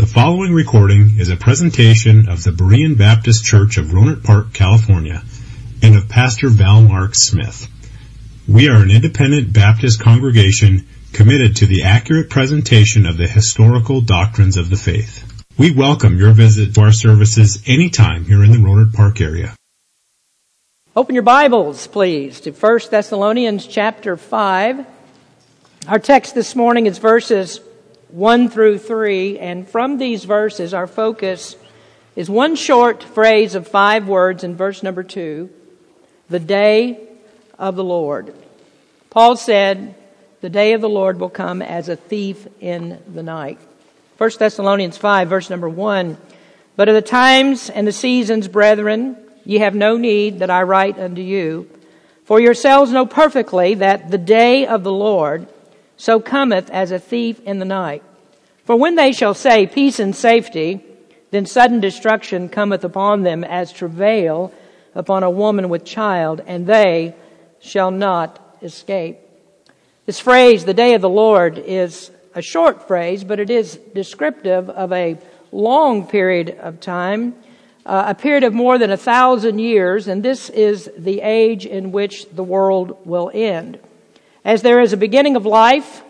The 0.00 0.06
following 0.06 0.54
recording 0.54 1.18
is 1.18 1.28
a 1.28 1.36
presentation 1.36 2.30
of 2.30 2.42
the 2.42 2.52
Berean 2.52 2.96
Baptist 2.96 3.44
Church 3.44 3.76
of 3.76 3.88
Rohnert 3.88 4.24
Park, 4.24 4.54
California, 4.54 5.22
and 5.82 5.94
of 5.94 6.08
Pastor 6.08 6.48
Val 6.48 6.80
Mark 6.80 7.10
Smith. 7.12 7.68
We 8.48 8.70
are 8.70 8.82
an 8.82 8.90
independent 8.90 9.52
Baptist 9.52 10.00
congregation 10.00 10.88
committed 11.12 11.56
to 11.56 11.66
the 11.66 11.82
accurate 11.82 12.30
presentation 12.30 13.04
of 13.04 13.18
the 13.18 13.26
historical 13.28 14.00
doctrines 14.00 14.56
of 14.56 14.70
the 14.70 14.76
faith. 14.78 15.22
We 15.58 15.70
welcome 15.70 16.16
your 16.16 16.32
visit 16.32 16.74
to 16.76 16.80
our 16.80 16.92
services 16.92 17.62
anytime 17.66 18.24
here 18.24 18.42
in 18.42 18.52
the 18.52 18.56
Rohnert 18.56 18.94
Park 18.94 19.20
area. 19.20 19.54
Open 20.96 21.14
your 21.14 21.24
Bibles, 21.24 21.86
please, 21.86 22.40
to 22.40 22.52
1 22.52 22.80
Thessalonians 22.90 23.66
chapter 23.66 24.16
5. 24.16 24.86
Our 25.88 25.98
text 25.98 26.34
this 26.34 26.56
morning 26.56 26.86
is 26.86 26.96
verses 26.96 27.60
1 28.12 28.48
through 28.48 28.78
3, 28.78 29.38
and 29.38 29.68
from 29.68 29.98
these 29.98 30.24
verses, 30.24 30.74
our 30.74 30.86
focus 30.86 31.56
is 32.16 32.28
one 32.28 32.56
short 32.56 33.02
phrase 33.02 33.54
of 33.54 33.68
five 33.68 34.08
words 34.08 34.44
in 34.44 34.56
verse 34.56 34.82
number 34.82 35.02
2 35.02 35.48
the 36.28 36.38
day 36.38 37.08
of 37.58 37.76
the 37.76 37.84
Lord. 37.84 38.34
Paul 39.10 39.36
said, 39.36 39.94
The 40.40 40.48
day 40.48 40.72
of 40.72 40.80
the 40.80 40.88
Lord 40.88 41.18
will 41.18 41.28
come 41.28 41.60
as 41.60 41.88
a 41.88 41.96
thief 41.96 42.46
in 42.60 43.00
the 43.12 43.22
night. 43.22 43.58
1 44.18 44.30
Thessalonians 44.38 44.96
5, 44.96 45.28
verse 45.28 45.50
number 45.50 45.68
1. 45.68 46.16
But 46.76 46.88
of 46.88 46.94
the 46.94 47.02
times 47.02 47.68
and 47.68 47.86
the 47.86 47.92
seasons, 47.92 48.46
brethren, 48.46 49.16
ye 49.44 49.58
have 49.58 49.74
no 49.74 49.96
need 49.96 50.38
that 50.38 50.50
I 50.50 50.62
write 50.62 50.98
unto 50.98 51.20
you. 51.20 51.68
For 52.24 52.38
yourselves 52.40 52.92
know 52.92 53.06
perfectly 53.06 53.74
that 53.74 54.10
the 54.10 54.18
day 54.18 54.66
of 54.66 54.84
the 54.84 54.92
Lord 54.92 55.48
so 56.00 56.18
cometh 56.18 56.70
as 56.70 56.90
a 56.90 56.98
thief 56.98 57.38
in 57.40 57.58
the 57.58 57.64
night. 57.66 58.02
For 58.64 58.74
when 58.74 58.94
they 58.94 59.12
shall 59.12 59.34
say 59.34 59.66
peace 59.66 59.98
and 59.98 60.16
safety, 60.16 60.82
then 61.30 61.44
sudden 61.44 61.78
destruction 61.78 62.48
cometh 62.48 62.84
upon 62.84 63.22
them 63.22 63.44
as 63.44 63.70
travail 63.70 64.50
upon 64.94 65.22
a 65.22 65.30
woman 65.30 65.68
with 65.68 65.84
child, 65.84 66.42
and 66.46 66.66
they 66.66 67.14
shall 67.60 67.90
not 67.90 68.56
escape. 68.62 69.18
This 70.06 70.18
phrase, 70.18 70.64
the 70.64 70.72
day 70.72 70.94
of 70.94 71.02
the 71.02 71.08
Lord, 71.10 71.58
is 71.58 72.10
a 72.34 72.40
short 72.40 72.88
phrase, 72.88 73.22
but 73.22 73.38
it 73.38 73.50
is 73.50 73.78
descriptive 73.94 74.70
of 74.70 74.94
a 74.94 75.18
long 75.52 76.06
period 76.06 76.56
of 76.60 76.80
time, 76.80 77.34
uh, 77.84 78.04
a 78.06 78.14
period 78.14 78.44
of 78.44 78.54
more 78.54 78.78
than 78.78 78.90
a 78.90 78.96
thousand 78.96 79.58
years, 79.58 80.08
and 80.08 80.22
this 80.22 80.48
is 80.48 80.90
the 80.96 81.20
age 81.20 81.66
in 81.66 81.92
which 81.92 82.26
the 82.30 82.44
world 82.44 82.96
will 83.04 83.30
end. 83.34 83.78
As 84.44 84.62
there 84.62 84.80
is 84.80 84.94
a 84.94 84.96
beginning 84.96 85.36
of 85.36 85.44
life 85.44 86.02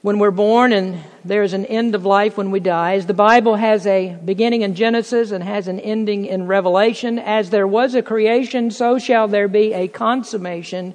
when 0.00 0.20
we're 0.20 0.30
born 0.30 0.72
and 0.72 1.02
there 1.24 1.42
is 1.42 1.52
an 1.52 1.66
end 1.66 1.96
of 1.96 2.06
life 2.06 2.36
when 2.36 2.52
we 2.52 2.60
die, 2.60 2.94
as 2.94 3.06
the 3.06 3.14
Bible 3.14 3.56
has 3.56 3.84
a 3.88 4.16
beginning 4.24 4.62
in 4.62 4.76
Genesis 4.76 5.32
and 5.32 5.42
has 5.42 5.66
an 5.66 5.80
ending 5.80 6.26
in 6.26 6.46
Revelation, 6.46 7.18
as 7.18 7.50
there 7.50 7.66
was 7.66 7.96
a 7.96 8.02
creation, 8.02 8.70
so 8.70 9.00
shall 9.00 9.26
there 9.26 9.48
be 9.48 9.72
a 9.72 9.88
consummation. 9.88 10.94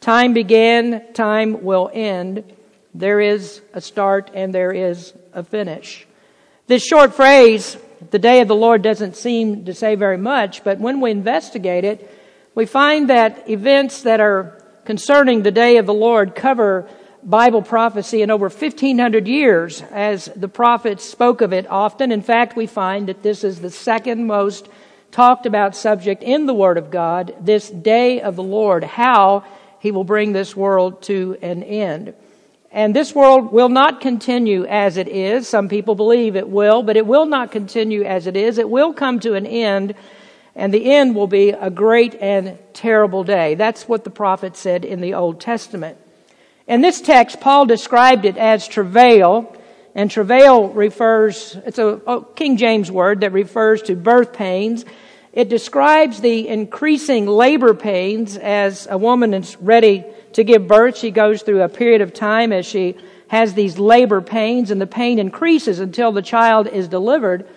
Time 0.00 0.32
began, 0.32 1.12
time 1.12 1.62
will 1.62 1.88
end. 1.94 2.42
There 2.92 3.20
is 3.20 3.62
a 3.72 3.80
start 3.80 4.32
and 4.34 4.52
there 4.52 4.72
is 4.72 5.14
a 5.32 5.44
finish. 5.44 6.08
This 6.66 6.84
short 6.84 7.14
phrase, 7.14 7.76
the 8.10 8.18
day 8.18 8.40
of 8.40 8.48
the 8.48 8.56
Lord, 8.56 8.82
doesn't 8.82 9.14
seem 9.14 9.64
to 9.66 9.74
say 9.74 9.94
very 9.94 10.18
much, 10.18 10.64
but 10.64 10.80
when 10.80 11.00
we 11.00 11.12
investigate 11.12 11.84
it, 11.84 12.10
we 12.56 12.66
find 12.66 13.10
that 13.10 13.48
events 13.48 14.02
that 14.02 14.18
are 14.18 14.59
concerning 14.90 15.44
the 15.44 15.52
day 15.52 15.76
of 15.76 15.86
the 15.86 15.94
Lord 15.94 16.34
cover 16.34 16.84
Bible 17.22 17.62
prophecy 17.62 18.22
in 18.22 18.30
over 18.32 18.46
1500 18.46 19.28
years 19.28 19.82
as 19.92 20.24
the 20.34 20.48
prophets 20.48 21.04
spoke 21.04 21.42
of 21.42 21.52
it 21.52 21.70
often. 21.70 22.10
In 22.10 22.22
fact, 22.22 22.56
we 22.56 22.66
find 22.66 23.06
that 23.06 23.22
this 23.22 23.44
is 23.44 23.60
the 23.60 23.70
second 23.70 24.26
most 24.26 24.68
talked 25.12 25.46
about 25.46 25.76
subject 25.76 26.24
in 26.24 26.46
the 26.46 26.54
Word 26.54 26.76
of 26.76 26.90
God, 26.90 27.36
this 27.40 27.70
day 27.70 28.20
of 28.20 28.34
the 28.34 28.42
Lord, 28.42 28.82
how 28.82 29.44
He 29.78 29.92
will 29.92 30.02
bring 30.02 30.32
this 30.32 30.56
world 30.56 31.02
to 31.02 31.38
an 31.40 31.62
end. 31.62 32.12
And 32.72 32.92
this 32.92 33.14
world 33.14 33.52
will 33.52 33.68
not 33.68 34.00
continue 34.00 34.64
as 34.64 34.96
it 34.96 35.06
is. 35.06 35.46
Some 35.46 35.68
people 35.68 35.94
believe 35.94 36.34
it 36.34 36.48
will, 36.48 36.82
but 36.82 36.96
it 36.96 37.06
will 37.06 37.26
not 37.26 37.52
continue 37.52 38.02
as 38.02 38.26
it 38.26 38.36
is. 38.36 38.58
It 38.58 38.68
will 38.68 38.92
come 38.92 39.20
to 39.20 39.34
an 39.34 39.46
end 39.46 39.94
and 40.60 40.74
the 40.74 40.92
end 40.92 41.14
will 41.14 41.26
be 41.26 41.48
a 41.48 41.70
great 41.70 42.14
and 42.16 42.58
terrible 42.74 43.24
day. 43.24 43.54
That's 43.54 43.88
what 43.88 44.04
the 44.04 44.10
prophet 44.10 44.58
said 44.58 44.84
in 44.84 45.00
the 45.00 45.14
Old 45.14 45.40
Testament. 45.40 45.96
In 46.66 46.82
this 46.82 47.00
text, 47.00 47.40
Paul 47.40 47.64
described 47.64 48.26
it 48.26 48.36
as 48.36 48.68
travail, 48.68 49.56
and 49.94 50.10
travail 50.10 50.68
refers, 50.68 51.56
it's 51.64 51.78
a 51.78 52.26
King 52.36 52.58
James 52.58 52.90
word 52.90 53.22
that 53.22 53.32
refers 53.32 53.80
to 53.84 53.96
birth 53.96 54.34
pains. 54.34 54.84
It 55.32 55.48
describes 55.48 56.20
the 56.20 56.46
increasing 56.46 57.26
labor 57.26 57.72
pains 57.72 58.36
as 58.36 58.86
a 58.90 58.98
woman 58.98 59.32
is 59.32 59.56
ready 59.62 60.04
to 60.34 60.44
give 60.44 60.68
birth. 60.68 60.98
She 60.98 61.10
goes 61.10 61.40
through 61.40 61.62
a 61.62 61.70
period 61.70 62.02
of 62.02 62.12
time 62.12 62.52
as 62.52 62.66
she 62.66 62.96
has 63.28 63.54
these 63.54 63.78
labor 63.78 64.20
pains, 64.20 64.70
and 64.70 64.78
the 64.78 64.86
pain 64.86 65.18
increases 65.18 65.80
until 65.80 66.12
the 66.12 66.20
child 66.20 66.66
is 66.66 66.86
delivered. 66.86 67.48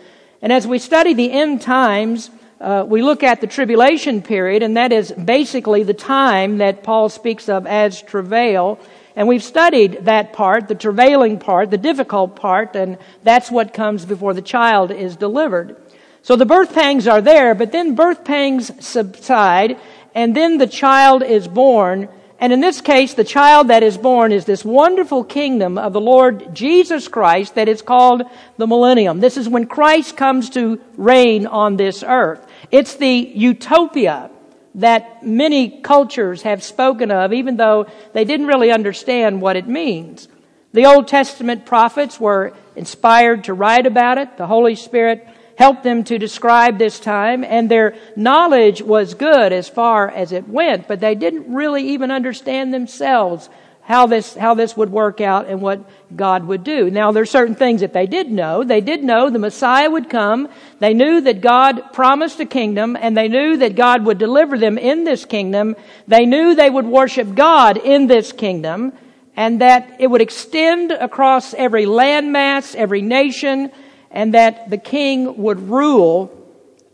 And 0.41 0.53
as 0.53 0.65
we 0.65 0.79
study 0.79 1.13
the 1.13 1.33
end 1.33 1.61
times, 1.61 2.29
uh, 2.59 2.85
we 2.87 3.01
look 3.01 3.23
at 3.23 3.41
the 3.41 3.47
tribulation 3.47 4.21
period, 4.21 4.63
and 4.63 4.77
that 4.77 4.91
is 4.91 5.11
basically 5.11 5.83
the 5.83 5.93
time 5.93 6.59
that 6.59 6.83
Paul 6.83 7.09
speaks 7.09 7.49
of 7.49 7.65
as 7.67 8.01
travail. 8.01 8.79
And 9.15 9.27
we've 9.27 9.43
studied 9.43 10.05
that 10.05 10.33
part, 10.33 10.67
the 10.67 10.75
travailing 10.75 11.39
part, 11.39 11.69
the 11.69 11.77
difficult 11.77 12.35
part, 12.35 12.75
and 12.75 12.97
that's 13.23 13.51
what 13.51 13.73
comes 13.73 14.05
before 14.05 14.33
the 14.33 14.41
child 14.41 14.91
is 14.91 15.15
delivered. 15.15 15.75
So 16.23 16.35
the 16.35 16.45
birth 16.45 16.73
pangs 16.73 17.07
are 17.07 17.21
there, 17.21 17.53
but 17.53 17.71
then 17.71 17.95
birth 17.95 18.23
pangs 18.23 18.71
subside, 18.83 19.77
and 20.15 20.35
then 20.35 20.57
the 20.57 20.67
child 20.67 21.21
is 21.21 21.47
born. 21.47 22.07
And 22.43 22.51
in 22.51 22.59
this 22.59 22.81
case, 22.81 23.13
the 23.13 23.23
child 23.23 23.69
that 23.69 23.83
is 23.83 23.97
born 23.97 24.33
is 24.33 24.43
this 24.43 24.65
wonderful 24.65 25.23
kingdom 25.23 25.77
of 25.77 25.93
the 25.93 26.01
Lord 26.01 26.53
Jesus 26.53 27.07
Christ 27.07 27.55
that 27.55 27.69
is 27.69 27.81
called 27.81 28.23
the 28.57 28.67
millennium. 28.67 29.21
This 29.21 29.37
is 29.37 29.47
when 29.47 29.65
Christ 29.65 30.17
comes 30.17 30.49
to 30.49 30.81
reign 30.97 31.47
on 31.47 31.77
this 31.77 32.03
earth. 32.05 32.45
It's 32.69 32.95
the 32.97 33.31
utopia 33.33 34.29
that 34.75 35.25
many 35.25 35.79
cultures 35.79 36.41
have 36.41 36.63
spoken 36.63 37.11
of, 37.11 37.31
even 37.31 37.55
though 37.55 37.87
they 38.11 38.25
didn't 38.25 38.47
really 38.47 38.73
understand 38.73 39.41
what 39.41 39.55
it 39.55 39.69
means. 39.69 40.27
The 40.73 40.85
Old 40.85 41.07
Testament 41.07 41.65
prophets 41.65 42.19
were 42.19 42.57
inspired 42.75 43.45
to 43.45 43.53
write 43.53 43.87
about 43.87 44.17
it. 44.17 44.35
The 44.35 44.47
Holy 44.47 44.75
Spirit 44.75 45.25
helped 45.55 45.83
them 45.83 46.03
to 46.03 46.17
describe 46.17 46.77
this 46.77 46.99
time, 46.99 47.43
and 47.43 47.69
their 47.69 47.95
knowledge 48.15 48.81
was 48.81 49.13
good 49.13 49.53
as 49.53 49.69
far 49.69 50.09
as 50.09 50.31
it 50.31 50.47
went, 50.47 50.87
but 50.87 50.99
they 50.99 51.15
didn't 51.15 51.53
really 51.53 51.89
even 51.89 52.11
understand 52.11 52.73
themselves 52.73 53.49
how 53.83 54.07
this, 54.07 54.33
how 54.33 54.53
this 54.53 54.77
would 54.77 54.89
work 54.89 55.19
out 55.19 55.47
and 55.47 55.61
what 55.61 55.81
God 56.15 56.45
would 56.45 56.63
do. 56.63 56.89
Now, 56.89 57.11
there 57.11 57.23
are 57.23 57.27
certain 57.27 57.55
things 57.55 57.81
that 57.81 57.91
they 57.91 58.07
did 58.07 58.31
know. 58.31 58.63
They 58.63 58.79
did 58.79 59.03
know 59.03 59.29
the 59.29 59.39
Messiah 59.39 59.89
would 59.89 60.09
come. 60.09 60.47
They 60.79 60.93
knew 60.93 61.19
that 61.21 61.41
God 61.41 61.91
promised 61.91 62.39
a 62.39 62.45
kingdom 62.45 62.95
and 62.95 63.15
they 63.15 63.27
knew 63.27 63.57
that 63.57 63.75
God 63.75 64.05
would 64.05 64.17
deliver 64.17 64.57
them 64.57 64.77
in 64.77 65.03
this 65.03 65.25
kingdom. 65.25 65.75
They 66.07 66.25
knew 66.25 66.55
they 66.55 66.69
would 66.69 66.85
worship 66.85 67.35
God 67.35 67.77
in 67.77 68.07
this 68.07 68.31
kingdom 68.31 68.93
and 69.35 69.59
that 69.59 69.97
it 69.99 70.07
would 70.07 70.21
extend 70.21 70.91
across 70.91 71.53
every 71.53 71.85
landmass, 71.85 72.75
every 72.75 73.01
nation, 73.01 73.69
and 74.13 74.33
that 74.35 74.69
the 74.69 74.77
king 74.77 75.37
would 75.37 75.67
rule 75.69 76.31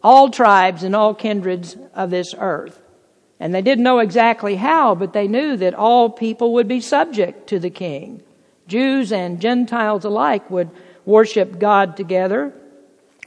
all 0.02 0.30
tribes 0.30 0.84
and 0.84 0.96
all 0.96 1.14
kindreds 1.14 1.76
of 1.94 2.10
this 2.10 2.34
earth. 2.38 2.82
And 3.40 3.54
they 3.54 3.62
didn't 3.62 3.84
know 3.84 4.00
exactly 4.00 4.56
how, 4.56 4.96
but 4.96 5.14
they 5.14 5.28
knew 5.28 5.58
that 5.58 5.74
all 5.74 6.10
people 6.10 6.54
would 6.54 6.68
be 6.68 6.82
subject 6.82 7.48
to 7.48 7.60
the 7.60 7.70
king. 7.70 8.24
Jews 8.68 9.12
and 9.12 9.42
Gentiles 9.42 10.06
alike 10.06 10.50
would 10.50 10.70
worship 11.06 11.60
God 11.60 11.98
together, 11.98 12.54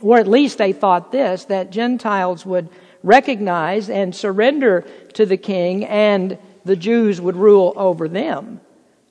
or 0.00 0.18
at 0.18 0.28
least 0.28 0.58
they 0.58 0.72
thought 0.72 1.12
this, 1.12 1.44
that 1.46 1.70
Gentiles 1.70 2.46
would 2.46 2.68
recognize 3.02 3.90
and 3.90 4.14
surrender 4.14 4.86
to 5.14 5.26
the 5.26 5.36
king 5.36 5.84
and 5.84 6.38
the 6.64 6.76
Jews 6.76 7.20
would 7.20 7.36
rule 7.36 7.72
over 7.76 8.08
them. 8.08 8.60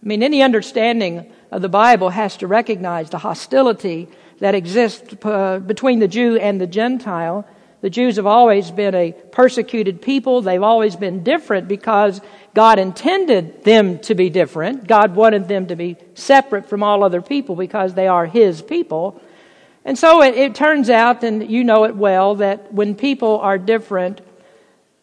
I 0.01 0.07
mean, 0.07 0.24
any 0.24 0.42
understanding 0.42 1.31
of 1.51 1.62
the 1.62 1.69
Bible 1.69 2.10
has 2.10 2.38
to 2.38 2.48
recognize 2.48 3.10
the 3.10 3.19
hostility 3.19 4.07
that 4.41 4.53
exists 4.53 5.15
uh, 5.23 5.59
between 5.59 5.99
the 5.99 6.07
Jew 6.09 6.35
and 6.35 6.59
the 6.59 6.67
Gentile 6.67 7.47
the 7.81 7.89
Jews 7.89 8.17
have 8.17 8.27
always 8.27 8.69
been 8.69 8.93
a 8.93 9.11
persecuted 9.11 10.03
people. 10.03 10.41
They've 10.41 10.61
always 10.61 10.95
been 10.95 11.23
different 11.23 11.67
because 11.67 12.21
God 12.53 12.77
intended 12.77 13.63
them 13.63 13.97
to 13.99 14.13
be 14.13 14.29
different. 14.29 14.88
God 14.88 15.15
wanted 15.15 15.47
them 15.47 15.65
to 15.67 15.75
be 15.75 15.97
separate 16.13 16.69
from 16.69 16.83
all 16.83 17.03
other 17.03 17.23
people 17.23 17.55
because 17.55 17.95
they 17.95 18.07
are 18.07 18.27
His 18.27 18.61
people. 18.61 19.19
And 19.83 19.97
so 19.97 20.21
it, 20.21 20.35
it 20.35 20.53
turns 20.53 20.91
out, 20.91 21.23
and 21.23 21.49
you 21.49 21.63
know 21.63 21.85
it 21.85 21.95
well, 21.95 22.35
that 22.35 22.71
when 22.71 22.93
people 22.93 23.39
are 23.39 23.57
different, 23.57 24.21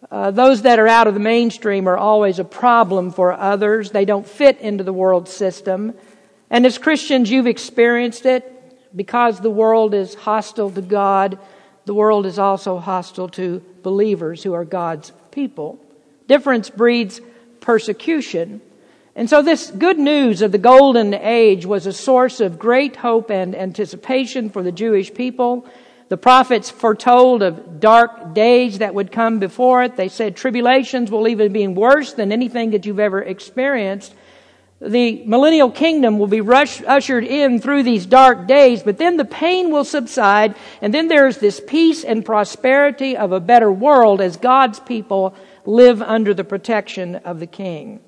uh, 0.09 0.31
those 0.31 0.63
that 0.63 0.79
are 0.79 0.87
out 0.87 1.09
of 1.09 1.15
the 1.15 1.21
mainstream 1.21 1.89
are 1.89 1.99
always 1.99 2.39
a 2.39 2.45
problem 2.45 3.11
for 3.11 3.33
others. 3.33 3.91
They 3.91 4.05
don't 4.05 4.27
fit 4.27 4.61
into 4.61 4.85
the 4.85 4.93
world 4.93 5.29
system. 5.29 5.95
And 6.49 6.65
as 6.65 6.79
Christians, 6.79 7.29
you've 7.29 7.49
experienced 7.49 8.25
it. 8.25 8.55
Because 8.95 9.41
the 9.41 9.51
world 9.51 9.95
is 9.95 10.15
hostile 10.15 10.71
to 10.71 10.83
God, 10.83 11.39
the 11.85 11.95
world 11.95 12.27
is 12.27 12.39
also 12.39 12.79
hostile 12.79 13.29
to 13.31 13.63
believers 13.83 14.43
who 14.43 14.53
are 14.53 14.65
God's 14.65 15.13
people. 15.31 15.79
Difference 16.27 16.71
breeds 16.71 17.21
persecution. 17.61 18.61
And 19.17 19.29
so 19.29 19.43
this 19.43 19.71
good 19.71 19.99
news 19.99 20.43
of 20.43 20.53
the 20.53 20.59
golden 20.59 21.13
age 21.13 21.67
was 21.67 21.87
a 21.87 21.93
source 21.93 22.41
of 22.41 22.59
great 22.59 22.97
hope 22.97 23.31
and 23.31 23.57
anticipation 23.57 24.51
for 24.51 24.63
the 24.63 24.71
Jewish 24.71 25.13
people. 25.13 25.67
The 26.09 26.17
prophets 26.17 26.71
foretold 26.71 27.43
of 27.43 27.81
dark 27.81 28.33
days 28.33 28.79
that 28.79 28.95
would 28.95 29.13
come 29.13 29.41
before 29.41 29.83
it. 29.83 29.97
They 29.97 30.09
said 30.09 30.37
tribulations 30.37 31.11
will 31.11 31.29
even 31.29 31.53
be 31.53 31.67
worse 31.67 32.13
than 32.13 32.33
anything 32.33 32.71
that 32.71 32.87
you've 32.87 33.01
ever 33.01 33.21
experienced. 33.21 34.15
The 34.81 35.25
millennial 35.25 35.73
kingdom 35.73 36.21
will 36.21 36.29
be 36.29 36.41
rush, 36.41 36.83
ushered 36.85 37.25
in 37.25 37.61
through 37.61 37.83
these 37.83 38.07
dark 38.07 38.47
days, 38.47 38.85
but 38.85 38.97
then 38.97 39.17
the 39.17 39.25
pain 39.25 39.73
will 39.73 39.85
subside, 39.85 40.55
and 40.81 40.95
then 40.95 41.09
there's 41.09 41.39
this 41.39 41.61
peace 41.61 42.05
and 42.05 42.25
prosperity 42.25 43.17
of 43.17 43.33
a 43.33 43.41
better 43.41 43.73
world 43.73 44.21
as 44.21 44.37
God's 44.37 44.79
people 44.79 45.35
live 45.67 46.01
under 46.01 46.33
the 46.33 46.45
protection 46.45 47.17
of 47.17 47.41
the 47.41 47.47
King. 47.47 48.01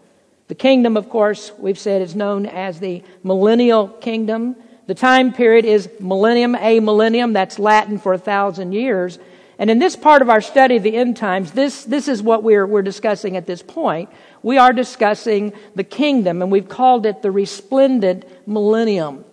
The 0.46 0.54
kingdom, 0.54 0.96
of 0.96 1.08
course, 1.08 1.52
we've 1.58 1.78
said 1.78 2.02
is 2.02 2.14
known 2.14 2.46
as 2.46 2.78
the 2.78 3.02
millennial 3.24 3.88
kingdom. 3.88 4.56
The 4.86 4.94
time 4.94 5.32
period 5.32 5.64
is 5.64 5.88
millennium, 5.98 6.54
a 6.54 6.80
millennium, 6.80 7.32
that's 7.32 7.58
Latin 7.58 7.98
for 7.98 8.12
a 8.12 8.18
thousand 8.18 8.72
years. 8.72 9.18
And 9.60 9.70
in 9.70 9.78
this 9.78 9.94
part 9.94 10.22
of 10.22 10.30
our 10.30 10.40
study 10.40 10.76
of 10.76 10.82
the 10.82 10.96
end 10.96 11.16
times, 11.16 11.52
this, 11.52 11.84
this 11.84 12.08
is 12.08 12.22
what 12.22 12.42
we're, 12.42 12.66
we're 12.66 12.82
discussing 12.82 13.36
at 13.36 13.46
this 13.46 13.62
point. 13.62 14.08
We 14.42 14.58
are 14.58 14.72
discussing 14.72 15.52
the 15.74 15.84
kingdom, 15.84 16.42
and 16.42 16.50
we've 16.50 16.68
called 16.68 17.06
it 17.06 17.22
the 17.22 17.30
resplendent 17.30 18.24
millennium. 18.46 19.24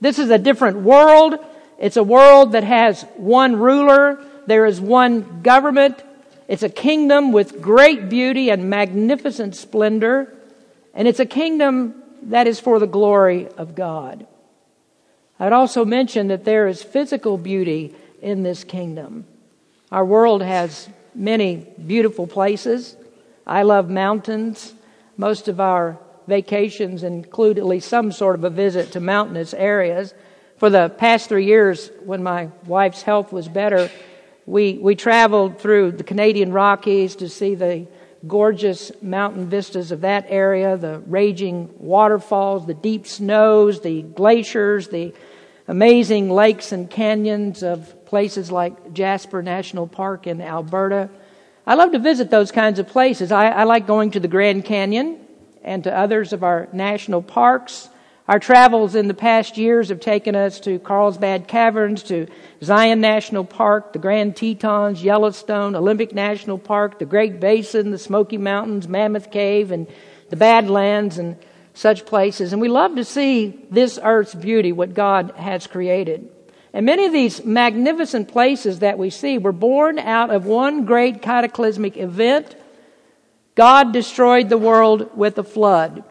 This 0.00 0.18
is 0.18 0.30
a 0.30 0.38
different 0.38 0.78
world. 0.78 1.34
It's 1.78 1.96
a 1.96 2.02
world 2.02 2.52
that 2.52 2.64
has 2.64 3.02
one 3.16 3.56
ruler. 3.56 4.22
There 4.46 4.66
is 4.66 4.80
one 4.80 5.42
government. 5.42 6.02
It's 6.48 6.62
a 6.62 6.68
kingdom 6.68 7.32
with 7.32 7.62
great 7.62 8.08
beauty 8.08 8.50
and 8.50 8.68
magnificent 8.68 9.54
splendor. 9.54 10.34
And 10.94 11.06
it's 11.06 11.20
a 11.20 11.26
kingdom 11.26 12.02
that 12.24 12.46
is 12.46 12.60
for 12.60 12.78
the 12.78 12.86
glory 12.86 13.48
of 13.48 13.74
God. 13.74 14.26
I'd 15.38 15.52
also 15.52 15.84
mention 15.84 16.28
that 16.28 16.44
there 16.44 16.68
is 16.68 16.82
physical 16.82 17.38
beauty 17.38 17.94
in 18.20 18.42
this 18.42 18.64
kingdom. 18.64 19.24
Our 19.90 20.04
world 20.04 20.42
has 20.42 20.88
many 21.14 21.66
beautiful 21.86 22.26
places. 22.26 22.96
I 23.50 23.62
love 23.62 23.90
mountains. 23.90 24.74
Most 25.16 25.48
of 25.48 25.58
our 25.58 25.98
vacations 26.28 27.02
include 27.02 27.58
at 27.58 27.66
least 27.66 27.88
some 27.88 28.12
sort 28.12 28.36
of 28.36 28.44
a 28.44 28.50
visit 28.50 28.92
to 28.92 29.00
mountainous 29.00 29.52
areas. 29.52 30.14
For 30.58 30.70
the 30.70 30.88
past 30.88 31.28
three 31.28 31.46
years, 31.46 31.90
when 32.04 32.22
my 32.22 32.50
wife's 32.64 33.02
health 33.02 33.32
was 33.32 33.48
better, 33.48 33.90
we, 34.46 34.74
we 34.74 34.94
traveled 34.94 35.58
through 35.58 35.92
the 35.92 36.04
Canadian 36.04 36.52
Rockies 36.52 37.16
to 37.16 37.28
see 37.28 37.56
the 37.56 37.88
gorgeous 38.24 38.92
mountain 39.02 39.48
vistas 39.48 39.90
of 39.90 40.02
that 40.02 40.26
area, 40.28 40.76
the 40.76 41.00
raging 41.00 41.74
waterfalls, 41.76 42.68
the 42.68 42.74
deep 42.74 43.04
snows, 43.04 43.80
the 43.80 44.02
glaciers, 44.02 44.86
the 44.90 45.12
amazing 45.66 46.30
lakes 46.30 46.70
and 46.70 46.88
canyons 46.88 47.64
of 47.64 48.06
places 48.06 48.52
like 48.52 48.92
Jasper 48.92 49.42
National 49.42 49.88
Park 49.88 50.28
in 50.28 50.40
Alberta. 50.40 51.10
I 51.70 51.74
love 51.74 51.92
to 51.92 52.00
visit 52.00 52.30
those 52.30 52.50
kinds 52.50 52.80
of 52.80 52.88
places. 52.88 53.30
I, 53.30 53.46
I 53.46 53.62
like 53.62 53.86
going 53.86 54.10
to 54.10 54.18
the 54.18 54.26
Grand 54.26 54.64
Canyon 54.64 55.20
and 55.62 55.84
to 55.84 55.96
others 55.96 56.32
of 56.32 56.42
our 56.42 56.66
national 56.72 57.22
parks. 57.22 57.88
Our 58.26 58.40
travels 58.40 58.96
in 58.96 59.06
the 59.06 59.14
past 59.14 59.56
years 59.56 59.90
have 59.90 60.00
taken 60.00 60.34
us 60.34 60.58
to 60.62 60.80
Carlsbad 60.80 61.46
Caverns, 61.46 62.02
to 62.02 62.26
Zion 62.60 63.00
National 63.00 63.44
Park, 63.44 63.92
the 63.92 64.00
Grand 64.00 64.34
Tetons, 64.34 65.00
Yellowstone, 65.04 65.76
Olympic 65.76 66.12
National 66.12 66.58
Park, 66.58 66.98
the 66.98 67.06
Great 67.06 67.38
Basin, 67.38 67.92
the 67.92 67.98
Smoky 67.98 68.36
Mountains, 68.36 68.88
Mammoth 68.88 69.30
Cave, 69.30 69.70
and 69.70 69.86
the 70.28 70.34
Badlands, 70.34 71.18
and 71.18 71.36
such 71.72 72.04
places. 72.04 72.52
And 72.52 72.60
we 72.60 72.66
love 72.66 72.96
to 72.96 73.04
see 73.04 73.64
this 73.70 73.96
earth's 74.02 74.34
beauty, 74.34 74.72
what 74.72 74.92
God 74.92 75.34
has 75.36 75.68
created. 75.68 76.28
And 76.72 76.86
many 76.86 77.06
of 77.06 77.12
these 77.12 77.44
magnificent 77.44 78.28
places 78.28 78.78
that 78.78 78.98
we 78.98 79.10
see 79.10 79.38
were 79.38 79.52
born 79.52 79.98
out 79.98 80.30
of 80.30 80.46
one 80.46 80.84
great 80.84 81.20
cataclysmic 81.20 81.96
event. 81.96 82.54
God 83.56 83.92
destroyed 83.92 84.48
the 84.48 84.58
world 84.58 85.16
with 85.16 85.36
a 85.38 85.42
flood. 85.42 86.04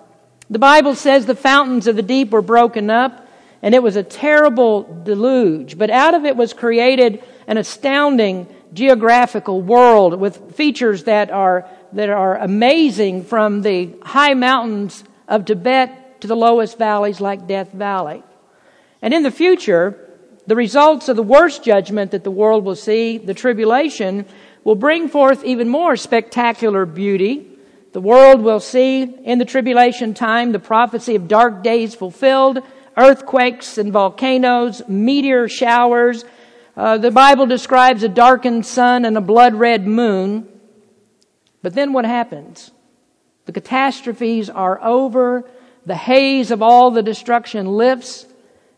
The 0.49 0.59
Bible 0.59 0.95
says 0.95 1.25
the 1.25 1.35
fountains 1.35 1.87
of 1.87 1.95
the 1.95 2.01
deep 2.01 2.31
were 2.31 2.41
broken 2.41 2.89
up, 2.89 3.27
and 3.61 3.73
it 3.73 3.83
was 3.83 3.95
a 3.95 4.03
terrible 4.03 4.83
deluge. 5.03 5.77
But 5.77 5.89
out 5.89 6.13
of 6.13 6.25
it 6.25 6.35
was 6.35 6.53
created 6.53 7.23
an 7.47 7.57
astounding 7.57 8.47
geographical 8.73 9.61
world 9.61 10.19
with 10.19 10.55
features 10.55 11.05
that 11.05 11.31
are, 11.31 11.69
that 11.93 12.09
are 12.09 12.37
amazing 12.37 13.23
from 13.23 13.61
the 13.61 13.95
high 14.03 14.33
mountains 14.33 15.03
of 15.27 15.45
Tibet 15.45 16.21
to 16.21 16.27
the 16.27 16.35
lowest 16.35 16.77
valleys 16.77 17.21
like 17.21 17.47
Death 17.47 17.71
Valley. 17.71 18.23
And 19.01 19.13
in 19.13 19.23
the 19.23 19.31
future, 19.31 20.08
the 20.49 20.55
results 20.55 21.07
of 21.09 21.15
the 21.15 21.21
worst 21.21 21.63
judgment 21.63 22.09
that 22.09 22.23
the 22.23 22.31
world 22.31 22.65
will 22.65 22.75
see, 22.75 23.19
the 23.19 23.35
tribulation, 23.35 24.25
will 24.63 24.73
bring 24.73 25.07
forth 25.07 25.43
even 25.43 25.69
more 25.69 25.95
spectacular 25.95 26.87
beauty. 26.87 27.47
The 27.91 28.01
world 28.01 28.41
will 28.41 28.59
see 28.59 29.03
in 29.03 29.37
the 29.37 29.45
tribulation 29.45 30.15
time 30.15 30.51
the 30.51 30.57
prophecy 30.57 31.13
of 31.13 31.27
dark 31.27 31.61
days 31.61 31.93
fulfilled, 31.93 32.63
earthquakes 32.97 33.77
and 33.77 33.93
volcanoes, 33.93 34.81
meteor 34.87 35.47
showers. 35.47 36.25
Uh, 36.75 36.97
the 36.97 37.11
Bible 37.11 37.45
describes 37.45 38.01
a 38.01 38.09
darkened 38.09 38.65
sun 38.65 39.05
and 39.05 39.15
a 39.15 39.21
blood 39.21 39.53
red 39.53 39.85
moon. 39.85 40.47
But 41.61 41.75
then 41.75 41.93
what 41.93 42.05
happens? 42.05 42.71
The 43.45 43.51
catastrophes 43.51 44.49
are 44.49 44.83
over. 44.83 45.47
The 45.85 45.93
haze 45.93 46.49
of 46.49 46.63
all 46.63 46.89
the 46.89 47.03
destruction 47.03 47.67
lifts 47.67 48.25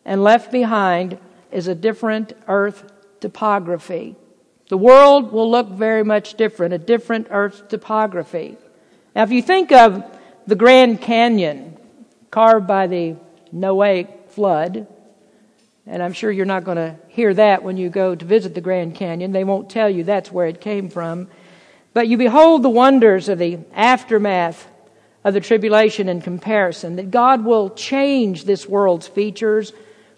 and 0.03 0.21
left 0.21 0.51
behind 0.51 1.17
is 1.51 1.67
a 1.67 1.75
different 1.75 2.33
earth 2.47 2.91
topography. 3.19 4.15
The 4.69 4.77
world 4.77 5.31
will 5.31 5.49
look 5.49 5.69
very 5.69 6.03
much 6.03 6.35
different, 6.35 6.73
a 6.73 6.77
different 6.77 7.27
earth 7.29 7.67
topography. 7.67 8.57
Now, 9.15 9.23
if 9.23 9.31
you 9.31 9.41
think 9.41 9.71
of 9.71 10.03
the 10.47 10.55
Grand 10.55 11.01
Canyon 11.01 11.77
carved 12.29 12.67
by 12.67 12.87
the 12.87 13.15
Noahic 13.53 14.29
flood, 14.29 14.87
and 15.85 16.01
I'm 16.01 16.13
sure 16.13 16.31
you're 16.31 16.45
not 16.45 16.63
going 16.63 16.77
to 16.77 16.95
hear 17.09 17.33
that 17.33 17.63
when 17.63 17.75
you 17.75 17.89
go 17.89 18.15
to 18.15 18.25
visit 18.25 18.55
the 18.55 18.61
Grand 18.61 18.95
Canyon. 18.95 19.31
They 19.31 19.43
won't 19.43 19.69
tell 19.69 19.89
you 19.89 20.03
that's 20.03 20.31
where 20.31 20.47
it 20.47 20.61
came 20.61 20.89
from. 20.89 21.27
But 21.93 22.07
you 22.07 22.17
behold 22.17 22.63
the 22.63 22.69
wonders 22.69 23.27
of 23.27 23.39
the 23.39 23.59
aftermath 23.73 24.67
of 25.23 25.33
the 25.33 25.41
tribulation 25.41 26.07
in 26.07 26.21
comparison, 26.21 26.95
that 26.95 27.11
God 27.11 27.43
will 27.43 27.69
change 27.71 28.45
this 28.45 28.67
world's 28.67 29.07
features 29.07 29.73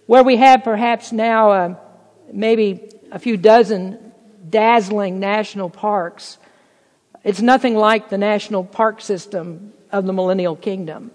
where 0.06 0.24
we 0.24 0.38
have 0.38 0.64
perhaps 0.64 1.12
now 1.12 1.52
uh, 1.52 1.76
maybe 2.32 2.90
a 3.12 3.20
few 3.20 3.38
dozen 3.38 4.12
dazzling 4.50 5.20
national 5.20 5.70
parks, 5.70 6.38
it's 7.24 7.42
nothing 7.42 7.76
like 7.76 8.10
the 8.10 8.18
national 8.18 8.64
park 8.66 9.02
system 9.02 9.74
of 9.92 10.06
the 10.06 10.14
millennial 10.14 10.56
kingdom. 10.56 11.12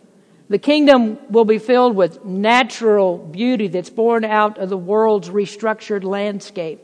The 0.48 0.58
kingdom 0.58 1.18
will 1.28 1.44
be 1.44 1.58
filled 1.58 1.94
with 1.94 2.24
natural 2.24 3.18
beauty 3.18 3.68
that's 3.68 3.90
born 3.90 4.24
out 4.24 4.56
of 4.56 4.70
the 4.70 4.78
world's 4.78 5.28
restructured 5.28 6.04
landscape. 6.04 6.80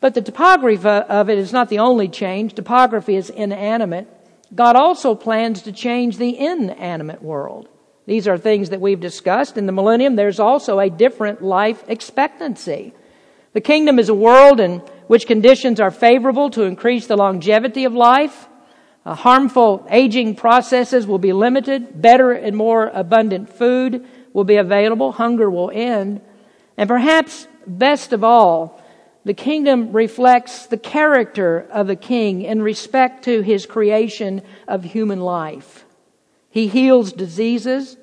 But 0.00 0.12
the 0.12 0.20
topography 0.20 0.86
of 0.86 1.30
it 1.30 1.38
is 1.38 1.52
not 1.52 1.70
the 1.70 1.78
only 1.78 2.08
change. 2.08 2.54
Topography 2.54 3.16
is 3.16 3.30
inanimate. 3.30 4.06
God 4.54 4.76
also 4.76 5.14
plans 5.14 5.62
to 5.62 5.72
change 5.72 6.18
the 6.18 6.38
inanimate 6.38 7.22
world. 7.22 7.68
These 8.06 8.28
are 8.28 8.36
things 8.36 8.70
that 8.70 8.80
we've 8.80 9.00
discussed. 9.00 9.56
In 9.56 9.66
the 9.66 9.72
millennium, 9.72 10.16
there's 10.16 10.40
also 10.40 10.78
a 10.78 10.90
different 10.90 11.42
life 11.42 11.82
expectancy. 11.88 12.92
The 13.54 13.60
kingdom 13.60 13.98
is 13.98 14.08
a 14.08 14.14
world 14.14 14.60
in 14.60 14.80
which 15.06 15.26
conditions 15.26 15.80
are 15.80 15.90
favorable 15.90 16.50
to 16.50 16.62
increase 16.62 17.06
the 17.06 17.16
longevity 17.16 17.84
of 17.84 17.94
life. 17.94 18.48
Uh, 19.06 19.14
harmful 19.14 19.86
aging 19.90 20.34
processes 20.34 21.06
will 21.06 21.18
be 21.18 21.32
limited. 21.32 22.00
Better 22.00 22.32
and 22.32 22.56
more 22.56 22.90
abundant 22.92 23.48
food 23.48 24.06
will 24.32 24.44
be 24.44 24.56
available. 24.56 25.12
Hunger 25.12 25.48
will 25.48 25.70
end. 25.72 26.20
And 26.76 26.88
perhaps 26.88 27.46
best 27.66 28.12
of 28.12 28.24
all, 28.24 28.82
the 29.24 29.34
kingdom 29.34 29.92
reflects 29.92 30.66
the 30.66 30.76
character 30.76 31.66
of 31.72 31.86
the 31.86 31.96
king 31.96 32.42
in 32.42 32.60
respect 32.60 33.24
to 33.24 33.40
his 33.40 33.64
creation 33.64 34.42
of 34.68 34.84
human 34.84 35.20
life. 35.20 35.83
He 36.54 36.68
heals 36.68 37.12
diseases, 37.12 37.96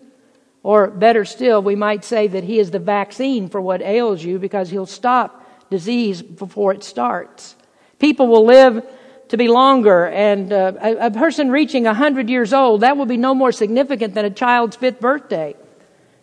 or 0.62 0.88
better 0.90 1.24
still, 1.24 1.62
we 1.62 1.78
might 1.78 2.04
say 2.04 2.28
that 2.28 2.44
He 2.44 2.60
is 2.60 2.70
the 2.70 2.80
vaccine 2.80 3.48
for 3.48 3.62
what 3.62 3.82
ails 3.82 4.22
you 4.22 4.40
because 4.40 4.70
He'll 4.70 4.86
stop 4.86 5.70
disease 5.70 6.22
before 6.22 6.74
it 6.74 6.84
starts. 6.84 7.56
People 7.98 8.28
will 8.28 8.46
live 8.46 8.86
to 9.30 9.38
be 9.38 9.48
longer, 9.48 10.06
and 10.06 10.52
uh, 10.52 10.74
a, 10.82 10.96
a 11.08 11.12
person 11.12 11.50
reaching 11.50 11.86
100 11.86 12.30
years 12.30 12.52
old, 12.52 12.82
that 12.82 12.98
will 12.98 13.06
be 13.06 13.16
no 13.16 13.34
more 13.34 13.54
significant 13.54 14.16
than 14.16 14.26
a 14.26 14.30
child's 14.30 14.76
fifth 14.76 15.00
birthday. 15.00 15.56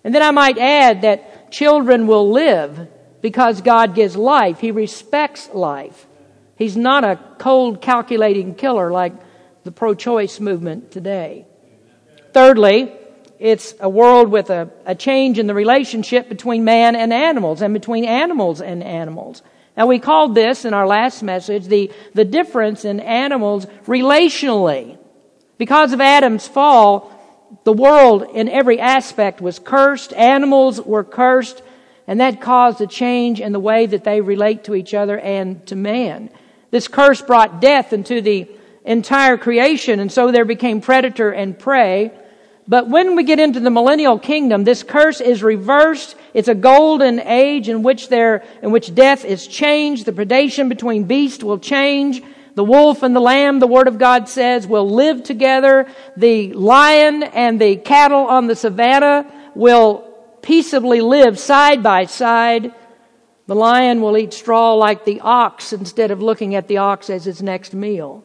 And 0.04 0.14
then 0.14 0.20
I 0.20 0.30
might 0.30 0.58
add 0.58 1.00
that 1.00 1.50
children 1.50 2.06
will 2.06 2.30
live 2.30 2.88
because 3.22 3.62
God 3.62 3.94
gives 3.94 4.16
life. 4.16 4.60
He 4.60 4.70
respects 4.70 5.48
life. 5.54 6.06
He's 6.56 6.76
not 6.76 7.04
a 7.04 7.18
cold, 7.38 7.80
calculating 7.80 8.54
killer 8.54 8.92
like 8.92 9.14
the 9.64 9.72
pro 9.72 9.94
choice 9.94 10.40
movement 10.40 10.90
today. 10.90 11.46
Thirdly, 12.32 12.92
it's 13.38 13.74
a 13.80 13.88
world 13.88 14.30
with 14.30 14.50
a, 14.50 14.70
a 14.84 14.94
change 14.94 15.38
in 15.38 15.46
the 15.46 15.54
relationship 15.54 16.28
between 16.28 16.64
man 16.64 16.96
and 16.96 17.12
animals 17.12 17.62
and 17.62 17.72
between 17.72 18.04
animals 18.04 18.60
and 18.60 18.82
animals. 18.82 19.42
Now 19.76 19.86
we 19.86 20.00
called 20.00 20.34
this 20.34 20.64
in 20.64 20.74
our 20.74 20.86
last 20.86 21.22
message 21.22 21.66
the, 21.66 21.92
the 22.14 22.24
difference 22.24 22.84
in 22.84 22.98
animals 22.98 23.66
relationally. 23.86 24.98
Because 25.56 25.92
of 25.92 26.00
Adam's 26.00 26.48
fall, 26.48 27.12
the 27.64 27.72
world 27.72 28.24
in 28.34 28.48
every 28.48 28.80
aspect 28.80 29.40
was 29.40 29.58
cursed, 29.58 30.12
animals 30.14 30.80
were 30.80 31.04
cursed, 31.04 31.62
and 32.08 32.20
that 32.20 32.40
caused 32.40 32.80
a 32.80 32.86
change 32.86 33.40
in 33.40 33.52
the 33.52 33.60
way 33.60 33.86
that 33.86 34.02
they 34.02 34.20
relate 34.20 34.64
to 34.64 34.74
each 34.74 34.94
other 34.94 35.18
and 35.18 35.64
to 35.66 35.76
man. 35.76 36.30
This 36.70 36.88
curse 36.88 37.22
brought 37.22 37.60
death 37.60 37.92
into 37.92 38.20
the 38.20 38.48
entire 38.88 39.36
creation, 39.36 40.00
and 40.00 40.10
so 40.10 40.32
there 40.32 40.46
became 40.46 40.80
predator 40.80 41.30
and 41.30 41.58
prey. 41.58 42.10
But 42.66 42.88
when 42.88 43.16
we 43.16 43.22
get 43.22 43.38
into 43.38 43.60
the 43.60 43.70
millennial 43.70 44.18
kingdom, 44.18 44.64
this 44.64 44.82
curse 44.82 45.20
is 45.20 45.42
reversed. 45.42 46.16
It's 46.34 46.48
a 46.48 46.54
golden 46.54 47.20
age 47.20 47.68
in 47.68 47.82
which 47.82 48.08
there, 48.08 48.44
in 48.62 48.72
which 48.72 48.94
death 48.94 49.24
is 49.24 49.46
changed. 49.46 50.06
The 50.06 50.12
predation 50.12 50.68
between 50.68 51.04
beasts 51.04 51.44
will 51.44 51.58
change. 51.58 52.22
The 52.54 52.64
wolf 52.64 53.02
and 53.02 53.14
the 53.14 53.20
lamb, 53.20 53.60
the 53.60 53.66
word 53.66 53.88
of 53.88 53.98
God 53.98 54.28
says, 54.28 54.66
will 54.66 54.90
live 54.90 55.22
together. 55.22 55.86
The 56.16 56.52
lion 56.52 57.22
and 57.22 57.60
the 57.60 57.76
cattle 57.76 58.26
on 58.26 58.48
the 58.48 58.56
savannah 58.56 59.30
will 59.54 60.04
peaceably 60.42 61.00
live 61.00 61.38
side 61.38 61.82
by 61.82 62.06
side. 62.06 62.74
The 63.46 63.54
lion 63.54 64.02
will 64.02 64.16
eat 64.18 64.34
straw 64.34 64.74
like 64.74 65.04
the 65.04 65.20
ox 65.20 65.72
instead 65.72 66.10
of 66.10 66.20
looking 66.20 66.54
at 66.54 66.68
the 66.68 66.78
ox 66.78 67.08
as 67.08 67.26
its 67.26 67.40
next 67.40 67.72
meal. 67.72 68.24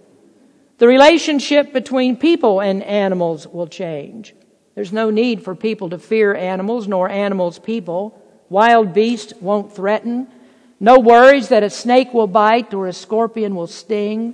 The 0.77 0.87
relationship 0.87 1.71
between 1.71 2.17
people 2.17 2.59
and 2.59 2.83
animals 2.83 3.47
will 3.47 3.67
change. 3.67 4.33
There's 4.75 4.91
no 4.91 5.09
need 5.09 5.43
for 5.43 5.55
people 5.55 5.89
to 5.91 5.99
fear 5.99 6.33
animals, 6.33 6.87
nor 6.87 7.09
animals 7.09 7.59
people. 7.59 8.19
Wild 8.49 8.93
beasts 8.93 9.33
won't 9.39 9.73
threaten. 9.73 10.27
No 10.79 10.99
worries 10.99 11.49
that 11.49 11.63
a 11.63 11.69
snake 11.69 12.13
will 12.13 12.27
bite 12.27 12.73
or 12.73 12.87
a 12.87 12.93
scorpion 12.93 13.55
will 13.55 13.67
sting. 13.67 14.33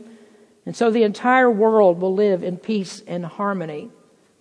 And 0.65 0.75
so 0.75 0.89
the 0.89 1.03
entire 1.03 1.51
world 1.51 1.99
will 1.99 2.13
live 2.13 2.43
in 2.43 2.57
peace 2.57 3.03
and 3.05 3.25
harmony. 3.25 3.89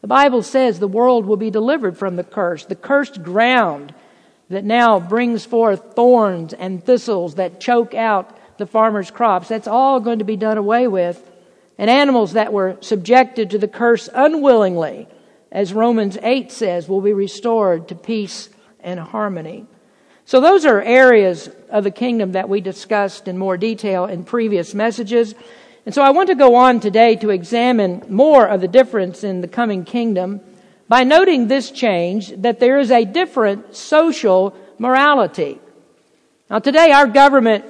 The 0.00 0.06
Bible 0.06 0.42
says 0.42 0.78
the 0.78 0.86
world 0.86 1.26
will 1.26 1.36
be 1.36 1.50
delivered 1.50 1.98
from 1.98 2.14
the 2.14 2.24
curse, 2.24 2.64
the 2.64 2.76
cursed 2.76 3.22
ground 3.24 3.92
that 4.48 4.64
now 4.64 5.00
brings 5.00 5.44
forth 5.44 5.94
thorns 5.94 6.52
and 6.52 6.82
thistles 6.82 7.34
that 7.34 7.60
choke 7.60 7.94
out 7.94 8.38
the 8.56 8.66
farmer's 8.66 9.10
crops. 9.10 9.48
That's 9.48 9.66
all 9.66 10.00
going 10.00 10.20
to 10.20 10.24
be 10.24 10.36
done 10.36 10.58
away 10.58 10.86
with 10.86 11.27
and 11.78 11.88
animals 11.88 12.32
that 12.32 12.52
were 12.52 12.76
subjected 12.80 13.50
to 13.50 13.58
the 13.58 13.68
curse 13.68 14.08
unwillingly, 14.12 15.06
as 15.50 15.72
Romans 15.72 16.18
8 16.20 16.50
says, 16.50 16.88
will 16.88 17.00
be 17.00 17.12
restored 17.12 17.88
to 17.88 17.94
peace 17.94 18.50
and 18.80 18.98
harmony. 18.98 19.66
So 20.24 20.40
those 20.40 20.66
are 20.66 20.82
areas 20.82 21.48
of 21.70 21.84
the 21.84 21.90
kingdom 21.90 22.32
that 22.32 22.48
we 22.48 22.60
discussed 22.60 23.28
in 23.28 23.38
more 23.38 23.56
detail 23.56 24.04
in 24.04 24.24
previous 24.24 24.74
messages. 24.74 25.34
And 25.86 25.94
so 25.94 26.02
I 26.02 26.10
want 26.10 26.28
to 26.28 26.34
go 26.34 26.56
on 26.56 26.80
today 26.80 27.16
to 27.16 27.30
examine 27.30 28.04
more 28.10 28.46
of 28.46 28.60
the 28.60 28.68
difference 28.68 29.24
in 29.24 29.40
the 29.40 29.48
coming 29.48 29.84
kingdom 29.84 30.40
by 30.88 31.04
noting 31.04 31.46
this 31.46 31.70
change 31.70 32.30
that 32.42 32.60
there 32.60 32.78
is 32.78 32.90
a 32.90 33.04
different 33.04 33.74
social 33.74 34.54
morality. 34.78 35.60
Now 36.50 36.58
today 36.58 36.90
our 36.90 37.06
government 37.06 37.64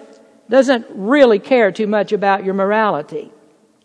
doesn't 0.49 0.87
really 0.91 1.39
care 1.39 1.71
too 1.71 1.87
much 1.87 2.13
about 2.13 2.45
your 2.45 2.55
morality. 2.55 3.31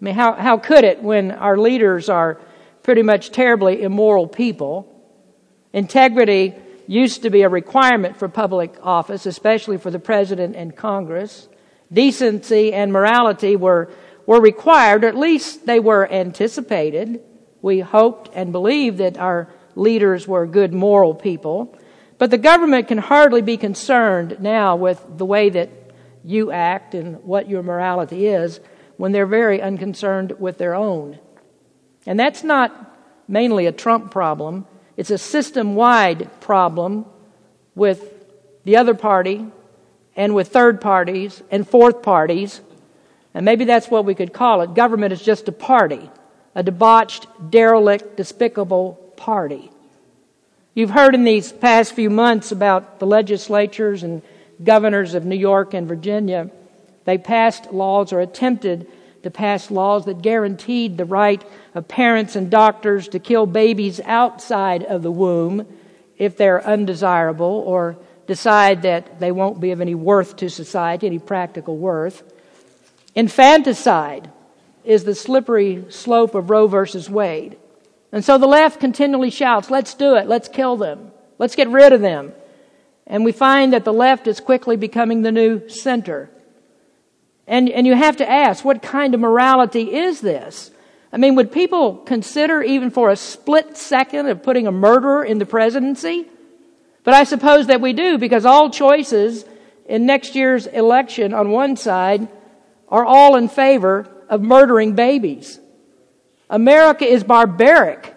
I 0.03 0.05
mean, 0.05 0.15
how, 0.15 0.33
how 0.33 0.57
could 0.57 0.83
it 0.83 1.01
when 1.01 1.31
our 1.31 1.57
leaders 1.57 2.10
are 2.10 2.38
pretty 2.81 3.03
much 3.03 3.31
terribly 3.31 3.83
immoral 3.83 4.27
people? 4.27 4.86
Integrity 5.72 6.55
used 6.88 7.22
to 7.22 7.29
be 7.29 7.43
a 7.43 7.48
requirement 7.48 8.17
for 8.17 8.27
public 8.27 8.75
office, 8.83 9.25
especially 9.25 9.77
for 9.77 9.91
the 9.91 10.00
president 10.00 10.57
and 10.57 10.75
Congress. 10.75 11.48
Decency 11.89 12.74
and 12.74 12.91
morality 12.91 13.55
were, 13.55 13.93
were 14.25 14.41
required, 14.41 15.05
or 15.05 15.07
at 15.07 15.15
least 15.15 15.65
they 15.65 15.79
were 15.79 16.12
anticipated. 16.12 17.22
We 17.62 17.79
hoped 17.79 18.29
and 18.33 18.51
believed 18.51 18.98
that 18.98 19.17
our 19.17 19.53
leaders 19.74 20.27
were 20.27 20.45
good 20.45 20.74
moral 20.74 21.15
people. 21.15 21.77
But 22.17 22.29
the 22.29 22.38
government 22.38 22.89
can 22.89 22.98
hardly 22.98 23.41
be 23.41 23.55
concerned 23.55 24.41
now 24.41 24.75
with 24.75 25.01
the 25.17 25.25
way 25.25 25.50
that 25.51 25.69
you 26.25 26.51
act 26.51 26.93
and 26.93 27.24
what 27.24 27.48
your 27.48 27.63
morality 27.63 28.27
is 28.27 28.60
when 28.97 29.12
they're 29.12 29.25
very 29.25 29.62
unconcerned 29.62 30.33
with 30.39 30.57
their 30.57 30.75
own. 30.75 31.19
And 32.05 32.19
that's 32.19 32.43
not 32.43 32.91
mainly 33.27 33.65
a 33.65 33.71
Trump 33.71 34.12
problem, 34.12 34.65
it's 34.97 35.09
a 35.09 35.17
system 35.17 35.75
wide 35.75 36.29
problem 36.41 37.05
with 37.75 38.13
the 38.63 38.77
other 38.77 38.93
party 38.93 39.45
and 40.15 40.35
with 40.35 40.50
third 40.50 40.79
parties 40.81 41.41
and 41.50 41.67
fourth 41.67 42.01
parties. 42.03 42.62
And 43.33 43.45
maybe 43.45 43.65
that's 43.65 43.89
what 43.89 44.05
we 44.05 44.13
could 44.13 44.33
call 44.33 44.62
it. 44.62 44.75
Government 44.75 45.12
is 45.12 45.21
just 45.21 45.47
a 45.47 45.51
party, 45.51 46.12
a 46.53 46.62
debauched, 46.62 47.25
derelict, 47.50 48.15
despicable 48.15 49.13
party. 49.15 49.71
You've 50.75 50.91
heard 50.91 51.15
in 51.15 51.23
these 51.23 51.51
past 51.51 51.93
few 51.93 52.09
months 52.09 52.51
about 52.51 53.00
the 53.00 53.07
legislatures 53.07 54.03
and 54.03 54.21
governors 54.63 55.15
of 55.15 55.25
New 55.25 55.35
York 55.35 55.73
and 55.73 55.88
Virginia 55.88 56.51
they 57.05 57.17
passed 57.17 57.72
laws 57.72 58.13
or 58.13 58.19
attempted 58.19 58.88
to 59.24 59.31
pass 59.31 59.72
laws 59.72 60.05
that 60.05 60.22
guaranteed 60.22 60.98
the 60.98 61.05
right 61.05 61.43
of 61.74 61.88
parents 61.88 62.36
and 62.36 62.51
doctors 62.51 63.07
to 63.10 63.19
kill 63.19 63.45
babies 63.45 64.00
outside 64.05 64.83
of 64.83 65.01
the 65.01 65.12
womb 65.12 65.65
if 66.17 66.38
they're 66.38 66.65
undesirable 66.65 67.63
or 67.65 67.98
decide 68.27 68.83
that 68.83 69.19
they 69.19 69.31
won't 69.31 69.60
be 69.60 69.72
of 69.72 69.81
any 69.81 69.95
worth 69.95 70.36
to 70.38 70.50
society, 70.50 71.07
any 71.07 71.19
practical 71.19 71.77
worth. 71.77 72.24
Infanticide 73.15 74.29
is 74.83 75.03
the 75.03 75.15
slippery 75.15 75.86
slope 75.89 76.36
of 76.36 76.50
Roe 76.50 76.67
versus 76.67 77.10
Wade. 77.10 77.57
And 78.12 78.24
so 78.24 78.38
the 78.38 78.48
left 78.48 78.79
continually 78.79 79.29
shouts, 79.29 79.72
let's 79.72 79.93
do 79.93 80.15
it, 80.15 80.27
let's 80.27 80.48
kill 80.48 80.77
them, 80.77 81.12
let's 81.39 81.55
get 81.55 81.69
rid 81.69 81.93
of 81.93 82.01
them. 82.01 82.33
And 83.07 83.25
we 83.25 83.31
find 83.31 83.74
that 83.74 83.86
the 83.86 83.93
left 83.93 84.27
is 84.27 84.39
quickly 84.39 84.77
becoming 84.77 85.22
the 85.22 85.31
new 85.31 85.67
center. 85.67 86.29
And, 87.47 87.69
and 87.69 87.85
you 87.85 87.95
have 87.95 88.17
to 88.17 88.29
ask, 88.29 88.63
what 88.63 88.81
kind 88.81 89.13
of 89.13 89.19
morality 89.19 89.93
is 89.93 90.21
this? 90.21 90.71
I 91.12 91.17
mean, 91.17 91.35
would 91.35 91.51
people 91.51 91.97
consider 91.97 92.63
even 92.63 92.89
for 92.89 93.09
a 93.09 93.15
split 93.15 93.77
second 93.77 94.27
of 94.27 94.41
putting 94.41 94.65
a 94.65 94.71
murderer 94.71 95.23
in 95.23 95.38
the 95.38 95.45
presidency? 95.45 96.25
But 97.03 97.13
I 97.13 97.25
suppose 97.25 97.67
that 97.67 97.81
we 97.81 97.93
do 97.93 98.17
because 98.17 98.45
all 98.45 98.69
choices 98.69 99.45
in 99.85 100.05
next 100.05 100.35
year's 100.35 100.65
election 100.65 101.33
on 101.33 101.51
one 101.51 101.75
side 101.75 102.27
are 102.88 103.05
all 103.05 103.35
in 103.35 103.50
favor 103.50 104.09
of 104.29 104.41
murdering 104.41 104.95
babies. 104.95 105.59
America 106.50 107.05
is 107.05 107.23
barbaric. 107.23 108.12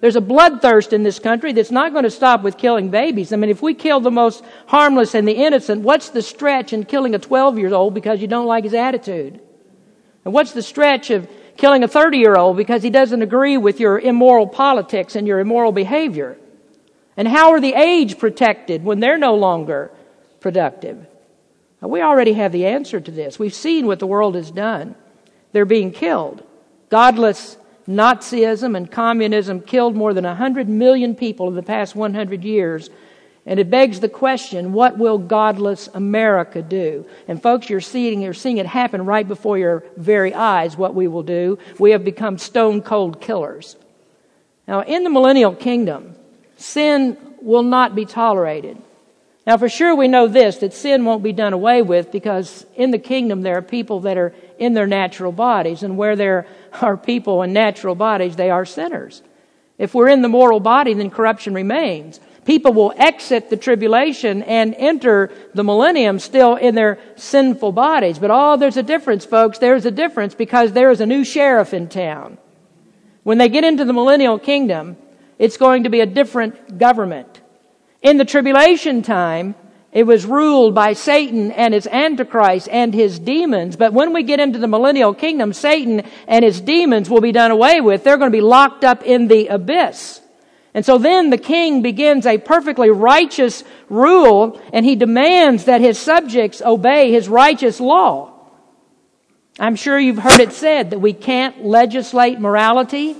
There's 0.00 0.16
a 0.16 0.20
bloodthirst 0.20 0.94
in 0.94 1.02
this 1.02 1.18
country 1.18 1.52
that's 1.52 1.70
not 1.70 1.92
going 1.92 2.04
to 2.04 2.10
stop 2.10 2.42
with 2.42 2.56
killing 2.56 2.90
babies. 2.90 3.32
I 3.32 3.36
mean, 3.36 3.50
if 3.50 3.60
we 3.60 3.74
kill 3.74 4.00
the 4.00 4.10
most 4.10 4.42
harmless 4.66 5.14
and 5.14 5.28
the 5.28 5.32
innocent, 5.32 5.82
what's 5.82 6.08
the 6.08 6.22
stretch 6.22 6.72
in 6.72 6.84
killing 6.84 7.14
a 7.14 7.18
12 7.18 7.58
year 7.58 7.74
old 7.74 7.92
because 7.92 8.22
you 8.22 8.26
don't 8.26 8.46
like 8.46 8.64
his 8.64 8.72
attitude? 8.72 9.40
And 10.24 10.32
what's 10.32 10.52
the 10.52 10.62
stretch 10.62 11.10
of 11.10 11.28
killing 11.58 11.84
a 11.84 11.88
30 11.88 12.16
year 12.16 12.36
old 12.36 12.56
because 12.56 12.82
he 12.82 12.88
doesn't 12.88 13.20
agree 13.20 13.58
with 13.58 13.78
your 13.78 13.98
immoral 13.98 14.46
politics 14.46 15.16
and 15.16 15.26
your 15.26 15.38
immoral 15.38 15.72
behavior? 15.72 16.38
And 17.16 17.28
how 17.28 17.50
are 17.52 17.60
the 17.60 17.74
age 17.74 18.18
protected 18.18 18.82
when 18.82 19.00
they're 19.00 19.18
no 19.18 19.34
longer 19.34 19.90
productive? 20.40 21.06
We 21.82 22.00
already 22.00 22.34
have 22.34 22.52
the 22.52 22.66
answer 22.66 23.00
to 23.00 23.10
this. 23.10 23.38
We've 23.38 23.54
seen 23.54 23.86
what 23.86 23.98
the 23.98 24.06
world 24.06 24.34
has 24.34 24.50
done. 24.50 24.94
They're 25.52 25.66
being 25.66 25.92
killed. 25.92 26.42
Godless 26.88 27.56
Nazism 27.88 28.76
and 28.76 28.90
communism 28.90 29.60
killed 29.60 29.96
more 29.96 30.14
than 30.14 30.24
100 30.24 30.68
million 30.68 31.14
people 31.14 31.48
in 31.48 31.54
the 31.54 31.62
past 31.62 31.94
100 31.94 32.44
years. 32.44 32.90
And 33.46 33.58
it 33.58 33.70
begs 33.70 34.00
the 34.00 34.08
question, 34.08 34.72
what 34.72 34.98
will 34.98 35.18
godless 35.18 35.88
America 35.94 36.62
do? 36.62 37.06
And 37.26 37.42
folks, 37.42 37.70
you're 37.70 37.80
seeing, 37.80 38.20
you're 38.20 38.34
seeing 38.34 38.58
it 38.58 38.66
happen 38.66 39.04
right 39.04 39.26
before 39.26 39.58
your 39.58 39.82
very 39.96 40.34
eyes, 40.34 40.76
what 40.76 40.94
we 40.94 41.08
will 41.08 41.22
do. 41.22 41.58
We 41.78 41.92
have 41.92 42.04
become 42.04 42.38
stone 42.38 42.82
cold 42.82 43.20
killers. 43.20 43.76
Now, 44.68 44.82
in 44.82 45.04
the 45.04 45.10
millennial 45.10 45.54
kingdom, 45.54 46.14
sin 46.56 47.16
will 47.40 47.62
not 47.62 47.94
be 47.94 48.04
tolerated. 48.04 48.76
Now, 49.46 49.56
for 49.56 49.68
sure, 49.68 49.94
we 49.94 50.08
know 50.08 50.28
this 50.28 50.58
that 50.58 50.74
sin 50.74 51.04
won't 51.04 51.22
be 51.22 51.32
done 51.32 51.52
away 51.52 51.82
with 51.82 52.12
because 52.12 52.66
in 52.76 52.90
the 52.90 52.98
kingdom 52.98 53.40
there 53.40 53.56
are 53.56 53.62
people 53.62 54.00
that 54.00 54.18
are 54.18 54.34
in 54.58 54.74
their 54.74 54.86
natural 54.86 55.32
bodies, 55.32 55.82
and 55.82 55.96
where 55.96 56.14
there 56.14 56.46
are 56.82 56.96
people 56.96 57.42
in 57.42 57.52
natural 57.52 57.94
bodies, 57.94 58.36
they 58.36 58.50
are 58.50 58.66
sinners. 58.66 59.22
If 59.78 59.94
we're 59.94 60.08
in 60.08 60.20
the 60.20 60.28
moral 60.28 60.60
body, 60.60 60.92
then 60.92 61.08
corruption 61.08 61.54
remains. 61.54 62.20
People 62.44 62.74
will 62.74 62.92
exit 62.96 63.48
the 63.48 63.56
tribulation 63.56 64.42
and 64.42 64.74
enter 64.74 65.30
the 65.54 65.64
millennium 65.64 66.18
still 66.18 66.56
in 66.56 66.74
their 66.74 66.98
sinful 67.16 67.72
bodies. 67.72 68.18
But 68.18 68.30
oh, 68.30 68.56
there's 68.58 68.76
a 68.76 68.82
difference, 68.82 69.24
folks. 69.24 69.58
There's 69.58 69.86
a 69.86 69.90
difference 69.90 70.34
because 70.34 70.72
there 70.72 70.90
is 70.90 71.00
a 71.00 71.06
new 71.06 71.24
sheriff 71.24 71.72
in 71.72 71.88
town. 71.88 72.38
When 73.22 73.38
they 73.38 73.48
get 73.48 73.64
into 73.64 73.84
the 73.84 73.92
millennial 73.92 74.38
kingdom, 74.38 74.96
it's 75.38 75.56
going 75.56 75.84
to 75.84 75.90
be 75.90 76.00
a 76.00 76.06
different 76.06 76.78
government. 76.78 77.39
In 78.02 78.16
the 78.16 78.24
tribulation 78.24 79.02
time, 79.02 79.54
it 79.92 80.04
was 80.04 80.24
ruled 80.24 80.74
by 80.74 80.92
Satan 80.92 81.50
and 81.50 81.74
his 81.74 81.86
antichrist 81.86 82.68
and 82.70 82.94
his 82.94 83.18
demons. 83.18 83.76
But 83.76 83.92
when 83.92 84.12
we 84.12 84.22
get 84.22 84.40
into 84.40 84.58
the 84.58 84.68
millennial 84.68 85.14
kingdom, 85.14 85.52
Satan 85.52 86.02
and 86.28 86.44
his 86.44 86.60
demons 86.60 87.10
will 87.10 87.20
be 87.20 87.32
done 87.32 87.50
away 87.50 87.80
with. 87.80 88.04
They're 88.04 88.16
going 88.16 88.30
to 88.30 88.36
be 88.36 88.40
locked 88.40 88.84
up 88.84 89.02
in 89.02 89.28
the 89.28 89.48
abyss. 89.48 90.20
And 90.72 90.86
so 90.86 90.98
then 90.98 91.30
the 91.30 91.38
king 91.38 91.82
begins 91.82 92.24
a 92.24 92.38
perfectly 92.38 92.90
righteous 92.90 93.64
rule 93.88 94.60
and 94.72 94.86
he 94.86 94.94
demands 94.94 95.64
that 95.64 95.80
his 95.80 95.98
subjects 95.98 96.62
obey 96.62 97.10
his 97.10 97.28
righteous 97.28 97.80
law. 97.80 98.32
I'm 99.58 99.74
sure 99.74 99.98
you've 99.98 100.18
heard 100.18 100.38
it 100.38 100.52
said 100.52 100.90
that 100.90 101.00
we 101.00 101.12
can't 101.12 101.64
legislate 101.64 102.38
morality. 102.38 103.16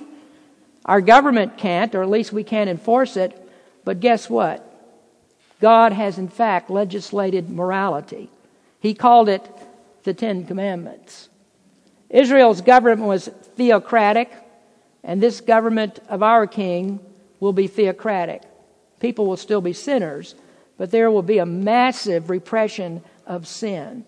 Our 0.87 1.01
government 1.01 1.59
can't, 1.59 1.95
or 1.97 2.03
at 2.03 2.09
least 2.09 2.33
we 2.33 2.45
can't 2.45 2.71
enforce 2.71 3.17
it. 3.17 3.37
But 3.85 3.99
guess 3.99 4.31
what? 4.31 4.70
God 5.61 5.93
has 5.93 6.19
in 6.19 6.29
fact 6.29 6.71
legislated 6.71 7.51
morality. 7.51 8.31
He 8.81 8.95
called 8.95 9.29
it 9.29 9.49
the 10.05 10.15
Ten 10.15 10.47
Commandments. 10.47 11.29
Israel's 12.09 12.61
government 12.63 13.07
was 13.07 13.29
theocratic, 13.57 14.33
and 15.05 15.23
this 15.23 15.41
government 15.41 16.01
of 16.09 16.23
our 16.23 16.47
king 16.47 16.99
will 17.39 17.53
be 17.53 17.67
theocratic. 17.67 18.43
People 18.99 19.27
will 19.27 19.37
still 19.37 19.61
be 19.61 19.73
sinners, 19.73 20.35
but 20.77 20.91
there 20.91 21.11
will 21.11 21.23
be 21.23 21.39
a 21.39 21.47
massive 21.47 22.31
repression 22.31 23.03
of 23.27 23.47
sin. 23.47 24.05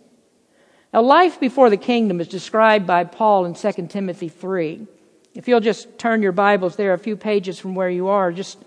Now, 0.92 1.02
life 1.02 1.38
before 1.40 1.70
the 1.70 1.76
kingdom 1.76 2.20
is 2.20 2.28
described 2.28 2.86
by 2.86 3.04
Paul 3.04 3.44
in 3.46 3.54
2 3.54 3.86
Timothy 3.88 4.28
3. 4.28 4.86
If 5.34 5.48
you'll 5.48 5.60
just 5.60 5.98
turn 5.98 6.22
your 6.22 6.32
Bibles 6.32 6.76
there 6.76 6.92
a 6.92 6.98
few 6.98 7.16
pages 7.16 7.58
from 7.58 7.74
where 7.74 7.88
you 7.88 8.08
are, 8.08 8.32
just 8.32 8.58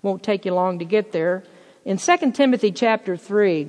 won't 0.00 0.22
take 0.22 0.46
you 0.46 0.54
long 0.54 0.78
to 0.78 0.84
get 0.84 1.12
there. 1.12 1.44
In 1.86 1.98
2 1.98 2.32
Timothy 2.32 2.72
chapter 2.72 3.16
3, 3.16 3.68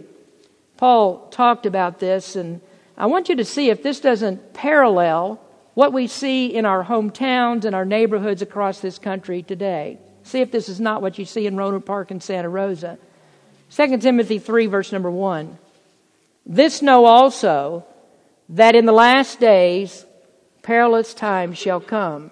Paul 0.75 1.27
talked 1.29 1.67
about 1.67 1.99
this, 1.99 2.35
and 2.35 2.61
I 2.97 3.05
want 3.05 3.29
you 3.29 3.35
to 3.35 3.45
see 3.45 3.69
if 3.69 3.83
this 3.83 3.99
doesn't 3.99 4.55
parallel 4.55 5.39
what 5.75 5.93
we 5.93 6.07
see 6.07 6.47
in 6.47 6.65
our 6.65 6.83
hometowns 6.83 7.63
and 7.63 7.75
our 7.75 7.85
neighborhoods 7.85 8.41
across 8.41 8.79
this 8.79 8.97
country 8.97 9.43
today. 9.43 9.99
See 10.23 10.41
if 10.41 10.51
this 10.51 10.67
is 10.67 10.79
not 10.79 11.03
what 11.03 11.19
you 11.19 11.25
see 11.25 11.45
in 11.45 11.57
Rohnert 11.57 11.85
Park 11.85 12.09
and 12.09 12.23
Santa 12.23 12.49
Rosa. 12.49 12.97
2 13.69 13.99
Timothy 13.99 14.39
3, 14.39 14.65
verse 14.65 14.91
number 14.91 15.11
1. 15.11 15.55
This 16.43 16.81
know 16.81 17.05
also 17.05 17.85
that 18.49 18.73
in 18.73 18.87
the 18.87 18.93
last 18.93 19.39
days 19.39 20.07
perilous 20.63 21.13
times 21.13 21.59
shall 21.59 21.79
come. 21.79 22.31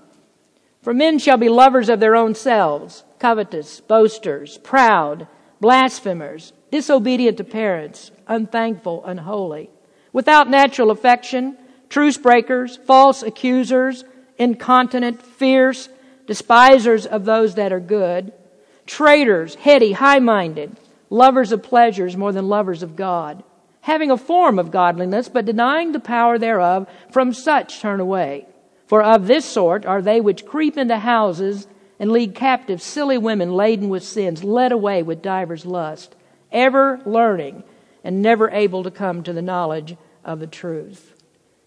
For 0.82 0.96
men 0.96 1.20
shall 1.20 1.38
be 1.38 1.48
lovers 1.48 1.89
of 1.89 2.00
their 2.00 2.15
own 2.15 2.34
selves, 2.34 3.04
covetous, 3.20 3.82
boasters, 3.82 4.58
proud 4.58 5.27
blasphemers, 5.59 6.53
disobedient 6.71 7.38
to 7.38 7.43
parents, 7.43 8.12
unthankful, 8.27 9.03
unholy, 9.05 9.69
without 10.13 10.50
natural 10.50 10.91
affection, 10.91 11.57
truce 11.89 12.17
breakers, 12.17 12.77
false 12.77 13.24
accusers, 13.24 14.03
incontinent, 14.38 15.21
fierce, 15.21 15.89
despisers 16.27 17.05
of 17.05 17.25
those 17.25 17.55
that 17.55 17.71
are 17.71 17.79
good, 17.79 18.33
traitors, 18.85 19.55
heady, 19.55 19.93
high 19.93 20.19
minded, 20.19 20.75
lovers 21.09 21.51
of 21.51 21.63
pleasures 21.63 22.17
more 22.17 22.31
than 22.31 22.50
lovers 22.50 22.83
of 22.83 22.95
God, 22.95 23.43
having 23.81 24.12
a 24.12 24.17
form 24.17 24.57
of 24.59 24.71
godliness, 24.71 25.29
but 25.29 25.45
denying 25.45 25.91
the 25.91 26.00
power 26.00 26.38
thereof, 26.38 26.88
from 27.12 27.33
such 27.33 27.79
turn 27.79 28.00
away. 28.00 28.46
For 28.87 29.01
of 29.01 29.27
this 29.27 29.46
sort 29.46 29.85
are 29.85 30.01
they 30.01 30.22
which 30.22 30.46
creep 30.46 30.77
into 30.77 30.98
houses 30.98 31.68
and 32.00 32.12
lead 32.12 32.36
captive 32.36 32.81
silly 32.81 33.18
women 33.18 33.53
laden 33.53 33.90
with 33.90 34.03
sins, 34.03 34.44
led 34.44 34.72
away 34.72 35.03
with 35.03 35.22
divers 35.22 35.66
lust, 35.66 36.16
ever 36.51 37.01
learning 37.05 37.64
and 38.03 38.22
never 38.22 38.50
able 38.51 38.84
to 38.84 38.92
come 38.92 39.24
to 39.24 39.34
the 39.34 39.42
knowledge 39.42 39.96
of 40.24 40.40
the 40.40 40.48
truth. 40.48 41.14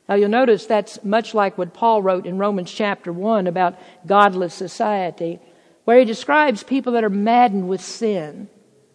Now 0.08 0.14
you'll 0.14 0.30
notice 0.30 0.64
that's 0.64 1.04
much 1.04 1.34
like 1.34 1.58
what 1.58 1.74
Paul 1.74 2.02
wrote 2.02 2.26
in 2.26 2.38
Romans 2.38 2.70
chapter 2.70 3.12
1 3.12 3.46
about 3.46 3.78
godless 4.06 4.54
society, 4.54 5.38
where 5.84 5.98
he 5.98 6.04
describes 6.04 6.62
people 6.62 6.92
that 6.92 7.04
are 7.04 7.10
maddened 7.10 7.68
with 7.68 7.80
sin. 7.80 8.48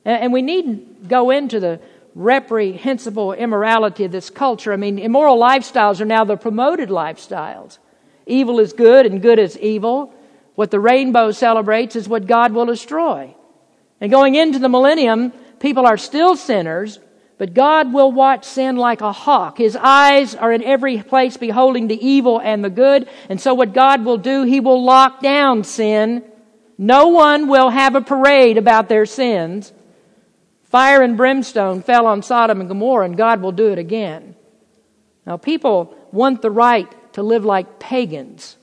And 0.06 0.34
we 0.34 0.42
needn't 0.42 1.08
go 1.08 1.30
into 1.30 1.60
the 1.60 1.80
reprehensible 2.16 3.34
immorality 3.34 4.04
of 4.04 4.12
this 4.12 4.30
culture. 4.30 4.74
I 4.74 4.76
mean, 4.76 5.00
immoral 5.00 5.38
lifestyles 5.38 6.02
are 6.02 6.06
now 6.06 6.24
the 6.24 6.38
promoted 6.38 6.90
lifestyles. 6.90 7.78
Evil 8.26 8.60
is 8.60 8.74
good 8.74 9.06
and 9.06 9.22
good 9.22 9.40
is 9.40 9.58
evil. 9.58 10.14
What 10.56 10.72
the 10.72 10.80
rainbow 10.80 11.32
celebrates 11.32 11.96
is 11.96 12.08
what 12.08 12.28
God 12.28 12.54
will 12.54 12.66
destroy. 12.66 13.36
And 14.00 14.12
going 14.12 14.36
into 14.36 14.60
the 14.60 14.70
millennium, 14.70 15.32
people 15.60 15.86
are 15.86 15.98
still 15.98 16.36
sinners, 16.36 17.00
but 17.38 17.54
God 17.54 17.94
will 17.94 18.12
watch 18.12 18.46
sin 18.46 18.78
like 18.78 19.02
a 19.02 19.12
hawk. 19.12 19.58
His 19.58 19.76
eyes 19.76 20.36
are 20.36 20.52
in 20.52 20.64
every 20.64 21.02
place 21.02 21.38
beholding 21.38 21.88
the 21.88 22.08
evil 22.08 22.40
and 22.40 22.64
the 22.64 22.70
good. 22.70 23.10
And 23.30 23.42
so 23.42 23.54
what 23.54 23.74
God 23.74 24.06
will 24.06 24.18
do, 24.18 24.44
He 24.44 24.60
will 24.60 24.84
lock 24.84 25.22
down 25.22 25.64
sin. 25.64 26.24
No 26.78 27.08
one 27.08 27.48
will 27.48 27.70
have 27.70 27.96
a 27.96 28.02
parade 28.02 28.58
about 28.58 28.90
their 28.90 29.06
sins. 29.06 29.74
Fire 30.64 31.02
and 31.02 31.18
brimstone 31.18 31.82
fell 31.82 32.08
on 32.08 32.24
Sodom 32.24 32.60
and 32.60 32.70
Gomorrah, 32.70 33.06
and 33.06 33.18
God 33.18 33.42
will 33.42 33.52
do 33.52 33.72
it 33.72 33.80
again. 33.80 34.36
Now, 35.26 35.38
people 35.38 35.96
want 36.12 36.42
the 36.42 36.52
right 36.52 36.92
to 37.14 37.24
live 37.24 37.46
like 37.46 37.80
pagans. 37.80 38.58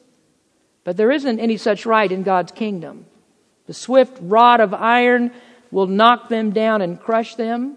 But 0.85 0.97
there 0.97 1.11
isn't 1.11 1.41
any 1.41 1.57
such 1.57 1.87
right 1.87 2.11
in 2.11 2.23
God's 2.23 2.53
kingdom. 2.53 3.07
The 3.67 3.75
swift 3.75 4.19
rod 4.21 4.61
of 4.61 4.75
iron 4.75 5.33
will 5.71 5.87
knock 5.87 6.29
them 6.29 6.51
down 6.51 6.83
and 6.83 7.01
crush 7.01 7.35
them. 7.35 7.77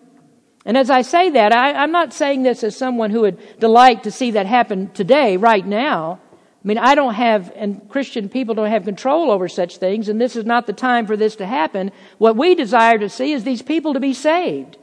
And 0.66 0.78
as 0.78 0.90
I 0.90 1.02
say 1.02 1.32
that, 1.32 1.54
I, 1.54 1.84
am 1.84 1.92
not 1.92 2.14
saying 2.14 2.44
this 2.44 2.64
as 2.64 2.76
someone 2.76 3.12
who 3.12 3.22
would 3.22 3.60
delight 3.60 4.04
to 4.04 4.12
see 4.12 4.32
that 4.32 4.46
happen 4.46 4.90
today, 4.92 5.36
right 5.36 5.66
now. 5.66 6.20
I 6.64 6.68
mean, 6.68 6.78
I 6.78 6.96
don't 6.96 7.14
have, 7.14 7.52
and 7.56 7.90
Christian 7.90 8.30
people 8.30 8.56
don't 8.56 8.70
have 8.70 8.86
control 8.86 9.30
over 9.30 9.50
such 9.50 9.78
things, 9.78 10.08
and 10.08 10.22
this 10.22 10.38
is 10.38 10.46
not 10.46 10.66
the 10.66 10.74
time 10.74 11.06
for 11.06 11.18
this 11.18 11.36
to 11.38 11.46
happen. 11.46 11.92
What 12.18 12.38
we 12.38 12.56
desire 12.56 12.98
to 12.98 13.10
see 13.10 13.34
is 13.34 13.44
these 13.44 13.62
people 13.62 13.94
to 13.94 14.00
be 14.00 14.14
saved. 14.14 14.78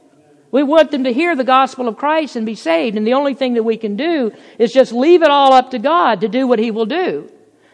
We 0.51 0.61
want 0.61 0.91
them 0.91 1.05
to 1.05 1.13
hear 1.13 1.35
the 1.35 1.43
gospel 1.43 1.87
of 1.87 1.97
Christ 1.97 2.35
and 2.35 2.45
be 2.45 2.55
saved, 2.55 2.97
and 2.97 3.07
the 3.07 3.13
only 3.13 3.33
thing 3.33 3.55
that 3.55 3.63
we 3.63 3.77
can 3.77 3.95
do 3.95 4.31
is 4.59 4.71
just 4.71 4.91
leave 4.91 5.23
it 5.23 5.29
all 5.29 5.53
up 5.53 5.71
to 5.71 5.79
God 5.79 6.21
to 6.21 6.27
do 6.27 6.45
what 6.45 6.59
He 6.59 6.69
will 6.69 6.85
do. 6.85 7.31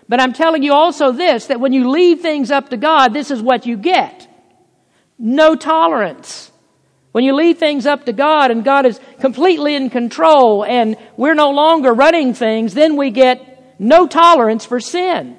But 0.09 0.19
I'm 0.19 0.33
telling 0.33 0.63
you 0.63 0.73
also 0.73 1.11
this, 1.11 1.47
that 1.47 1.59
when 1.59 1.73
you 1.73 1.89
leave 1.89 2.21
things 2.21 2.49
up 2.49 2.69
to 2.69 2.77
God, 2.77 3.13
this 3.13 3.29
is 3.29 3.41
what 3.41 3.65
you 3.65 3.75
get. 3.77 4.27
No 5.19 5.55
tolerance. 5.55 6.51
When 7.11 7.23
you 7.23 7.33
leave 7.33 7.57
things 7.57 7.85
up 7.85 8.05
to 8.05 8.13
God 8.13 8.51
and 8.51 8.63
God 8.63 8.85
is 8.85 8.99
completely 9.19 9.75
in 9.75 9.89
control 9.89 10.63
and 10.63 10.97
we're 11.17 11.33
no 11.33 11.51
longer 11.51 11.93
running 11.93 12.33
things, 12.33 12.73
then 12.73 12.95
we 12.95 13.09
get 13.09 13.79
no 13.79 14.07
tolerance 14.07 14.65
for 14.65 14.79
sin. 14.79 15.37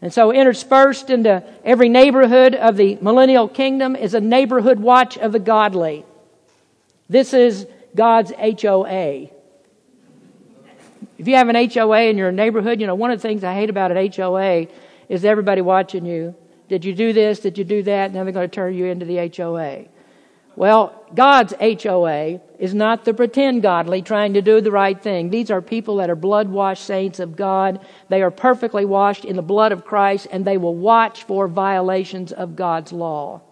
And 0.00 0.12
so 0.12 0.32
interspersed 0.32 1.10
into 1.10 1.42
every 1.64 1.88
neighborhood 1.88 2.54
of 2.54 2.76
the 2.76 2.96
millennial 3.00 3.48
kingdom 3.48 3.96
is 3.96 4.14
a 4.14 4.20
neighborhood 4.20 4.78
watch 4.78 5.18
of 5.18 5.32
the 5.32 5.38
godly. 5.38 6.04
This 7.08 7.34
is 7.34 7.66
God's 7.94 8.32
HOA. 8.32 9.30
If 11.18 11.26
you 11.28 11.36
have 11.36 11.48
an 11.48 11.70
HOA 11.70 12.02
in 12.02 12.18
your 12.18 12.32
neighborhood, 12.32 12.80
you 12.80 12.86
know, 12.86 12.94
one 12.94 13.10
of 13.10 13.18
the 13.18 13.26
things 13.26 13.42
I 13.42 13.54
hate 13.54 13.70
about 13.70 13.90
an 13.90 14.12
HOA 14.12 14.66
is 15.08 15.24
everybody 15.24 15.62
watching 15.62 16.04
you. 16.04 16.34
Did 16.68 16.84
you 16.84 16.94
do 16.94 17.12
this? 17.12 17.40
Did 17.40 17.58
you 17.58 17.64
do 17.64 17.82
that? 17.84 18.12
Now 18.12 18.24
they're 18.24 18.32
going 18.32 18.48
to 18.48 18.54
turn 18.54 18.74
you 18.74 18.86
into 18.86 19.06
the 19.06 19.30
HOA. 19.34 19.86
Well, 20.56 21.04
God's 21.14 21.52
HOA 21.60 22.40
is 22.58 22.74
not 22.74 23.04
the 23.04 23.12
pretend 23.12 23.62
godly 23.62 24.00
trying 24.00 24.34
to 24.34 24.42
do 24.42 24.62
the 24.62 24.70
right 24.70 25.00
thing. 25.00 25.28
These 25.28 25.50
are 25.50 25.60
people 25.60 25.96
that 25.96 26.08
are 26.08 26.16
blood 26.16 26.48
washed 26.48 26.84
saints 26.84 27.20
of 27.20 27.36
God. 27.36 27.84
They 28.08 28.22
are 28.22 28.30
perfectly 28.30 28.86
washed 28.86 29.26
in 29.26 29.36
the 29.36 29.42
blood 29.42 29.72
of 29.72 29.84
Christ 29.84 30.28
and 30.32 30.44
they 30.44 30.56
will 30.56 30.74
watch 30.74 31.24
for 31.24 31.46
violations 31.46 32.32
of 32.32 32.56
God's 32.56 32.90
law. 32.90 33.42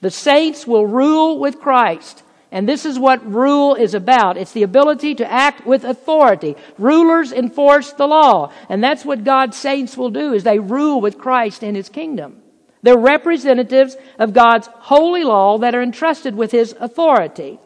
The 0.00 0.10
saints 0.10 0.66
will 0.66 0.86
rule 0.86 1.38
with 1.38 1.60
Christ. 1.60 2.22
And 2.50 2.68
this 2.68 2.86
is 2.86 2.98
what 2.98 3.24
rule 3.30 3.74
is 3.74 3.92
about. 3.92 4.38
It's 4.38 4.52
the 4.52 4.62
ability 4.62 5.14
to 5.16 5.30
act 5.30 5.66
with 5.66 5.84
authority. 5.84 6.56
Rulers 6.78 7.30
enforce 7.30 7.92
the 7.92 8.06
law. 8.06 8.52
And 8.68 8.82
that's 8.82 9.04
what 9.04 9.24
God's 9.24 9.56
saints 9.56 9.96
will 9.96 10.10
do 10.10 10.32
is 10.32 10.44
they 10.44 10.58
rule 10.58 11.00
with 11.00 11.18
Christ 11.18 11.62
in 11.62 11.74
his 11.74 11.90
kingdom. 11.90 12.40
They're 12.82 12.96
representatives 12.96 13.96
of 14.18 14.32
God's 14.32 14.68
holy 14.68 15.24
law 15.24 15.58
that 15.58 15.74
are 15.74 15.82
entrusted 15.82 16.34
with 16.34 16.52
his 16.52 16.74
authority. 16.80 17.58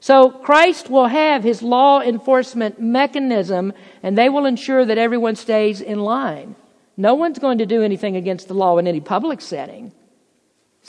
So 0.00 0.30
Christ 0.30 0.88
will 0.88 1.08
have 1.08 1.44
his 1.44 1.62
law 1.62 2.00
enforcement 2.00 2.80
mechanism 2.80 3.74
and 4.02 4.16
they 4.16 4.30
will 4.30 4.46
ensure 4.46 4.86
that 4.86 4.96
everyone 4.96 5.36
stays 5.36 5.82
in 5.82 6.00
line. 6.00 6.56
No 6.96 7.14
one's 7.14 7.38
going 7.38 7.58
to 7.58 7.66
do 7.66 7.82
anything 7.82 8.16
against 8.16 8.48
the 8.48 8.54
law 8.54 8.78
in 8.78 8.86
any 8.86 9.00
public 9.00 9.42
setting. 9.42 9.92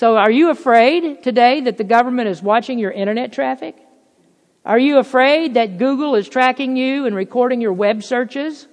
So 0.02 0.18
are 0.18 0.32
you 0.32 0.50
afraid 0.50 1.22
today 1.22 1.62
that 1.62 1.78
the 1.78 1.84
government 1.84 2.28
is 2.28 2.42
watching 2.42 2.80
your 2.80 2.90
internet 2.90 3.32
traffic? 3.32 3.76
Are 4.66 4.80
you 4.80 4.98
afraid 4.98 5.54
that 5.54 5.78
Google 5.78 6.16
is 6.16 6.28
tracking 6.28 6.76
you 6.76 7.06
and 7.06 7.16
recording 7.16 7.62
your 7.62 7.74
web 7.74 8.02
searches? 8.02 8.66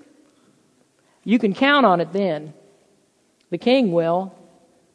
You 1.24 1.38
can 1.38 1.52
count 1.52 1.84
on 1.84 2.00
it 2.00 2.14
then. 2.14 2.54
The 3.50 3.58
king 3.58 3.92
will. 3.92 4.34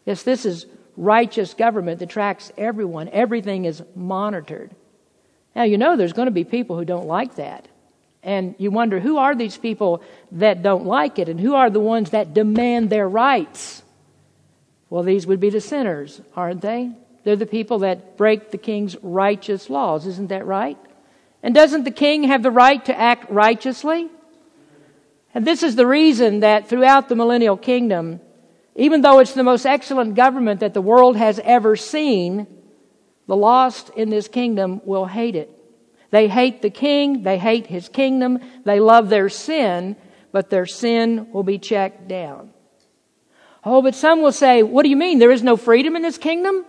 Yes, 0.08 0.24
this 0.24 0.44
is 0.44 0.66
righteous 0.98 1.54
government 1.54 2.00
that 2.00 2.10
tracks 2.10 2.52
everyone. 2.58 3.10
Everything 3.10 3.66
is 3.66 3.84
monitored. 3.96 4.72
Now, 5.56 5.66
you 5.66 5.78
know 5.78 5.96
there's 5.96 6.14
going 6.14 6.26
to 6.26 6.32
be 6.32 6.46
people 6.46 6.80
who 6.80 6.86
don't 6.86 7.06
like 7.06 7.36
that. 7.36 7.68
And 8.24 8.56
you 8.58 8.72
wonder 8.72 9.00
who 9.00 9.18
are 9.18 9.36
these 9.36 9.56
people 9.56 10.02
that 10.32 10.64
don't 10.64 10.88
like 10.88 11.20
it 11.20 11.30
and 11.30 11.40
who 11.40 11.54
are 11.54 11.70
the 11.70 11.80
ones 11.80 12.10
that 12.10 12.34
demand 12.34 12.90
their 12.90 13.08
rights? 13.08 13.83
Well, 14.94 15.02
these 15.02 15.26
would 15.26 15.40
be 15.40 15.50
the 15.50 15.60
sinners, 15.60 16.22
aren't 16.36 16.62
they? 16.62 16.92
They're 17.24 17.36
the 17.36 17.48
people 17.48 17.80
that 17.80 18.16
break 18.16 18.52
the 18.52 18.60
king's 18.60 18.96
righteous 19.02 19.68
laws. 19.68 20.06
Isn't 20.06 20.28
that 20.28 20.46
right? 20.46 20.78
And 21.42 21.56
doesn't 21.56 21.86
the 21.86 21.90
king 21.90 22.26
have 22.26 22.44
the 22.44 22.52
right 22.52 22.86
to 22.86 22.96
act 22.96 23.32
righteously? 23.32 24.08
And 25.34 25.48
this 25.48 25.64
is 25.64 25.76
the 25.76 25.88
reason 25.88 26.42
that 26.42 26.70
throughout 26.70 27.10
the 27.10 27.16
millennial 27.16 27.58
kingdom, 27.58 28.22
even 28.76 29.02
though 29.02 29.18
it's 29.18 29.34
the 29.34 29.42
most 29.42 29.66
excellent 29.66 30.14
government 30.14 30.60
that 30.60 30.76
the 30.76 30.80
world 30.80 31.18
has 31.18 31.40
ever 31.40 31.76
seen, 31.76 32.46
the 33.26 33.36
lost 33.36 33.90
in 33.96 34.12
this 34.12 34.28
kingdom 34.28 34.80
will 34.86 35.08
hate 35.08 35.36
it. 35.36 35.50
They 36.12 36.28
hate 36.28 36.62
the 36.62 36.70
king, 36.70 37.24
they 37.24 37.40
hate 37.40 37.66
his 37.66 37.90
kingdom, 37.90 38.38
they 38.64 38.80
love 38.80 39.10
their 39.10 39.30
sin, 39.30 39.96
but 40.32 40.52
their 40.52 40.68
sin 40.68 41.32
will 41.32 41.42
be 41.42 41.58
checked 41.58 42.08
down. 42.08 42.53
Oh, 43.66 43.82
but 43.82 43.96
some 43.96 44.22
will 44.22 44.32
say, 44.32 44.64
what 44.64 44.84
do 44.84 44.90
you 44.90 44.98
mean? 44.98 45.20
There 45.20 45.32
is 45.32 45.44
no 45.44 45.56
freedom 45.56 45.96
in 45.96 46.02
this 46.02 46.18
kingdom? 46.18 46.66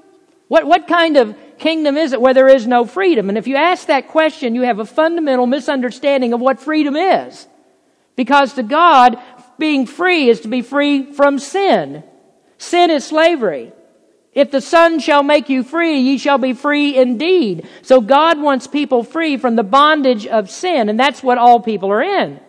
What, 0.48 0.66
what 0.66 0.86
kind 0.86 1.16
of 1.16 1.34
kingdom 1.58 1.96
is 1.96 2.12
it 2.12 2.20
where 2.20 2.34
there 2.34 2.48
is 2.48 2.66
no 2.66 2.84
freedom? 2.84 3.28
And 3.28 3.38
if 3.38 3.46
you 3.46 3.56
ask 3.56 3.86
that 3.86 4.08
question, 4.08 4.54
you 4.54 4.62
have 4.62 4.78
a 4.78 4.84
fundamental 4.84 5.46
misunderstanding 5.46 6.32
of 6.32 6.40
what 6.40 6.60
freedom 6.60 6.94
is. 6.96 7.48
Because 8.14 8.54
to 8.54 8.62
God, 8.62 9.18
being 9.58 9.86
free 9.86 10.28
is 10.28 10.40
to 10.40 10.48
be 10.48 10.62
free 10.62 11.12
from 11.12 11.38
sin. 11.38 12.04
Sin 12.58 12.90
is 12.90 13.04
slavery. 13.04 13.72
If 14.32 14.50
the 14.50 14.60
Son 14.60 14.98
shall 14.98 15.22
make 15.22 15.48
you 15.48 15.62
free, 15.62 15.98
ye 15.98 16.18
shall 16.18 16.38
be 16.38 16.52
free 16.52 16.96
indeed. 16.96 17.68
So 17.82 18.00
God 18.00 18.40
wants 18.40 18.66
people 18.66 19.04
free 19.04 19.36
from 19.36 19.56
the 19.56 19.62
bondage 19.62 20.26
of 20.26 20.50
sin, 20.50 20.88
and 20.88 20.98
that's 20.98 21.22
what 21.22 21.38
all 21.38 21.60
people 21.60 21.90
are 21.90 22.02
in. 22.02 22.40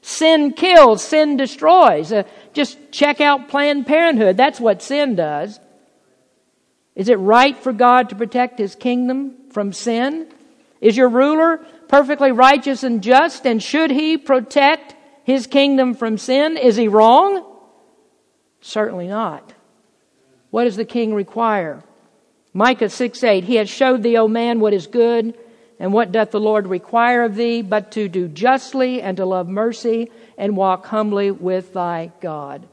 Sin 0.00 0.52
kills, 0.52 1.02
sin 1.02 1.36
destroys. 1.36 2.12
Uh, 2.12 2.22
just 2.58 2.90
check 2.90 3.20
out 3.20 3.48
Planned 3.48 3.86
Parenthood. 3.86 4.36
That's 4.36 4.58
what 4.58 4.82
sin 4.82 5.14
does. 5.14 5.60
Is 6.96 7.08
it 7.08 7.14
right 7.14 7.56
for 7.56 7.72
God 7.72 8.08
to 8.08 8.16
protect 8.16 8.58
His 8.58 8.74
kingdom 8.74 9.36
from 9.52 9.72
sin? 9.72 10.26
Is 10.80 10.96
your 10.96 11.08
ruler 11.08 11.58
perfectly 11.86 12.32
righteous 12.32 12.82
and 12.82 13.00
just, 13.00 13.46
and 13.46 13.62
should 13.62 13.92
he 13.92 14.18
protect 14.18 14.96
His 15.22 15.46
kingdom 15.46 15.94
from 15.94 16.18
sin? 16.18 16.56
Is 16.56 16.74
he 16.74 16.88
wrong? 16.88 17.46
Certainly 18.60 19.06
not. 19.06 19.54
What 20.50 20.64
does 20.64 20.74
the 20.74 20.84
king 20.84 21.14
require? 21.14 21.84
Micah 22.52 22.88
6 22.88 23.22
8, 23.22 23.44
He 23.44 23.54
has 23.54 23.70
showed 23.70 24.02
thee, 24.02 24.16
O 24.16 24.26
man, 24.26 24.58
what 24.58 24.72
is 24.72 24.88
good, 24.88 25.38
and 25.78 25.92
what 25.92 26.10
doth 26.10 26.32
the 26.32 26.40
Lord 26.40 26.66
require 26.66 27.22
of 27.22 27.36
thee, 27.36 27.62
but 27.62 27.92
to 27.92 28.08
do 28.08 28.26
justly 28.26 29.00
and 29.00 29.16
to 29.18 29.24
love 29.24 29.46
mercy 29.46 30.10
and 30.38 30.56
walk 30.56 30.86
humbly 30.86 31.30
with 31.30 31.74
thy 31.74 32.12
God. 32.20 32.66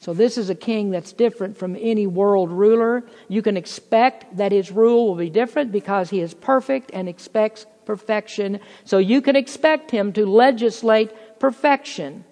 So 0.00 0.12
this 0.12 0.36
is 0.36 0.50
a 0.50 0.54
king 0.54 0.90
that's 0.90 1.12
different 1.12 1.56
from 1.56 1.76
any 1.76 2.06
world 2.06 2.50
ruler. 2.50 3.04
You 3.28 3.40
can 3.40 3.56
expect 3.56 4.36
that 4.36 4.52
his 4.52 4.70
rule 4.72 5.08
will 5.08 5.14
be 5.14 5.30
different 5.30 5.72
because 5.72 6.10
he 6.10 6.20
is 6.20 6.34
perfect 6.34 6.90
and 6.92 7.08
expects 7.08 7.64
perfection. 7.86 8.60
So 8.84 8.98
you 8.98 9.22
can 9.22 9.36
expect 9.36 9.90
him 9.90 10.12
to 10.14 10.26
legislate 10.26 11.38
perfection. 11.38 12.24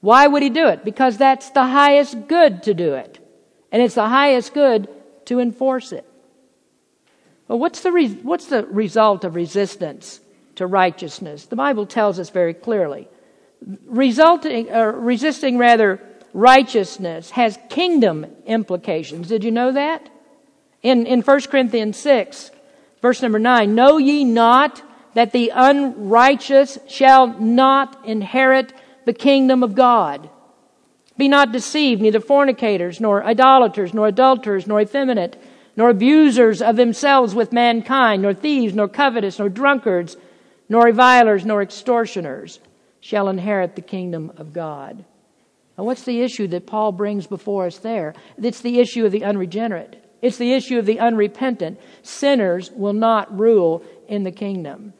Why 0.00 0.26
would 0.26 0.42
he 0.42 0.50
do 0.50 0.66
it? 0.68 0.84
Because 0.84 1.16
that's 1.16 1.50
the 1.50 1.66
highest 1.66 2.26
good 2.26 2.64
to 2.64 2.74
do 2.74 2.94
it. 2.94 3.18
And 3.70 3.82
it's 3.82 3.94
the 3.94 4.08
highest 4.08 4.54
good 4.54 4.88
to 5.26 5.40
enforce 5.40 5.92
it. 5.92 6.08
Well, 7.48 7.58
what's 7.58 7.80
the, 7.80 7.92
re- 7.92 8.08
what's 8.08 8.46
the 8.46 8.64
result 8.66 9.24
of 9.24 9.34
resistance 9.34 10.20
to 10.56 10.66
righteousness? 10.66 11.46
The 11.46 11.56
Bible 11.56 11.86
tells 11.86 12.18
us 12.18 12.30
very 12.30 12.54
clearly. 12.54 13.08
Resulting, 13.86 14.70
uh, 14.70 14.84
resisting 14.86 15.56
rather 15.56 16.00
righteousness 16.34 17.30
has 17.30 17.58
kingdom 17.70 18.26
implications. 18.44 19.28
Did 19.28 19.44
you 19.44 19.50
know 19.50 19.72
that? 19.72 20.08
In, 20.82 21.06
in 21.06 21.22
1 21.22 21.40
Corinthians 21.42 21.96
6, 21.96 22.50
verse 23.00 23.22
number 23.22 23.38
9, 23.38 23.74
Know 23.74 23.96
ye 23.96 24.24
not 24.24 24.82
that 25.14 25.32
the 25.32 25.50
unrighteous 25.54 26.78
shall 26.88 27.28
not 27.38 28.04
inherit 28.04 28.74
the 29.06 29.14
kingdom 29.14 29.62
of 29.62 29.74
God? 29.74 30.28
Be 31.16 31.28
not 31.28 31.52
deceived, 31.52 32.02
neither 32.02 32.20
fornicators, 32.20 33.00
nor 33.00 33.24
idolaters, 33.24 33.94
nor 33.94 34.08
adulterers, 34.08 34.66
nor 34.66 34.80
effeminate, 34.80 35.40
nor 35.76 35.88
abusers 35.88 36.60
of 36.60 36.76
themselves 36.76 37.34
with 37.34 37.52
mankind, 37.52 38.22
nor 38.22 38.34
thieves, 38.34 38.74
nor 38.74 38.88
covetous, 38.88 39.38
nor 39.38 39.48
drunkards, 39.48 40.16
nor 40.68 40.84
revilers, 40.84 41.46
nor 41.46 41.62
extortioners 41.62 42.58
shall 43.04 43.28
inherit 43.28 43.76
the 43.76 43.82
kingdom 43.82 44.32
of 44.38 44.54
God. 44.54 45.04
Now, 45.76 45.84
what's 45.84 46.04
the 46.04 46.22
issue 46.22 46.48
that 46.48 46.66
Paul 46.66 46.90
brings 46.90 47.26
before 47.26 47.66
us 47.66 47.76
there? 47.76 48.14
It's 48.42 48.62
the 48.62 48.80
issue 48.80 49.04
of 49.04 49.12
the 49.12 49.24
unregenerate. 49.24 50.02
It's 50.22 50.38
the 50.38 50.54
issue 50.54 50.78
of 50.78 50.86
the 50.86 51.00
unrepentant. 51.00 51.78
Sinners 52.02 52.70
will 52.70 52.94
not 52.94 53.38
rule 53.38 53.84
in 54.08 54.22
the 54.22 54.32
kingdom. 54.32 54.94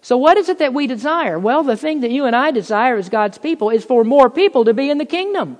So, 0.00 0.16
what 0.16 0.38
is 0.38 0.48
it 0.48 0.60
that 0.60 0.72
we 0.72 0.86
desire? 0.86 1.38
Well, 1.38 1.62
the 1.62 1.76
thing 1.76 2.00
that 2.00 2.10
you 2.10 2.24
and 2.24 2.34
I 2.34 2.52
desire 2.52 2.96
as 2.96 3.10
God's 3.10 3.36
people 3.36 3.68
is 3.68 3.84
for 3.84 4.02
more 4.02 4.30
people 4.30 4.64
to 4.64 4.72
be 4.72 4.88
in 4.88 4.96
the 4.96 5.04
kingdom. 5.04 5.58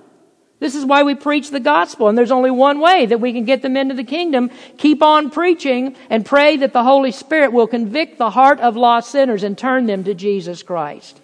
This 0.59 0.75
is 0.75 0.87
why 0.87 1.03
we 1.03 1.15
preach 1.15 1.51
the 1.51 1.61
gospel, 1.61 2.09
and 2.09 2.17
there's 2.17 2.31
only 2.31 2.51
one 2.51 2.81
way 2.81 3.05
that 3.05 3.21
we 3.21 3.35
can 3.35 3.45
get 3.45 3.61
them 3.61 3.77
into 3.77 3.95
the 3.95 4.03
kingdom. 4.03 4.51
Keep 4.79 5.03
on 5.03 5.29
preaching 5.29 5.95
and 6.09 6.25
pray 6.25 6.57
that 6.57 6.73
the 6.73 6.85
Holy 6.85 7.13
Spirit 7.13 7.53
will 7.53 7.67
convict 7.67 8.17
the 8.17 8.31
heart 8.31 8.61
of 8.61 8.77
lost 8.77 9.11
sinners 9.11 9.43
and 9.43 9.59
turn 9.59 9.85
them 9.85 10.05
to 10.05 10.15
Jesus 10.15 10.63
Christ. 10.63 11.21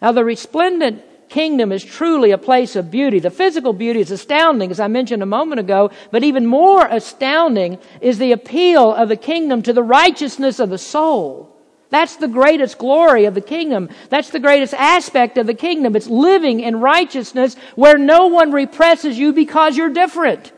Now, 0.00 0.12
the 0.12 0.24
resplendent 0.24 1.04
kingdom 1.28 1.72
is 1.72 1.84
truly 1.84 2.32
a 2.32 2.38
place 2.38 2.76
of 2.76 2.90
beauty. 2.90 3.18
The 3.18 3.30
physical 3.30 3.72
beauty 3.72 4.00
is 4.00 4.10
astounding, 4.10 4.70
as 4.70 4.80
I 4.80 4.88
mentioned 4.88 5.22
a 5.22 5.26
moment 5.26 5.60
ago, 5.60 5.90
but 6.10 6.24
even 6.24 6.46
more 6.46 6.86
astounding 6.86 7.78
is 8.00 8.18
the 8.18 8.32
appeal 8.32 8.92
of 8.92 9.08
the 9.08 9.16
kingdom 9.16 9.62
to 9.62 9.72
the 9.72 9.82
righteousness 9.82 10.58
of 10.58 10.70
the 10.70 10.78
soul. 10.78 11.56
That's 11.90 12.16
the 12.16 12.28
greatest 12.28 12.78
glory 12.78 13.24
of 13.24 13.34
the 13.34 13.40
kingdom. 13.40 13.88
That's 14.10 14.30
the 14.30 14.38
greatest 14.38 14.74
aspect 14.74 15.38
of 15.38 15.46
the 15.46 15.54
kingdom. 15.54 15.96
It's 15.96 16.06
living 16.06 16.60
in 16.60 16.80
righteousness 16.80 17.56
where 17.74 17.98
no 17.98 18.28
one 18.28 18.52
represses 18.52 19.18
you 19.18 19.32
because 19.32 19.76
you're 19.76 19.90
different. 19.90 20.52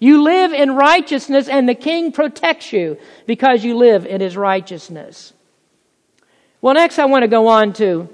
You 0.00 0.22
live 0.22 0.52
in 0.52 0.74
righteousness 0.74 1.48
and 1.48 1.68
the 1.68 1.76
king 1.76 2.10
protects 2.10 2.72
you 2.72 2.98
because 3.26 3.62
you 3.64 3.76
live 3.76 4.04
in 4.04 4.20
his 4.20 4.36
righteousness. 4.36 5.32
Well, 6.60 6.74
next 6.74 6.98
I 6.98 7.04
want 7.04 7.22
to 7.22 7.28
go 7.28 7.46
on 7.46 7.72
to 7.74 8.08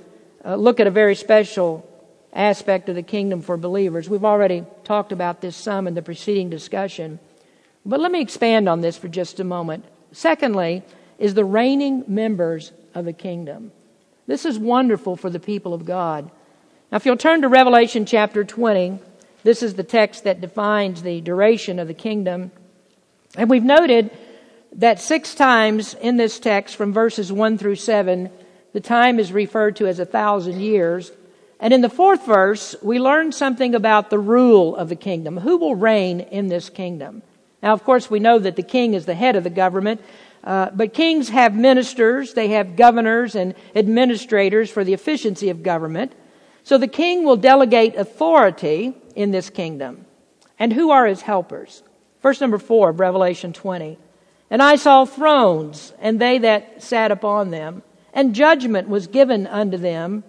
uh, 0.49 0.57
look 0.57 0.81
at 0.81 0.87
a 0.87 0.91
very 0.91 1.15
special 1.15 1.87
aspect 2.33 2.89
of 2.89 2.95
the 2.95 3.03
kingdom 3.03 3.43
for 3.43 3.59
believers. 3.59 4.09
We've 4.09 4.25
already 4.25 4.65
talked 4.83 5.13
about 5.13 5.43
this 5.43 5.55
some 5.55 5.87
in 5.87 5.93
the 5.93 6.01
preceding 6.01 6.49
discussion, 6.49 7.19
but 7.85 8.01
let 8.01 8.11
me 8.11 8.23
expand 8.23 8.67
on 8.67 8.81
this 8.81 8.97
for 8.97 9.09
just 9.09 9.41
a 9.41 9.45
moment. 9.45 9.85
Secondly, 10.13 10.83
is 11.19 11.35
the 11.35 11.45
reigning 11.45 12.03
members 12.09 12.73
of 12.95 13.05
the 13.05 13.13
kingdom. 13.13 13.73
This 14.27 14.47
is 14.47 14.59
wonderful 14.59 15.17
for 15.17 15.29
the 15.29 15.41
people 15.41 15.75
of 15.75 15.85
God. 15.85 16.31
Now, 16.91 16.97
if 16.97 17.05
you'll 17.05 17.19
turn 17.19 17.43
to 17.43 17.49
Revelation 17.49 18.07
chapter 18.07 18.43
20, 18.43 19.01
this 19.43 19.63
is 19.63 19.75
the 19.75 19.85
text 19.85 20.25
that 20.25 20.41
defines 20.41 21.03
the 21.03 21.21
duration 21.21 21.79
of 21.79 21.89
the 21.89 21.95
kingdom. 21.95 22.53
And 23.37 23.51
we've 23.51 23.63
noted 23.63 24.11
that 24.73 25.01
six 25.01 25.35
times 25.35 25.93
in 25.95 26.17
this 26.17 26.39
text, 26.39 26.77
from 26.77 26.95
verses 26.95 27.31
1 27.31 27.59
through 27.59 27.77
7, 27.77 28.31
the 28.73 28.81
time 28.81 29.19
is 29.19 29.33
referred 29.33 29.77
to 29.77 29.87
as 29.87 29.99
a 29.99 30.05
thousand 30.05 30.61
years. 30.61 31.13
And 31.61 31.73
in 31.73 31.81
the 31.81 31.89
fourth 31.89 32.25
verse, 32.27 32.77
we 32.83 33.01
learn 33.01 33.33
something 33.33 33.75
about 33.75 34.11
the 34.11 34.19
rule 34.19 34.77
of 34.77 34.89
the 34.89 34.97
kingdom. 34.97 35.39
Who 35.39 35.57
will 35.57 35.75
reign 35.75 36.21
in 36.21 36.49
this 36.49 36.71
kingdom? 36.71 37.23
Now, 37.63 37.73
of 37.73 37.83
course, 37.83 38.11
we 38.11 38.21
know 38.21 38.39
that 38.39 38.57
the 38.57 38.63
king 38.63 38.95
is 38.95 39.07
the 39.07 39.15
head 39.15 39.35
of 39.35 39.45
the 39.45 39.51
government, 39.51 40.01
uh, 40.45 40.71
but 40.73 40.95
kings 40.95 41.31
have 41.31 41.55
ministers, 41.57 42.35
they 42.35 42.49
have 42.49 42.77
governors 42.77 43.35
and 43.35 43.55
administrators 43.75 44.71
for 44.71 44.85
the 44.85 44.95
efficiency 44.95 45.51
of 45.51 45.63
government. 45.63 46.13
So 46.63 46.79
the 46.79 46.87
king 46.87 47.25
will 47.25 47.37
delegate 47.37 47.97
authority 47.97 48.95
in 49.17 49.31
this 49.33 49.51
kingdom. 49.51 50.05
And 50.59 50.73
who 50.73 50.91
are 50.91 51.07
his 51.07 51.23
helpers? 51.23 51.83
Verse 52.23 52.41
number 52.41 52.59
four 52.59 52.91
of 52.91 53.01
Revelation 53.01 53.53
20. 53.53 53.99
And 54.51 54.63
I 54.63 54.77
saw 54.77 55.05
thrones, 55.05 55.93
and 56.01 56.21
they 56.21 56.39
that 56.39 56.83
sat 56.83 57.11
upon 57.11 57.51
them, 57.51 57.83
and 58.19 58.35
judgment 58.35 58.89
was 58.89 59.07
given 59.07 59.47
unto 59.47 59.77
them. 59.77 60.25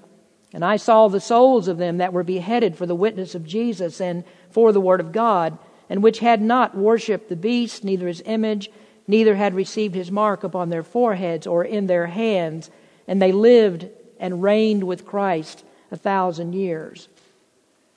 And 0.53 0.63
I 0.63 0.77
saw 0.77 1.07
the 1.07 1.19
souls 1.19 1.67
of 1.67 1.79
them 1.79 1.97
that 1.97 2.13
were 2.13 2.23
beheaded 2.23 2.77
for 2.77 2.85
the 2.85 2.93
witness 2.93 3.33
of 3.33 3.43
Jesus 3.43 3.99
and 3.99 4.23
for 4.51 4.71
the 4.71 4.79
word 4.79 4.99
of 4.99 5.11
God 5.11 5.57
and 5.89 6.03
which 6.03 6.19
had 6.19 6.39
not 6.39 6.77
worshipped 6.77 7.29
the 7.29 7.35
beast, 7.35 7.83
neither 7.83 8.07
his 8.07 8.21
image, 8.27 8.69
neither 9.07 9.35
had 9.35 9.55
received 9.55 9.95
his 9.95 10.11
mark 10.11 10.43
upon 10.43 10.69
their 10.69 10.83
foreheads 10.83 11.47
or 11.47 11.65
in 11.65 11.87
their 11.87 12.05
hands, 12.05 12.69
and 13.07 13.19
they 13.19 13.31
lived 13.31 13.87
and 14.19 14.43
reigned 14.43 14.83
with 14.83 15.03
Christ 15.03 15.63
a 15.91 15.97
thousand 15.97 16.53
years. 16.53 17.09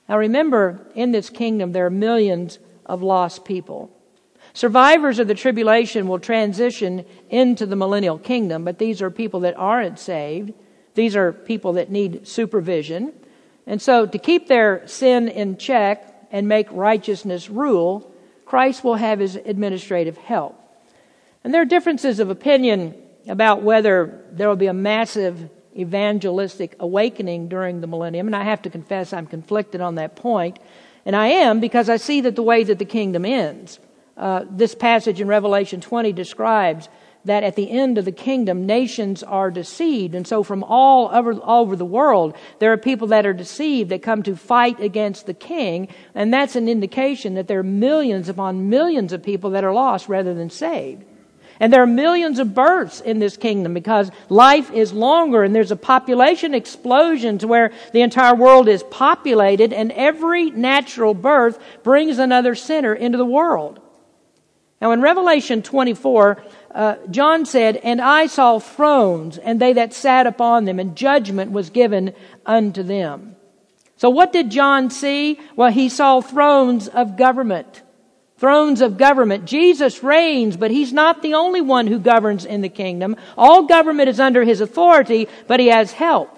Now 0.08 0.16
remember, 0.16 0.86
in 0.94 1.12
this 1.12 1.28
kingdom 1.28 1.72
there 1.72 1.84
are 1.84 1.90
millions 1.90 2.58
of 2.86 3.02
lost 3.02 3.44
people. 3.44 3.94
Survivors 4.54 5.18
of 5.18 5.28
the 5.28 5.34
tribulation 5.34 6.06
will 6.06 6.18
transition 6.18 7.04
into 7.30 7.64
the 7.64 7.76
millennial 7.76 8.18
kingdom, 8.18 8.64
but 8.64 8.78
these 8.78 9.00
are 9.00 9.10
people 9.10 9.40
that 9.40 9.56
aren't 9.56 9.98
saved. 9.98 10.52
These 10.94 11.16
are 11.16 11.32
people 11.32 11.74
that 11.74 11.90
need 11.90 12.26
supervision. 12.28 13.12
And 13.66 13.80
so, 13.80 14.06
to 14.06 14.18
keep 14.18 14.48
their 14.48 14.86
sin 14.86 15.28
in 15.28 15.56
check 15.56 16.28
and 16.30 16.48
make 16.48 16.66
righteousness 16.70 17.48
rule, 17.48 18.12
Christ 18.44 18.84
will 18.84 18.96
have 18.96 19.20
his 19.20 19.36
administrative 19.36 20.18
help. 20.18 20.58
And 21.44 21.54
there 21.54 21.62
are 21.62 21.66
differences 21.66 22.20
of 22.20 22.28
opinion 22.28 22.94
about 23.26 23.62
whether 23.62 24.22
there 24.30 24.48
will 24.48 24.56
be 24.56 24.66
a 24.66 24.74
massive 24.74 25.48
evangelistic 25.76 26.76
awakening 26.78 27.48
during 27.48 27.80
the 27.80 27.86
millennium. 27.86 28.26
And 28.26 28.36
I 28.36 28.44
have 28.44 28.62
to 28.62 28.70
confess 28.70 29.12
I'm 29.12 29.26
conflicted 29.26 29.80
on 29.80 29.94
that 29.94 30.16
point. 30.16 30.58
And 31.06 31.16
I 31.16 31.28
am 31.28 31.60
because 31.60 31.88
I 31.88 31.96
see 31.96 32.20
that 32.22 32.36
the 32.36 32.42
way 32.42 32.64
that 32.64 32.78
the 32.78 32.84
kingdom 32.84 33.24
ends. 33.24 33.78
Uh, 34.16 34.44
this 34.50 34.74
passage 34.74 35.20
in 35.20 35.28
Revelation 35.28 35.80
20 35.80 36.12
describes 36.12 36.88
that 37.24 37.44
at 37.44 37.56
the 37.56 37.70
end 37.70 37.98
of 37.98 38.04
the 38.04 38.12
kingdom, 38.12 38.66
nations 38.66 39.22
are 39.22 39.50
deceived. 39.50 40.14
And 40.14 40.26
so 40.26 40.42
from 40.42 40.64
all 40.64 41.08
over, 41.12 41.34
all 41.40 41.62
over 41.62 41.76
the 41.76 41.84
world, 41.84 42.36
there 42.58 42.72
are 42.72 42.76
people 42.76 43.08
that 43.08 43.26
are 43.26 43.32
deceived 43.32 43.90
that 43.90 44.02
come 44.02 44.22
to 44.24 44.36
fight 44.36 44.80
against 44.80 45.26
the 45.26 45.34
king. 45.34 45.88
And 46.14 46.32
that's 46.32 46.56
an 46.56 46.68
indication 46.68 47.34
that 47.34 47.46
there 47.46 47.60
are 47.60 47.64
millions 47.64 48.28
upon 48.28 48.68
millions 48.68 49.12
of 49.12 49.22
people 49.22 49.50
that 49.50 49.64
are 49.64 49.72
lost 49.72 50.08
rather 50.08 50.34
than 50.34 50.50
saved. 50.50 51.04
And 51.60 51.72
there 51.72 51.82
are 51.82 51.86
millions 51.86 52.40
of 52.40 52.54
births 52.54 53.00
in 53.00 53.20
this 53.20 53.36
kingdom 53.36 53.72
because 53.72 54.10
life 54.28 54.72
is 54.72 54.92
longer 54.92 55.44
and 55.44 55.54
there's 55.54 55.70
a 55.70 55.76
population 55.76 56.54
explosion 56.54 57.38
to 57.38 57.46
where 57.46 57.70
the 57.92 58.00
entire 58.00 58.34
world 58.34 58.68
is 58.68 58.82
populated 58.82 59.72
and 59.72 59.92
every 59.92 60.50
natural 60.50 61.14
birth 61.14 61.60
brings 61.84 62.18
another 62.18 62.56
sinner 62.56 62.92
into 62.92 63.16
the 63.16 63.24
world. 63.24 63.80
Now 64.82 64.90
in 64.90 65.00
Revelation 65.00 65.62
24, 65.62 66.42
uh, 66.74 66.96
John 67.08 67.46
said, 67.46 67.76
And 67.76 68.00
I 68.00 68.26
saw 68.26 68.58
thrones, 68.58 69.38
and 69.38 69.60
they 69.60 69.74
that 69.74 69.94
sat 69.94 70.26
upon 70.26 70.64
them, 70.64 70.80
and 70.80 70.96
judgment 70.96 71.52
was 71.52 71.70
given 71.70 72.14
unto 72.44 72.82
them. 72.82 73.36
So 73.96 74.10
what 74.10 74.32
did 74.32 74.50
John 74.50 74.90
see? 74.90 75.38
Well, 75.54 75.70
he 75.70 75.88
saw 75.88 76.20
thrones 76.20 76.88
of 76.88 77.16
government. 77.16 77.82
Thrones 78.38 78.80
of 78.80 78.98
government. 78.98 79.44
Jesus 79.44 80.02
reigns, 80.02 80.56
but 80.56 80.72
he's 80.72 80.92
not 80.92 81.22
the 81.22 81.34
only 81.34 81.60
one 81.60 81.86
who 81.86 82.00
governs 82.00 82.44
in 82.44 82.60
the 82.60 82.68
kingdom. 82.68 83.14
All 83.38 83.66
government 83.66 84.08
is 84.08 84.18
under 84.18 84.42
his 84.42 84.60
authority, 84.60 85.28
but 85.46 85.60
he 85.60 85.68
has 85.68 85.92
help. 85.92 86.36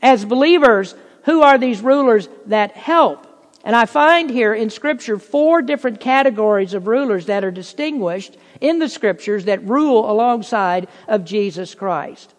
As 0.00 0.24
believers, 0.24 0.94
who 1.24 1.42
are 1.42 1.58
these 1.58 1.82
rulers 1.82 2.30
that 2.46 2.70
help? 2.70 3.25
And 3.66 3.74
I 3.74 3.84
find 3.84 4.30
here 4.30 4.54
in 4.54 4.70
Scripture 4.70 5.18
four 5.18 5.60
different 5.60 5.98
categories 5.98 6.72
of 6.72 6.86
rulers 6.86 7.26
that 7.26 7.44
are 7.44 7.50
distinguished 7.50 8.36
in 8.60 8.78
the 8.78 8.88
Scriptures 8.88 9.46
that 9.46 9.66
rule 9.66 10.08
alongside 10.08 10.86
of 11.08 11.24
Jesus 11.24 11.74
Christ. 11.74 12.32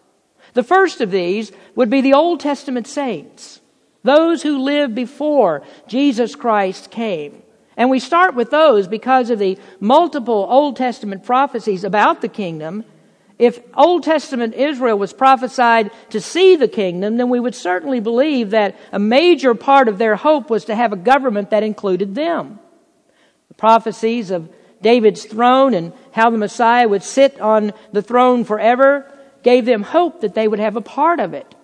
The 0.54 0.62
first 0.62 1.02
of 1.02 1.10
these 1.10 1.52
would 1.74 1.90
be 1.90 2.00
the 2.00 2.14
Old 2.14 2.40
Testament 2.40 2.86
saints, 2.86 3.60
those 4.02 4.42
who 4.42 4.58
lived 4.58 4.94
before 4.94 5.62
Jesus 5.86 6.34
Christ 6.34 6.90
came. 6.90 7.42
And 7.76 7.90
we 7.90 8.00
start 8.00 8.34
with 8.34 8.50
those 8.50 8.88
because 8.88 9.28
of 9.28 9.38
the 9.38 9.58
multiple 9.80 10.46
Old 10.48 10.76
Testament 10.76 11.24
prophecies 11.24 11.84
about 11.84 12.22
the 12.22 12.28
kingdom 12.28 12.86
if 13.38 13.60
Old 13.74 14.02
Testament 14.02 14.54
Israel 14.54 14.98
was 14.98 15.12
prophesied 15.12 15.90
to 16.10 16.20
see 16.20 16.56
the 16.56 16.68
kingdom, 16.68 17.16
then 17.16 17.28
we 17.28 17.38
would 17.38 17.54
certainly 17.54 18.00
believe 18.00 18.50
that 18.50 18.76
a 18.90 18.98
major 18.98 19.54
part 19.54 19.88
of 19.88 19.98
their 19.98 20.16
hope 20.16 20.50
was 20.50 20.64
to 20.64 20.74
have 20.74 20.92
a 20.92 20.96
government 20.96 21.50
that 21.50 21.62
included 21.62 22.14
them. 22.14 22.58
The 23.48 23.54
prophecies 23.54 24.30
of 24.30 24.50
David's 24.82 25.24
throne 25.24 25.74
and 25.74 25.92
how 26.12 26.30
the 26.30 26.38
Messiah 26.38 26.88
would 26.88 27.02
sit 27.02 27.40
on 27.40 27.72
the 27.92 28.02
throne 28.02 28.44
forever 28.44 29.12
gave 29.42 29.64
them 29.64 29.82
hope 29.82 30.20
that 30.20 30.34
they 30.34 30.48
would 30.48 30.58
have 30.58 30.76
a 30.76 30.80
part 30.80 31.20
of 31.20 31.32
it. 31.32 31.54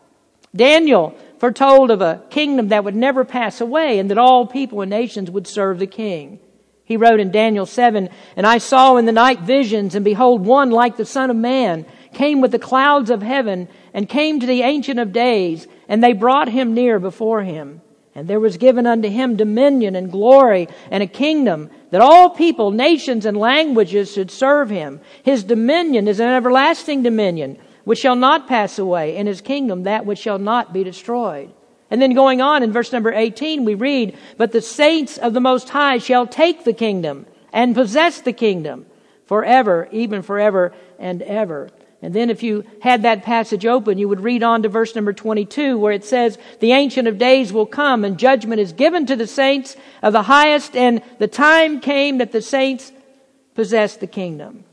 Daniel 0.54 1.16
foretold 1.38 1.90
of 1.90 2.00
a 2.00 2.22
kingdom 2.30 2.68
that 2.68 2.84
would 2.84 2.94
never 2.94 3.24
pass 3.24 3.60
away 3.60 3.98
and 3.98 4.10
that 4.10 4.18
all 4.18 4.46
people 4.46 4.80
and 4.80 4.90
nations 4.90 5.30
would 5.30 5.46
serve 5.46 5.78
the 5.78 5.86
king. 5.86 6.38
He 6.84 6.96
wrote 6.98 7.20
in 7.20 7.30
Daniel 7.30 7.66
7, 7.66 8.10
And 8.36 8.46
I 8.46 8.58
saw 8.58 8.96
in 8.96 9.06
the 9.06 9.12
night 9.12 9.40
visions, 9.40 9.94
and 9.94 10.04
behold, 10.04 10.44
one 10.44 10.70
like 10.70 10.96
the 10.96 11.06
Son 11.06 11.30
of 11.30 11.36
Man 11.36 11.86
came 12.12 12.40
with 12.40 12.52
the 12.52 12.58
clouds 12.58 13.10
of 13.10 13.22
heaven, 13.22 13.68
and 13.92 14.08
came 14.08 14.38
to 14.40 14.46
the 14.46 14.62
Ancient 14.62 15.00
of 15.00 15.12
Days, 15.12 15.66
and 15.88 16.02
they 16.02 16.12
brought 16.12 16.48
him 16.48 16.74
near 16.74 16.98
before 16.98 17.42
him. 17.42 17.80
And 18.14 18.28
there 18.28 18.38
was 18.38 18.58
given 18.58 18.86
unto 18.86 19.08
him 19.08 19.34
dominion 19.34 19.96
and 19.96 20.12
glory 20.12 20.68
and 20.90 21.02
a 21.02 21.06
kingdom 21.08 21.70
that 21.90 22.00
all 22.00 22.30
people, 22.30 22.70
nations, 22.70 23.26
and 23.26 23.36
languages 23.36 24.12
should 24.12 24.30
serve 24.30 24.70
him. 24.70 25.00
His 25.24 25.42
dominion 25.42 26.06
is 26.06 26.20
an 26.20 26.28
everlasting 26.28 27.02
dominion 27.02 27.58
which 27.84 27.98
shall 27.98 28.16
not 28.16 28.46
pass 28.46 28.78
away, 28.78 29.16
and 29.16 29.26
his 29.26 29.40
kingdom 29.40 29.82
that 29.82 30.06
which 30.06 30.18
shall 30.18 30.38
not 30.38 30.72
be 30.72 30.84
destroyed. 30.84 31.50
And 31.90 32.00
then 32.00 32.14
going 32.14 32.40
on 32.40 32.62
in 32.62 32.72
verse 32.72 32.92
number 32.92 33.12
18, 33.12 33.64
we 33.64 33.74
read, 33.74 34.16
But 34.36 34.52
the 34.52 34.62
saints 34.62 35.18
of 35.18 35.34
the 35.34 35.40
Most 35.40 35.68
High 35.68 35.98
shall 35.98 36.26
take 36.26 36.64
the 36.64 36.72
kingdom 36.72 37.26
and 37.52 37.74
possess 37.74 38.20
the 38.20 38.32
kingdom 38.32 38.86
forever, 39.26 39.88
even 39.92 40.22
forever 40.22 40.72
and 40.98 41.22
ever. 41.22 41.70
And 42.02 42.12
then 42.12 42.28
if 42.28 42.42
you 42.42 42.64
had 42.82 43.02
that 43.02 43.22
passage 43.22 43.64
open, 43.64 43.96
you 43.96 44.08
would 44.08 44.20
read 44.20 44.42
on 44.42 44.62
to 44.62 44.68
verse 44.68 44.94
number 44.94 45.14
22 45.14 45.78
where 45.78 45.92
it 45.92 46.04
says, 46.04 46.36
The 46.60 46.72
Ancient 46.72 47.08
of 47.08 47.16
Days 47.16 47.50
will 47.50 47.64
come 47.64 48.04
and 48.04 48.18
judgment 48.18 48.60
is 48.60 48.72
given 48.72 49.06
to 49.06 49.16
the 49.16 49.26
saints 49.26 49.74
of 50.02 50.12
the 50.12 50.24
highest 50.24 50.76
and 50.76 51.02
the 51.18 51.28
time 51.28 51.80
came 51.80 52.18
that 52.18 52.32
the 52.32 52.42
saints 52.42 52.92
possessed 53.54 54.00
the 54.00 54.06
kingdom. 54.06 54.64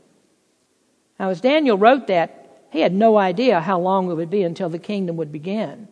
Now 1.18 1.30
as 1.30 1.40
Daniel 1.40 1.78
wrote 1.78 2.08
that, 2.08 2.66
he 2.70 2.80
had 2.80 2.92
no 2.92 3.16
idea 3.16 3.60
how 3.60 3.78
long 3.78 4.10
it 4.10 4.14
would 4.14 4.30
be 4.30 4.42
until 4.42 4.68
the 4.68 4.78
kingdom 4.78 5.16
would 5.16 5.32
begin. 5.32 5.88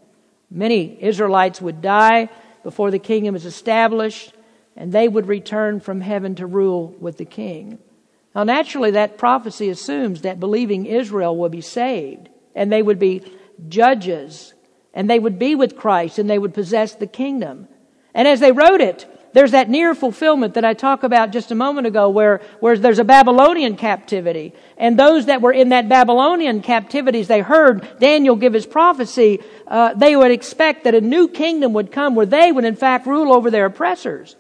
Many 0.50 0.98
Israelites 1.00 1.60
would 1.60 1.80
die 1.80 2.28
before 2.62 2.90
the 2.90 2.98
kingdom 2.98 3.34
is 3.34 3.46
established, 3.46 4.34
and 4.76 4.92
they 4.92 5.08
would 5.08 5.26
return 5.26 5.80
from 5.80 6.00
heaven 6.00 6.34
to 6.36 6.46
rule 6.46 6.94
with 7.00 7.18
the 7.18 7.24
king. 7.24 7.78
Now, 8.34 8.44
naturally, 8.44 8.92
that 8.92 9.18
prophecy 9.18 9.68
assumes 9.68 10.22
that 10.22 10.40
believing 10.40 10.86
Israel 10.86 11.36
will 11.36 11.48
be 11.48 11.60
saved, 11.60 12.28
and 12.54 12.70
they 12.70 12.82
would 12.82 12.98
be 12.98 13.22
judges, 13.68 14.54
and 14.94 15.08
they 15.08 15.18
would 15.18 15.38
be 15.38 15.54
with 15.54 15.76
Christ, 15.76 16.18
and 16.18 16.28
they 16.28 16.38
would 16.38 16.54
possess 16.54 16.94
the 16.94 17.06
kingdom. 17.06 17.68
And 18.14 18.26
as 18.26 18.40
they 18.40 18.52
wrote 18.52 18.80
it, 18.80 19.06
there's 19.32 19.52
that 19.52 19.68
near 19.68 19.94
fulfillment 19.94 20.54
that 20.54 20.64
I 20.64 20.74
talked 20.74 21.04
about 21.04 21.30
just 21.30 21.50
a 21.50 21.54
moment 21.54 21.86
ago 21.86 22.10
where, 22.10 22.40
where 22.58 22.76
there's 22.76 22.98
a 22.98 23.04
Babylonian 23.04 23.76
captivity. 23.76 24.52
And 24.76 24.98
those 24.98 25.26
that 25.26 25.40
were 25.40 25.52
in 25.52 25.68
that 25.68 25.88
Babylonian 25.88 26.62
captivity, 26.62 27.20
as 27.20 27.28
they 27.28 27.40
heard 27.40 27.88
Daniel 28.00 28.34
give 28.34 28.52
his 28.52 28.66
prophecy, 28.66 29.40
uh, 29.68 29.94
they 29.94 30.16
would 30.16 30.32
expect 30.32 30.84
that 30.84 30.94
a 30.94 31.00
new 31.00 31.28
kingdom 31.28 31.72
would 31.74 31.92
come 31.92 32.14
where 32.14 32.26
they 32.26 32.50
would 32.50 32.64
in 32.64 32.76
fact 32.76 33.06
rule 33.06 33.32
over 33.32 33.50
their 33.50 33.66
oppressors. 33.66 34.36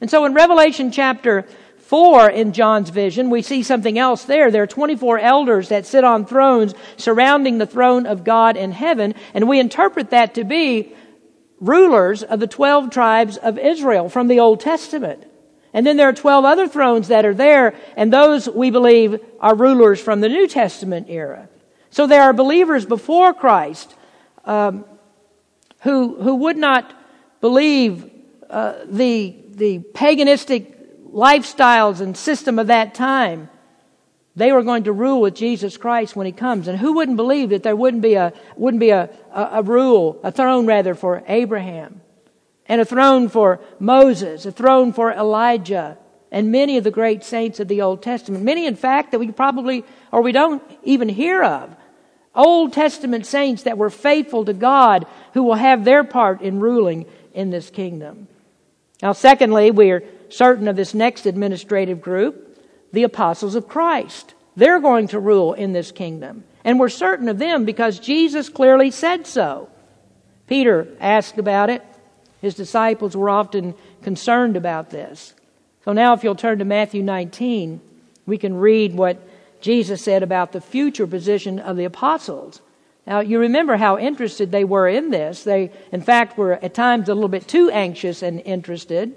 And 0.00 0.10
so 0.10 0.24
in 0.24 0.32
Revelation 0.34 0.90
chapter 0.90 1.46
4 1.78 2.30
in 2.30 2.52
John's 2.52 2.88
vision, 2.88 3.28
we 3.28 3.42
see 3.42 3.62
something 3.62 3.98
else 3.98 4.24
there. 4.24 4.50
There 4.50 4.62
are 4.62 4.66
24 4.66 5.18
elders 5.18 5.68
that 5.68 5.84
sit 5.84 6.02
on 6.02 6.24
thrones 6.24 6.74
surrounding 6.96 7.58
the 7.58 7.66
throne 7.66 8.06
of 8.06 8.24
God 8.24 8.56
in 8.56 8.72
heaven, 8.72 9.14
and 9.34 9.48
we 9.48 9.60
interpret 9.60 10.10
that 10.10 10.34
to 10.34 10.44
be 10.44 10.94
rulers 11.60 12.22
of 12.22 12.40
the 12.40 12.46
12 12.46 12.90
tribes 12.90 13.36
of 13.36 13.58
Israel 13.58 14.08
from 14.08 14.28
the 14.28 14.40
Old 14.40 14.60
Testament. 14.60 15.24
And 15.72 15.86
then 15.86 15.96
there 15.96 16.08
are 16.08 16.12
12 16.12 16.44
other 16.44 16.68
thrones 16.68 17.08
that 17.08 17.24
are 17.24 17.34
there, 17.34 17.74
and 17.96 18.12
those 18.12 18.48
we 18.48 18.70
believe 18.70 19.20
are 19.40 19.54
rulers 19.54 20.00
from 20.00 20.20
the 20.20 20.28
New 20.28 20.46
Testament 20.46 21.08
era. 21.10 21.48
So 21.90 22.06
there 22.06 22.22
are 22.22 22.32
believers 22.32 22.86
before 22.86 23.34
Christ 23.34 23.94
um, 24.44 24.84
who, 25.82 26.20
who 26.22 26.36
would 26.36 26.56
not 26.56 26.92
believe 27.40 28.10
uh, 28.48 28.84
the, 28.86 29.36
the 29.50 29.80
paganistic 29.80 30.74
lifestyles 31.12 32.00
and 32.00 32.16
system 32.16 32.58
of 32.58 32.68
that 32.68 32.94
time. 32.94 33.48
They 34.36 34.52
were 34.52 34.62
going 34.62 34.84
to 34.84 34.92
rule 34.92 35.20
with 35.20 35.34
Jesus 35.34 35.76
Christ 35.76 36.16
when 36.16 36.26
He 36.26 36.32
comes. 36.32 36.66
And 36.66 36.78
who 36.78 36.94
wouldn't 36.94 37.16
believe 37.16 37.50
that 37.50 37.62
there 37.62 37.76
wouldn't 37.76 38.02
be 38.02 38.14
a, 38.14 38.32
wouldn't 38.56 38.80
be 38.80 38.90
a, 38.90 39.10
a, 39.32 39.48
a 39.52 39.62
rule, 39.62 40.18
a 40.24 40.32
throne 40.32 40.66
rather, 40.66 40.94
for 40.94 41.22
Abraham, 41.28 42.00
and 42.66 42.80
a 42.80 42.84
throne 42.84 43.28
for 43.28 43.60
Moses, 43.78 44.44
a 44.46 44.52
throne 44.52 44.92
for 44.92 45.12
Elijah, 45.12 45.98
and 46.32 46.50
many 46.50 46.76
of 46.76 46.84
the 46.84 46.90
great 46.90 47.22
saints 47.22 47.60
of 47.60 47.68
the 47.68 47.82
Old 47.82 48.02
Testament. 48.02 48.42
Many, 48.42 48.66
in 48.66 48.74
fact, 48.74 49.12
that 49.12 49.20
we 49.20 49.30
probably, 49.30 49.84
or 50.10 50.20
we 50.20 50.32
don't 50.32 50.62
even 50.82 51.08
hear 51.08 51.44
of. 51.44 51.76
Old 52.34 52.72
Testament 52.72 53.26
saints 53.26 53.62
that 53.62 53.78
were 53.78 53.90
faithful 53.90 54.44
to 54.46 54.52
God 54.52 55.06
who 55.34 55.44
will 55.44 55.54
have 55.54 55.84
their 55.84 56.02
part 56.02 56.42
in 56.42 56.58
ruling 56.58 57.06
in 57.32 57.50
this 57.50 57.70
kingdom. 57.70 58.26
Now, 59.00 59.12
secondly, 59.12 59.70
we're 59.70 60.02
certain 60.28 60.66
of 60.66 60.74
this 60.74 60.94
next 60.94 61.26
administrative 61.26 62.00
group, 62.00 62.43
the 62.94 63.02
apostles 63.02 63.54
of 63.54 63.68
Christ. 63.68 64.34
They're 64.56 64.80
going 64.80 65.08
to 65.08 65.20
rule 65.20 65.52
in 65.52 65.72
this 65.72 65.92
kingdom. 65.92 66.44
And 66.64 66.80
we're 66.80 66.88
certain 66.88 67.28
of 67.28 67.38
them 67.38 67.64
because 67.64 67.98
Jesus 67.98 68.48
clearly 68.48 68.90
said 68.90 69.26
so. 69.26 69.68
Peter 70.46 70.88
asked 71.00 71.38
about 71.38 71.70
it. 71.70 71.82
His 72.40 72.54
disciples 72.54 73.16
were 73.16 73.30
often 73.30 73.74
concerned 74.02 74.56
about 74.56 74.90
this. 74.90 75.34
So 75.84 75.92
now, 75.92 76.14
if 76.14 76.24
you'll 76.24 76.34
turn 76.34 76.58
to 76.60 76.64
Matthew 76.64 77.02
19, 77.02 77.80
we 78.26 78.38
can 78.38 78.54
read 78.54 78.94
what 78.94 79.18
Jesus 79.60 80.02
said 80.02 80.22
about 80.22 80.52
the 80.52 80.60
future 80.60 81.06
position 81.06 81.58
of 81.58 81.76
the 81.76 81.84
apostles. 81.84 82.60
Now, 83.06 83.20
you 83.20 83.38
remember 83.38 83.76
how 83.76 83.98
interested 83.98 84.50
they 84.50 84.64
were 84.64 84.88
in 84.88 85.10
this. 85.10 85.44
They, 85.44 85.70
in 85.92 86.00
fact, 86.00 86.38
were 86.38 86.54
at 86.54 86.72
times 86.72 87.08
a 87.08 87.14
little 87.14 87.28
bit 87.28 87.46
too 87.46 87.70
anxious 87.70 88.22
and 88.22 88.40
interested. 88.40 89.14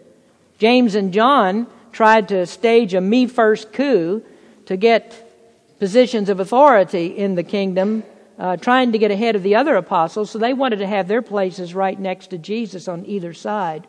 James 0.57 0.95
and 0.95 1.13
John 1.13 1.67
tried 1.97 2.27
to 2.27 2.45
stage 2.45 2.93
a 2.93 3.01
me 3.01 3.25
first 3.25 3.73
coup 3.73 4.21
to 4.67 4.77
get 4.77 5.33
positions 5.79 6.29
of 6.29 6.39
authority 6.39 7.07
in 7.07 7.33
the 7.33 7.41
kingdom, 7.41 8.03
uh, 8.37 8.55
trying 8.55 8.91
to 8.91 8.99
get 8.99 9.09
ahead 9.09 9.35
of 9.35 9.41
the 9.41 9.55
other 9.55 9.75
apostles, 9.75 10.29
so 10.29 10.37
they 10.37 10.53
wanted 10.53 10.77
to 10.77 10.85
have 10.85 11.07
their 11.07 11.23
places 11.23 11.73
right 11.73 11.99
next 11.99 12.27
to 12.27 12.37
Jesus 12.37 12.87
on 12.87 13.03
either 13.07 13.33
side. 13.33 13.87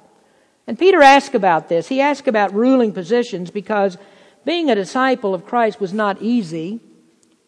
And 0.66 0.78
Peter 0.78 1.02
asked 1.02 1.34
about 1.34 1.68
this. 1.68 1.88
He 1.88 2.00
asked 2.00 2.26
about 2.26 2.54
ruling 2.54 2.92
positions 2.92 3.50
because 3.50 3.98
being 4.42 4.70
a 4.70 4.74
disciple 4.74 5.34
of 5.34 5.44
Christ 5.44 5.78
was 5.78 5.92
not 5.92 6.22
easy. 6.22 6.80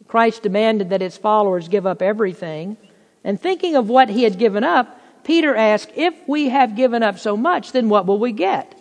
Christ 0.08 0.42
demanded 0.42 0.90
that 0.90 1.00
his 1.00 1.16
followers 1.16 1.68
give 1.68 1.86
up 1.86 2.02
everything. 2.02 2.76
And 3.24 3.40
thinking 3.40 3.76
of 3.76 3.88
what 3.88 4.10
he 4.10 4.24
had 4.24 4.38
given 4.38 4.62
up, 4.62 5.00
Peter 5.24 5.56
asked, 5.56 5.92
If 5.96 6.14
we 6.28 6.50
have 6.50 6.76
given 6.76 7.02
up 7.02 7.18
so 7.18 7.34
much, 7.34 7.72
then 7.72 7.88
what 7.88 8.04
will 8.04 8.18
we 8.18 8.32
get? 8.32 8.76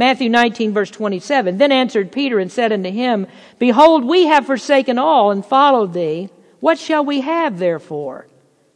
Matthew 0.00 0.30
19 0.30 0.72
verse 0.72 0.90
27. 0.90 1.58
Then 1.58 1.70
answered 1.70 2.10
Peter 2.10 2.38
and 2.38 2.50
said 2.50 2.72
unto 2.72 2.90
him, 2.90 3.26
Behold, 3.58 4.02
we 4.02 4.28
have 4.28 4.46
forsaken 4.46 4.98
all 4.98 5.30
and 5.30 5.44
followed 5.44 5.92
thee. 5.92 6.30
What 6.60 6.78
shall 6.78 7.04
we 7.04 7.20
have 7.20 7.58
therefore? 7.58 8.26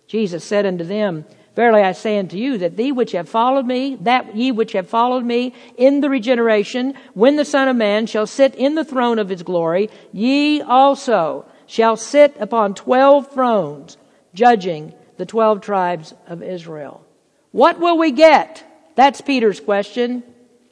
Jesus 0.07 0.45
said 0.45 0.67
unto 0.67 0.85
them, 0.85 1.25
Verily 1.57 1.81
I 1.81 1.93
say 1.93 2.19
unto 2.19 2.37
you 2.37 2.59
that 2.59 2.79
ye 2.79 2.93
which 2.93 3.13
have 3.13 3.27
followed 3.27 3.65
me, 3.65 3.97
that 4.03 4.37
ye 4.37 4.53
which 4.53 4.73
have 4.73 4.87
followed 4.87 5.25
me 5.25 5.55
in 5.79 6.03
the 6.03 6.11
regeneration, 6.11 6.93
when 7.15 7.37
the 7.37 7.47
Son 7.47 7.69
of 7.69 7.77
Man 7.77 8.05
shall 8.05 8.27
sit 8.27 8.55
in 8.57 8.75
the 8.75 8.85
throne 8.85 9.19
of 9.19 9.31
his 9.31 9.43
glory, 9.43 9.89
ye 10.13 10.61
also 10.61 11.47
shall 11.67 11.97
sit 11.97 12.37
upon 12.39 12.75
twelve 12.75 13.33
thrones, 13.33 13.97
judging 14.35 14.93
the 15.17 15.25
twelve 15.25 15.63
tribes 15.63 16.13
of 16.27 16.43
Israel. 16.43 17.03
What 17.51 17.81
will 17.81 17.97
we 17.97 18.11
get? 18.11 18.63
That's 18.95 19.23
Peter's 19.23 19.61
question. 19.61 20.23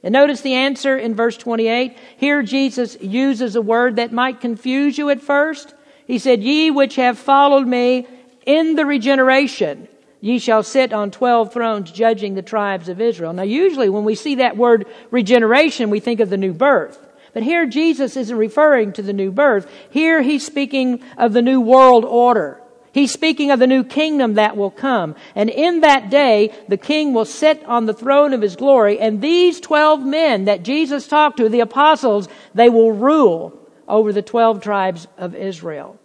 And 0.02 0.12
notice 0.12 0.40
the 0.40 0.54
answer 0.54 0.96
in 0.98 1.14
verse 1.14 1.36
28. 1.36 1.96
Here 2.16 2.42
Jesus 2.42 2.96
uses 3.00 3.54
a 3.54 3.62
word 3.62 3.96
that 3.96 4.12
might 4.12 4.40
confuse 4.40 4.98
you 4.98 5.10
at 5.10 5.20
first. 5.20 5.74
He 6.06 6.18
said, 6.18 6.42
Ye 6.42 6.70
which 6.70 6.96
have 6.96 7.18
followed 7.18 7.66
me 7.66 8.06
in 8.44 8.74
the 8.74 8.84
regeneration, 8.84 9.86
ye 10.20 10.38
shall 10.38 10.62
sit 10.62 10.92
on 10.92 11.10
12 11.10 11.52
thrones 11.52 11.92
judging 11.92 12.34
the 12.34 12.42
tribes 12.42 12.88
of 12.88 13.00
Israel. 13.00 13.32
Now 13.32 13.42
usually 13.42 13.88
when 13.88 14.04
we 14.04 14.14
see 14.14 14.36
that 14.36 14.56
word 14.56 14.86
regeneration, 15.10 15.90
we 15.90 16.00
think 16.00 16.20
of 16.20 16.30
the 16.30 16.36
new 16.36 16.52
birth. 16.52 16.98
But 17.32 17.42
here 17.42 17.66
Jesus 17.66 18.16
isn't 18.16 18.36
referring 18.36 18.92
to 18.94 19.02
the 19.02 19.12
new 19.12 19.30
birth. 19.30 19.70
Here 19.90 20.22
he's 20.22 20.44
speaking 20.44 21.02
of 21.16 21.32
the 21.32 21.42
new 21.42 21.60
world 21.60 22.04
order. 22.04 22.61
He's 22.92 23.10
speaking 23.10 23.50
of 23.50 23.58
the 23.58 23.66
new 23.66 23.84
kingdom 23.84 24.34
that 24.34 24.56
will 24.56 24.70
come. 24.70 25.16
And 25.34 25.48
in 25.48 25.80
that 25.80 26.10
day, 26.10 26.52
the 26.68 26.76
king 26.76 27.14
will 27.14 27.24
sit 27.24 27.64
on 27.64 27.86
the 27.86 27.94
throne 27.94 28.34
of 28.34 28.42
his 28.42 28.54
glory, 28.54 28.98
and 28.98 29.22
these 29.22 29.60
12 29.60 30.04
men 30.04 30.44
that 30.44 30.62
Jesus 30.62 31.08
talked 31.08 31.38
to, 31.38 31.48
the 31.48 31.60
apostles, 31.60 32.28
they 32.54 32.68
will 32.68 32.92
rule 32.92 33.58
over 33.88 34.12
the 34.12 34.22
12 34.22 34.60
tribes 34.62 35.06
of 35.16 35.34
Israel. 35.34 35.98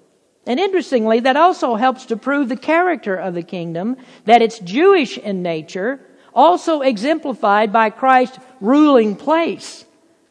And 0.46 0.62
interestingly, 0.62 1.20
that 1.20 1.36
also 1.36 1.76
helps 1.76 2.06
to 2.06 2.16
prove 2.16 2.48
the 2.48 2.56
character 2.56 3.16
of 3.16 3.34
the 3.34 3.44
kingdom, 3.44 3.98
that 4.24 4.42
it's 4.42 4.60
Jewish 4.60 5.18
in 5.18 5.42
nature, 5.42 6.00
also 6.34 6.82
exemplified 6.82 7.74
by 7.74 7.90
Christ's 7.90 8.40
ruling 8.62 9.18
place, 9.18 9.84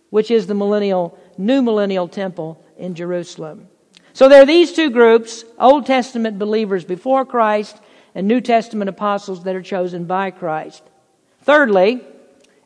which 0.09 0.31
is 0.31 0.47
the 0.47 0.55
millennial, 0.55 1.19
new 1.37 1.61
millennial 1.61 2.09
temple 2.09 2.64
in 2.79 2.95
Jerusalem. 2.95 3.69
So 4.16 4.31
there 4.31 4.40
are 4.40 4.46
these 4.46 4.72
two 4.72 4.88
groups, 4.88 5.44
Old 5.59 5.85
Testament 5.85 6.38
believers 6.38 6.87
before 6.87 7.26
Christ 7.26 7.76
and 8.14 8.26
New 8.26 8.40
Testament 8.40 8.88
apostles 8.88 9.44
that 9.44 9.55
are 9.55 9.61
chosen 9.61 10.07
by 10.07 10.31
Christ. 10.31 10.83
Thirdly, 11.42 12.00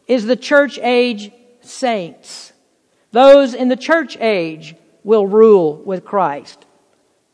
is 0.06 0.26
the 0.26 0.36
church 0.36 0.78
age 0.78 1.32
saints. 1.60 2.52
Those 3.10 3.52
in 3.52 3.68
the 3.68 3.74
church 3.74 4.16
age 4.20 4.76
will 5.02 5.26
rule 5.26 5.74
with 5.78 6.04
Christ. 6.04 6.66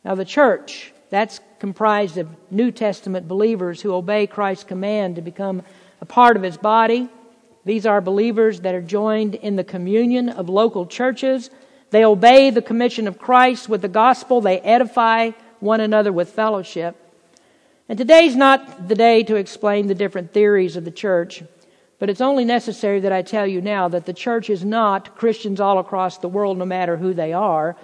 Now 0.03 0.15
the 0.15 0.25
church, 0.25 0.95
that's 1.11 1.41
comprised 1.59 2.17
of 2.17 2.27
New 2.51 2.71
Testament 2.71 3.29
believers 3.29 3.83
who 3.83 3.93
obey 3.93 4.27
Christ's 4.27 4.65
command 4.65 5.17
to 5.17 5.21
become 5.21 5.63
a 6.01 6.07
part 6.07 6.39
of 6.39 6.43
his 6.43 6.57
body. 6.57 7.11
These 7.67 7.85
are 7.85 8.01
believers 8.01 8.61
that 8.61 8.75
are 8.75 8.81
joined 8.81 9.35
in 9.35 9.57
the 9.57 9.65
communion 9.65 10.31
of 10.31 10.49
local 10.49 10.87
churches 10.87 11.51
they 11.91 12.05
obey 12.05 12.51
the 12.51 12.63
commission 12.63 13.07
of 13.07 13.19
Christ 13.19 13.69
with 13.69 13.83
the 13.83 13.89
gospel. 13.89 14.41
They 14.41 14.61
edify 14.61 15.31
one 15.61 15.81
another 15.81 16.13
with 16.13 16.31
fellowship. 16.33 16.97
And 17.89 17.97
today's 17.97 18.35
not 18.35 18.89
the 18.89 18.97
day 18.97 19.23
to 19.23 19.37
explain 19.37 19.87
the 19.87 19.95
different 19.95 20.33
theories 20.33 20.77
of 20.77 20.85
the 20.85 20.91
church, 20.91 21.45
but 21.99 22.11
it's 22.11 22.21
only 22.21 22.45
necessary 22.45 23.01
that 23.01 23.13
I 23.13 23.23
tell 23.23 23.47
you 23.47 23.61
now 23.61 23.89
that 23.89 24.07
the 24.07 24.13
church 24.13 24.51
is 24.51 24.65
not 24.65 25.17
Christians 25.17 25.61
all 25.61 25.79
across 25.79 26.19
the 26.19 26.29
world, 26.29 26.59
no 26.59 26.65
matter 26.65 26.97
who 26.97 27.15
they 27.15 27.33
are. 27.33 27.77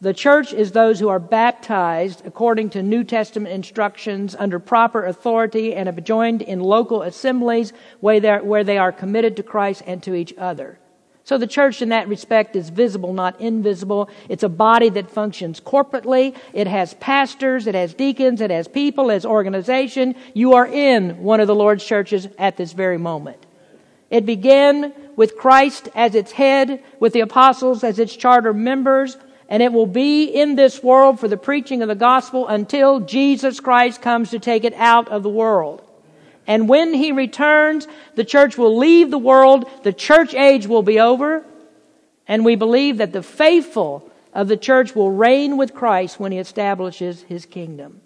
The 0.00 0.12
church 0.12 0.52
is 0.52 0.72
those 0.72 0.98
who 1.00 1.08
are 1.08 1.20
baptized 1.20 2.26
according 2.26 2.70
to 2.70 2.82
New 2.82 3.04
Testament 3.04 3.54
instructions 3.54 4.34
under 4.38 4.58
proper 4.58 5.06
authority 5.06 5.74
and 5.74 5.86
have 5.86 6.02
joined 6.04 6.42
in 6.42 6.60
local 6.60 7.02
assemblies 7.02 7.72
where 8.00 8.20
they 8.64 8.76
are 8.76 8.92
committed 8.92 9.36
to 9.36 9.42
Christ 9.42 9.82
and 9.86 10.02
to 10.02 10.14
each 10.14 10.34
other. 10.36 10.78
So 11.24 11.38
the 11.38 11.46
church 11.46 11.80
in 11.80 11.88
that 11.88 12.06
respect 12.06 12.54
is 12.54 12.68
visible, 12.68 13.14
not 13.14 13.40
invisible. 13.40 14.10
It's 14.28 14.42
a 14.42 14.48
body 14.48 14.90
that 14.90 15.10
functions 15.10 15.58
corporately. 15.58 16.36
It 16.52 16.66
has 16.66 16.92
pastors, 16.94 17.66
it 17.66 17.74
has 17.74 17.94
deacons, 17.94 18.42
it 18.42 18.50
has 18.50 18.68
people, 18.68 19.08
it 19.08 19.14
has 19.14 19.24
organization. 19.24 20.16
You 20.34 20.52
are 20.52 20.66
in 20.66 21.22
one 21.22 21.40
of 21.40 21.46
the 21.46 21.54
Lord's 21.54 21.84
churches 21.84 22.28
at 22.38 22.58
this 22.58 22.74
very 22.74 22.98
moment. 22.98 23.38
It 24.10 24.26
began 24.26 24.92
with 25.16 25.38
Christ 25.38 25.88
as 25.94 26.14
its 26.14 26.32
head, 26.32 26.82
with 27.00 27.14
the 27.14 27.20
apostles 27.20 27.82
as 27.84 27.98
its 27.98 28.14
charter 28.14 28.52
members, 28.52 29.16
and 29.48 29.62
it 29.62 29.72
will 29.72 29.86
be 29.86 30.24
in 30.24 30.56
this 30.56 30.82
world 30.82 31.20
for 31.20 31.28
the 31.28 31.36
preaching 31.38 31.80
of 31.80 31.88
the 31.88 31.94
gospel 31.94 32.48
until 32.48 33.00
Jesus 33.00 33.60
Christ 33.60 34.02
comes 34.02 34.30
to 34.30 34.38
take 34.38 34.64
it 34.64 34.74
out 34.74 35.08
of 35.08 35.22
the 35.22 35.30
world. 35.30 35.83
And 36.46 36.68
when 36.68 36.92
he 36.92 37.12
returns, 37.12 37.88
the 38.14 38.24
church 38.24 38.58
will 38.58 38.76
leave 38.76 39.10
the 39.10 39.18
world, 39.18 39.68
the 39.82 39.92
church 39.92 40.34
age 40.34 40.66
will 40.66 40.82
be 40.82 41.00
over, 41.00 41.44
and 42.26 42.44
we 42.44 42.56
believe 42.56 42.98
that 42.98 43.12
the 43.12 43.22
faithful 43.22 44.10
of 44.32 44.48
the 44.48 44.56
church 44.56 44.94
will 44.94 45.10
reign 45.10 45.56
with 45.56 45.74
Christ 45.74 46.18
when 46.18 46.32
he 46.32 46.38
establishes 46.38 47.22
his 47.22 47.46
kingdom. 47.46 48.00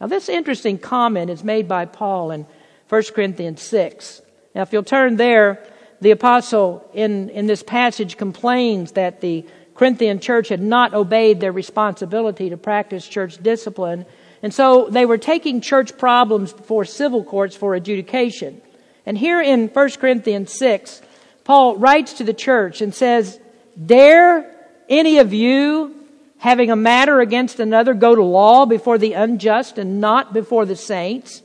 Now, 0.00 0.06
this 0.06 0.28
interesting 0.28 0.78
comment 0.78 1.30
is 1.30 1.44
made 1.44 1.68
by 1.68 1.86
Paul 1.86 2.30
in 2.30 2.46
1 2.88 3.02
Corinthians 3.14 3.62
6. 3.62 4.22
Now, 4.54 4.62
if 4.62 4.72
you'll 4.72 4.82
turn 4.82 5.16
there, 5.16 5.64
the 6.00 6.10
apostle 6.10 6.88
in, 6.92 7.30
in 7.30 7.46
this 7.46 7.62
passage 7.62 8.16
complains 8.16 8.92
that 8.92 9.20
the 9.20 9.44
Corinthian 9.74 10.20
church 10.20 10.48
had 10.48 10.62
not 10.62 10.94
obeyed 10.94 11.40
their 11.40 11.52
responsibility 11.52 12.50
to 12.50 12.56
practice 12.56 13.06
church 13.08 13.42
discipline 13.42 14.06
and 14.44 14.52
so 14.52 14.88
they 14.90 15.06
were 15.06 15.16
taking 15.16 15.62
church 15.62 15.96
problems 15.96 16.52
before 16.52 16.84
civil 16.84 17.24
courts 17.24 17.56
for 17.56 17.74
adjudication. 17.74 18.60
And 19.06 19.16
here 19.16 19.40
in 19.40 19.68
1 19.68 19.90
Corinthians 19.92 20.52
6, 20.52 21.00
Paul 21.44 21.78
writes 21.78 22.12
to 22.18 22.24
the 22.24 22.34
church 22.34 22.82
and 22.82 22.94
says, 22.94 23.40
Dare 23.86 24.54
any 24.86 25.16
of 25.16 25.32
you, 25.32 25.94
having 26.36 26.70
a 26.70 26.76
matter 26.76 27.22
against 27.22 27.58
another, 27.58 27.94
go 27.94 28.14
to 28.14 28.22
law 28.22 28.66
before 28.66 28.98
the 28.98 29.14
unjust 29.14 29.78
and 29.78 29.98
not 29.98 30.34
before 30.34 30.66
the 30.66 30.76
saints? 30.76 31.40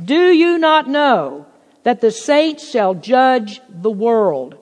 Do 0.00 0.30
you 0.30 0.56
not 0.56 0.88
know 0.88 1.46
that 1.82 2.00
the 2.00 2.12
saints 2.12 2.70
shall 2.70 2.94
judge 2.94 3.60
the 3.68 3.90
world? 3.90 4.56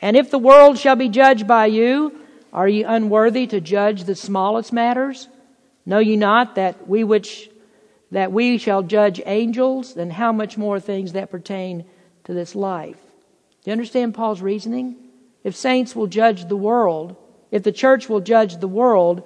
And 0.00 0.16
if 0.16 0.30
the 0.30 0.38
world 0.38 0.78
shall 0.78 0.96
be 0.96 1.10
judged 1.10 1.46
by 1.46 1.66
you, 1.66 2.20
are 2.54 2.68
ye 2.68 2.84
unworthy 2.84 3.46
to 3.48 3.60
judge 3.60 4.04
the 4.04 4.14
smallest 4.14 4.72
matters? 4.72 5.28
Know 5.88 6.00
ye 6.00 6.16
not 6.16 6.56
that 6.56 6.86
we 6.86 7.02
which 7.02 7.50
that 8.10 8.30
we 8.30 8.58
shall 8.58 8.82
judge 8.82 9.22
angels, 9.24 9.96
and 9.96 10.12
how 10.12 10.32
much 10.32 10.58
more 10.58 10.78
things 10.78 11.12
that 11.12 11.30
pertain 11.30 11.86
to 12.24 12.34
this 12.34 12.54
life? 12.54 13.00
Do 13.62 13.70
you 13.70 13.72
understand 13.72 14.14
Paul's 14.14 14.42
reasoning? 14.42 14.96
If 15.44 15.56
saints 15.56 15.96
will 15.96 16.06
judge 16.06 16.46
the 16.46 16.56
world, 16.56 17.16
if 17.50 17.62
the 17.62 17.72
church 17.72 18.06
will 18.06 18.20
judge 18.20 18.58
the 18.58 18.68
world, 18.68 19.22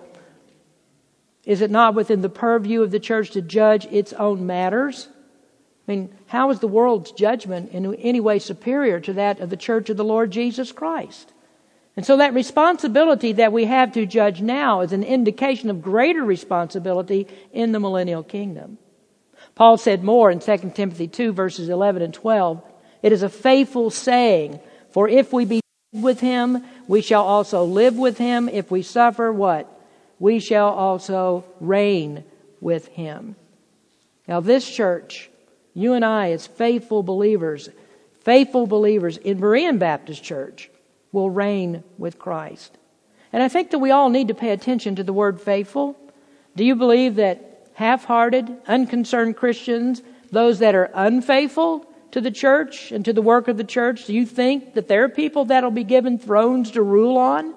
is 1.44 1.62
it 1.62 1.70
not 1.70 1.96
within 1.96 2.20
the 2.20 2.28
purview 2.28 2.82
of 2.82 2.92
the 2.92 3.00
church 3.00 3.32
to 3.32 3.42
judge 3.42 3.84
its 3.86 4.12
own 4.12 4.46
matters? 4.46 5.08
I 5.88 5.90
mean, 5.90 6.14
how 6.26 6.50
is 6.50 6.60
the 6.60 6.68
world's 6.68 7.10
judgment 7.10 7.72
in 7.72 7.92
any 7.96 8.20
way 8.20 8.38
superior 8.38 9.00
to 9.00 9.12
that 9.14 9.40
of 9.40 9.50
the 9.50 9.56
church 9.56 9.90
of 9.90 9.96
the 9.96 10.04
Lord 10.04 10.30
Jesus 10.30 10.70
Christ? 10.70 11.31
And 11.96 12.06
so 12.06 12.16
that 12.16 12.32
responsibility 12.32 13.32
that 13.32 13.52
we 13.52 13.66
have 13.66 13.92
to 13.92 14.06
judge 14.06 14.40
now 14.40 14.80
is 14.80 14.92
an 14.92 15.04
indication 15.04 15.68
of 15.68 15.82
greater 15.82 16.24
responsibility 16.24 17.28
in 17.52 17.72
the 17.72 17.80
millennial 17.80 18.22
kingdom. 18.22 18.78
Paul 19.54 19.76
said 19.76 20.02
more 20.02 20.30
in 20.30 20.40
2 20.40 20.72
Timothy 20.74 21.06
2 21.06 21.32
verses 21.32 21.68
11 21.68 22.00
and 22.02 22.14
12. 22.14 22.62
It 23.02 23.12
is 23.12 23.22
a 23.22 23.28
faithful 23.28 23.90
saying, 23.90 24.60
for 24.90 25.08
if 25.08 25.32
we 25.32 25.44
be 25.44 25.60
with 25.92 26.20
him, 26.20 26.64
we 26.88 27.02
shall 27.02 27.24
also 27.24 27.64
live 27.64 27.98
with 27.98 28.16
him. 28.16 28.48
If 28.48 28.70
we 28.70 28.82
suffer, 28.82 29.30
what? 29.30 29.68
We 30.18 30.40
shall 30.40 30.68
also 30.68 31.44
reign 31.60 32.24
with 32.60 32.88
him. 32.88 33.36
Now 34.26 34.40
this 34.40 34.68
church, 34.68 35.28
you 35.74 35.92
and 35.92 36.04
I 36.04 36.30
as 36.30 36.46
faithful 36.46 37.02
believers, 37.02 37.68
faithful 38.20 38.66
believers 38.66 39.18
in 39.18 39.38
Berean 39.38 39.78
Baptist 39.78 40.22
Church, 40.22 40.70
will 41.12 41.30
reign 41.30 41.84
with 41.98 42.18
Christ. 42.18 42.78
And 43.32 43.42
I 43.42 43.48
think 43.48 43.70
that 43.70 43.78
we 43.78 43.90
all 43.90 44.08
need 44.08 44.28
to 44.28 44.34
pay 44.34 44.50
attention 44.50 44.96
to 44.96 45.04
the 45.04 45.12
word 45.12 45.40
faithful. 45.40 45.96
Do 46.56 46.64
you 46.64 46.74
believe 46.74 47.16
that 47.16 47.68
half 47.74 48.04
hearted, 48.04 48.50
unconcerned 48.66 49.36
Christians, 49.36 50.02
those 50.30 50.58
that 50.58 50.74
are 50.74 50.90
unfaithful 50.94 51.86
to 52.10 52.20
the 52.20 52.30
church 52.30 52.92
and 52.92 53.04
to 53.04 53.12
the 53.12 53.22
work 53.22 53.48
of 53.48 53.56
the 53.56 53.64
church, 53.64 54.06
do 54.06 54.14
you 54.14 54.26
think 54.26 54.74
that 54.74 54.88
they're 54.88 55.08
people 55.08 55.46
that'll 55.46 55.70
be 55.70 55.84
given 55.84 56.18
thrones 56.18 56.72
to 56.72 56.82
rule 56.82 57.16
on? 57.16 57.54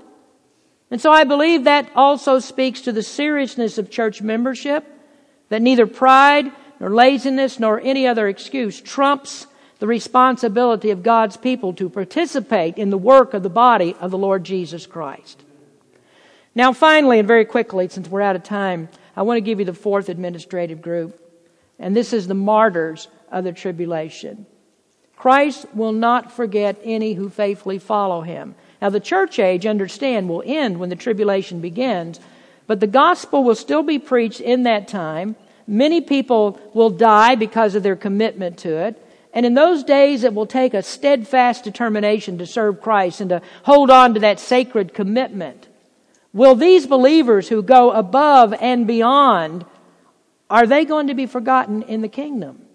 And 0.91 1.01
so 1.01 1.11
I 1.11 1.23
believe 1.23 1.63
that 1.63 1.89
also 1.95 2.39
speaks 2.39 2.81
to 2.81 2.91
the 2.91 3.03
seriousness 3.03 3.77
of 3.77 3.89
church 3.89 4.21
membership, 4.21 4.85
that 5.49 5.61
neither 5.61 5.87
pride 5.87 6.51
nor 6.79 6.89
laziness 6.89 7.59
nor 7.59 7.81
any 7.81 8.07
other 8.07 8.27
excuse 8.27 8.79
trumps 8.79 9.47
the 9.79 9.87
responsibility 9.87 10.91
of 10.91 11.03
God's 11.03 11.37
people 11.37 11.73
to 11.73 11.89
participate 11.89 12.77
in 12.77 12.89
the 12.89 12.97
work 12.97 13.33
of 13.33 13.43
the 13.43 13.49
body 13.49 13.95
of 13.99 14.11
the 14.11 14.17
Lord 14.17 14.43
Jesus 14.43 14.85
Christ. 14.85 15.43
Now, 16.53 16.71
finally, 16.71 17.19
and 17.19 17.27
very 17.27 17.43
quickly, 17.43 17.89
since 17.89 18.07
we're 18.07 18.21
out 18.21 18.37
of 18.37 18.43
time, 18.43 18.87
I 19.15 19.23
want 19.23 19.37
to 19.37 19.41
give 19.41 19.59
you 19.59 19.65
the 19.65 19.73
fourth 19.73 20.07
administrative 20.07 20.81
group, 20.81 21.21
and 21.77 21.95
this 21.95 22.13
is 22.13 22.27
the 22.27 22.33
martyrs 22.33 23.09
of 23.29 23.43
the 23.43 23.51
tribulation. 23.51 24.45
Christ 25.17 25.65
will 25.73 25.91
not 25.91 26.31
forget 26.31 26.79
any 26.83 27.13
who 27.13 27.29
faithfully 27.29 27.79
follow 27.79 28.21
him. 28.21 28.55
Now, 28.81 28.89
the 28.89 28.99
church 28.99 29.39
age, 29.39 29.65
understand, 29.65 30.29
will 30.29 30.43
end 30.45 30.79
when 30.79 30.89
the 30.89 30.95
tribulation 30.95 31.59
begins, 31.59 32.19
but 32.67 32.79
the 32.79 32.87
gospel 32.87 33.43
will 33.43 33.55
still 33.55 33.83
be 33.83 33.99
preached 33.99 34.39
in 34.39 34.63
that 34.63 34.87
time. 34.87 35.35
Many 35.67 36.01
people 36.01 36.59
will 36.73 36.89
die 36.89 37.35
because 37.35 37.75
of 37.75 37.83
their 37.83 37.95
commitment 37.95 38.57
to 38.59 38.69
it. 38.69 39.04
And 39.35 39.45
in 39.45 39.53
those 39.53 39.83
days, 39.83 40.23
it 40.23 40.33
will 40.33 40.47
take 40.47 40.73
a 40.73 40.81
steadfast 40.81 41.65
determination 41.65 42.37
to 42.37 42.45
serve 42.45 42.79
Christ 42.79 43.19
and 43.19 43.29
to 43.29 43.41
hold 43.63 43.91
on 43.91 44.13
to 44.13 44.21
that 44.21 44.39
sacred 44.39 44.93
commitment. 44.93 45.67
Will 46.31 46.55
these 46.55 46.87
believers 46.87 47.49
who 47.49 47.61
go 47.61 47.91
above 47.91 48.53
and 48.53 48.87
beyond, 48.87 49.65
are 50.49 50.65
they 50.65 50.85
going 50.85 51.07
to 51.07 51.13
be 51.13 51.25
forgotten 51.25 51.81
in 51.83 52.01
the 52.01 52.07
kingdom? 52.07 52.65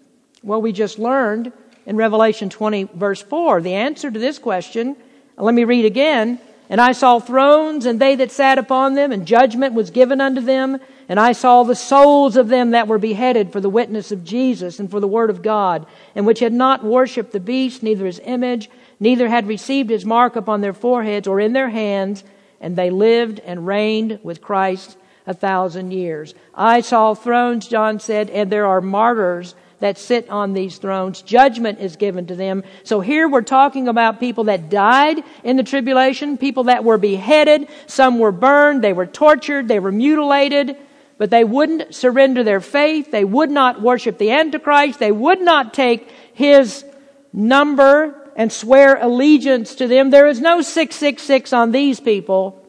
Well, 0.43 0.61
we 0.61 0.71
just 0.71 0.99
learned 0.99 1.51
in 1.87 1.95
Revelation 1.95 2.51
20 2.51 2.83
verse 2.93 3.23
4 3.23 3.61
the 3.61 3.73
answer 3.73 4.11
to 4.11 4.19
this 4.19 4.37
question. 4.37 4.95
Let 5.37 5.55
me 5.55 5.63
read 5.63 5.85
again. 5.85 6.39
And 6.69 6.79
I 6.79 6.91
saw 6.91 7.19
thrones 7.19 7.85
and 7.85 7.99
they 7.99 8.15
that 8.15 8.31
sat 8.31 8.57
upon 8.57 8.93
them 8.93 9.11
and 9.11 9.25
judgment 9.25 9.73
was 9.73 9.89
given 9.89 10.21
unto 10.21 10.41
them 10.41 10.79
and 11.11 11.19
I 11.19 11.33
saw 11.33 11.63
the 11.63 11.75
souls 11.75 12.37
of 12.37 12.47
them 12.47 12.71
that 12.71 12.87
were 12.87 12.97
beheaded 12.97 13.51
for 13.51 13.59
the 13.59 13.69
witness 13.69 14.13
of 14.13 14.23
Jesus 14.23 14.79
and 14.79 14.89
for 14.89 15.01
the 15.01 15.09
word 15.09 15.29
of 15.29 15.41
God, 15.41 15.85
and 16.15 16.25
which 16.25 16.39
had 16.39 16.53
not 16.53 16.85
worshipped 16.85 17.33
the 17.33 17.39
beast, 17.41 17.83
neither 17.83 18.05
his 18.05 18.21
image, 18.23 18.69
neither 18.97 19.27
had 19.27 19.45
received 19.45 19.89
his 19.89 20.05
mark 20.05 20.37
upon 20.37 20.61
their 20.61 20.71
foreheads 20.71 21.27
or 21.27 21.41
in 21.41 21.51
their 21.51 21.67
hands, 21.67 22.23
and 22.61 22.77
they 22.77 22.89
lived 22.89 23.41
and 23.41 23.67
reigned 23.67 24.21
with 24.23 24.39
Christ 24.39 24.95
a 25.27 25.33
thousand 25.33 25.91
years. 25.91 26.33
I 26.55 26.79
saw 26.79 27.13
thrones, 27.13 27.67
John 27.67 27.99
said, 27.99 28.29
and 28.29 28.49
there 28.49 28.67
are 28.67 28.79
martyrs 28.79 29.53
that 29.81 29.97
sit 29.97 30.29
on 30.29 30.53
these 30.53 30.77
thrones. 30.77 31.21
Judgment 31.21 31.79
is 31.81 31.97
given 31.97 32.25
to 32.27 32.37
them. 32.37 32.63
So 32.85 33.01
here 33.01 33.27
we're 33.27 33.41
talking 33.41 33.89
about 33.89 34.21
people 34.21 34.45
that 34.45 34.69
died 34.69 35.25
in 35.43 35.57
the 35.57 35.63
tribulation, 35.63 36.37
people 36.37 36.63
that 36.65 36.85
were 36.85 36.97
beheaded, 36.97 37.67
some 37.85 38.17
were 38.17 38.31
burned, 38.31 38.81
they 38.81 38.93
were 38.93 39.07
tortured, 39.07 39.67
they 39.67 39.79
were 39.79 39.91
mutilated 39.91 40.77
but 41.21 41.29
they 41.29 41.43
wouldn't 41.43 41.93
surrender 41.93 42.43
their 42.43 42.59
faith. 42.59 43.11
They 43.11 43.23
would 43.23 43.51
not 43.51 43.79
worship 43.79 44.17
the 44.17 44.31
Antichrist. 44.31 44.97
They 44.97 45.11
would 45.11 45.39
not 45.39 45.71
take 45.71 46.09
his 46.33 46.83
number 47.31 48.31
and 48.35 48.51
swear 48.51 48.95
allegiance 48.95 49.75
to 49.75 49.87
them. 49.87 50.09
There 50.09 50.25
is 50.25 50.41
no 50.41 50.61
666 50.61 51.53
on 51.53 51.71
these 51.71 51.99
people. 51.99 52.67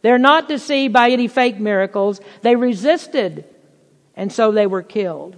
They're 0.00 0.16
not 0.16 0.48
deceived 0.48 0.94
by 0.94 1.10
any 1.10 1.28
fake 1.28 1.60
miracles. 1.60 2.22
They 2.40 2.56
resisted, 2.56 3.44
and 4.16 4.32
so 4.32 4.50
they 4.50 4.66
were 4.66 4.82
killed. 4.82 5.36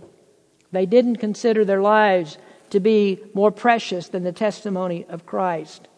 They 0.71 0.87
didn't 0.87 1.17
consider 1.17 1.65
their 1.65 1.83
lives 1.83 2.39
to 2.71 2.79
be 2.79 3.19
more 3.35 3.51
precious 3.51 4.07
than 4.07 4.23
the 4.23 4.31
testimony 4.31 5.05
of 5.09 5.27
Christ. 5.27 5.89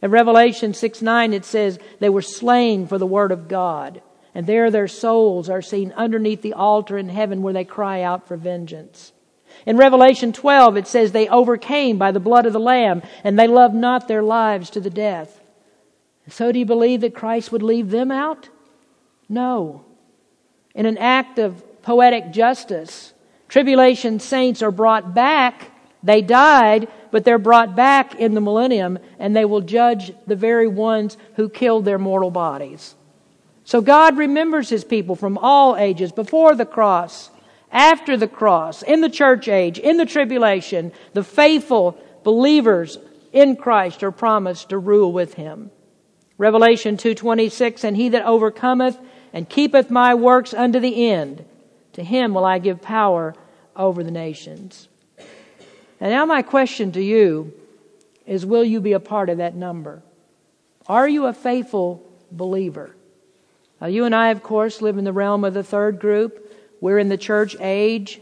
In 0.00 0.12
Revelation 0.12 0.72
6 0.72 1.02
9, 1.02 1.32
it 1.32 1.44
says 1.44 1.80
they 1.98 2.10
were 2.10 2.22
slain 2.22 2.86
for 2.86 2.96
the 2.96 3.08
word 3.08 3.32
of 3.32 3.48
God 3.48 4.02
and 4.34 4.46
there 4.46 4.70
their 4.70 4.88
souls 4.88 5.48
are 5.48 5.62
seen 5.62 5.92
underneath 5.92 6.42
the 6.42 6.54
altar 6.54 6.96
in 6.96 7.08
heaven 7.08 7.42
where 7.42 7.52
they 7.52 7.64
cry 7.64 8.02
out 8.02 8.26
for 8.26 8.36
vengeance. 8.36 9.12
In 9.66 9.76
Revelation 9.76 10.32
12, 10.32 10.76
it 10.78 10.86
says 10.86 11.12
they 11.12 11.28
overcame 11.28 11.98
by 11.98 12.10
the 12.10 12.20
blood 12.20 12.46
of 12.46 12.52
the 12.52 12.60
Lamb, 12.60 13.02
and 13.22 13.38
they 13.38 13.46
loved 13.46 13.74
not 13.74 14.08
their 14.08 14.22
lives 14.22 14.70
to 14.70 14.80
the 14.80 14.90
death. 14.90 15.40
So 16.28 16.52
do 16.52 16.58
you 16.58 16.64
believe 16.64 17.02
that 17.02 17.14
Christ 17.14 17.52
would 17.52 17.62
leave 17.62 17.90
them 17.90 18.10
out? 18.10 18.48
No. 19.28 19.84
In 20.74 20.86
an 20.86 20.98
act 20.98 21.38
of 21.38 21.82
poetic 21.82 22.30
justice, 22.30 23.12
tribulation 23.48 24.20
saints 24.20 24.62
are 24.62 24.70
brought 24.70 25.14
back. 25.14 25.70
They 26.02 26.22
died, 26.22 26.88
but 27.10 27.24
they're 27.24 27.38
brought 27.38 27.76
back 27.76 28.14
in 28.14 28.34
the 28.34 28.40
millennium, 28.40 28.98
and 29.18 29.36
they 29.36 29.44
will 29.44 29.60
judge 29.60 30.12
the 30.26 30.36
very 30.36 30.68
ones 30.68 31.16
who 31.36 31.48
killed 31.48 31.84
their 31.84 31.98
mortal 31.98 32.30
bodies. 32.30 32.94
So 33.64 33.80
God 33.80 34.16
remembers 34.16 34.68
his 34.68 34.84
people 34.84 35.14
from 35.14 35.38
all 35.38 35.76
ages, 35.76 36.12
before 36.12 36.54
the 36.54 36.66
cross, 36.66 37.30
after 37.70 38.16
the 38.16 38.28
cross, 38.28 38.82
in 38.82 39.00
the 39.00 39.08
church 39.08 39.48
age, 39.48 39.78
in 39.78 39.96
the 39.96 40.06
tribulation. 40.06 40.92
The 41.14 41.24
faithful 41.24 41.96
believers 42.24 42.98
in 43.32 43.56
Christ 43.56 44.02
are 44.02 44.10
promised 44.10 44.68
to 44.70 44.78
rule 44.78 45.12
with 45.12 45.34
him. 45.34 45.70
Revelation 46.38 46.96
2:26 46.96 47.84
and 47.84 47.96
he 47.96 48.08
that 48.10 48.26
overcometh 48.26 48.98
and 49.32 49.48
keepeth 49.48 49.90
my 49.90 50.14
works 50.14 50.52
unto 50.52 50.80
the 50.80 51.10
end 51.10 51.44
to 51.92 52.02
him 52.02 52.34
will 52.34 52.44
I 52.44 52.58
give 52.58 52.82
power 52.82 53.34
over 53.76 54.02
the 54.02 54.10
nations. 54.10 54.88
And 56.00 56.10
now 56.10 56.26
my 56.26 56.42
question 56.42 56.92
to 56.92 57.02
you 57.02 57.52
is 58.26 58.44
will 58.44 58.64
you 58.64 58.80
be 58.80 58.92
a 58.92 59.00
part 59.00 59.28
of 59.28 59.38
that 59.38 59.54
number? 59.54 60.02
Are 60.86 61.08
you 61.08 61.26
a 61.26 61.32
faithful 61.32 62.02
believer? 62.30 62.94
Uh, 63.82 63.86
you 63.86 64.04
and 64.04 64.14
I, 64.14 64.28
of 64.28 64.44
course, 64.44 64.80
live 64.80 64.96
in 64.96 65.04
the 65.04 65.12
realm 65.12 65.42
of 65.42 65.54
the 65.54 65.64
third 65.64 65.98
group. 65.98 66.54
We're 66.80 67.00
in 67.00 67.08
the 67.08 67.16
church 67.16 67.56
age. 67.58 68.20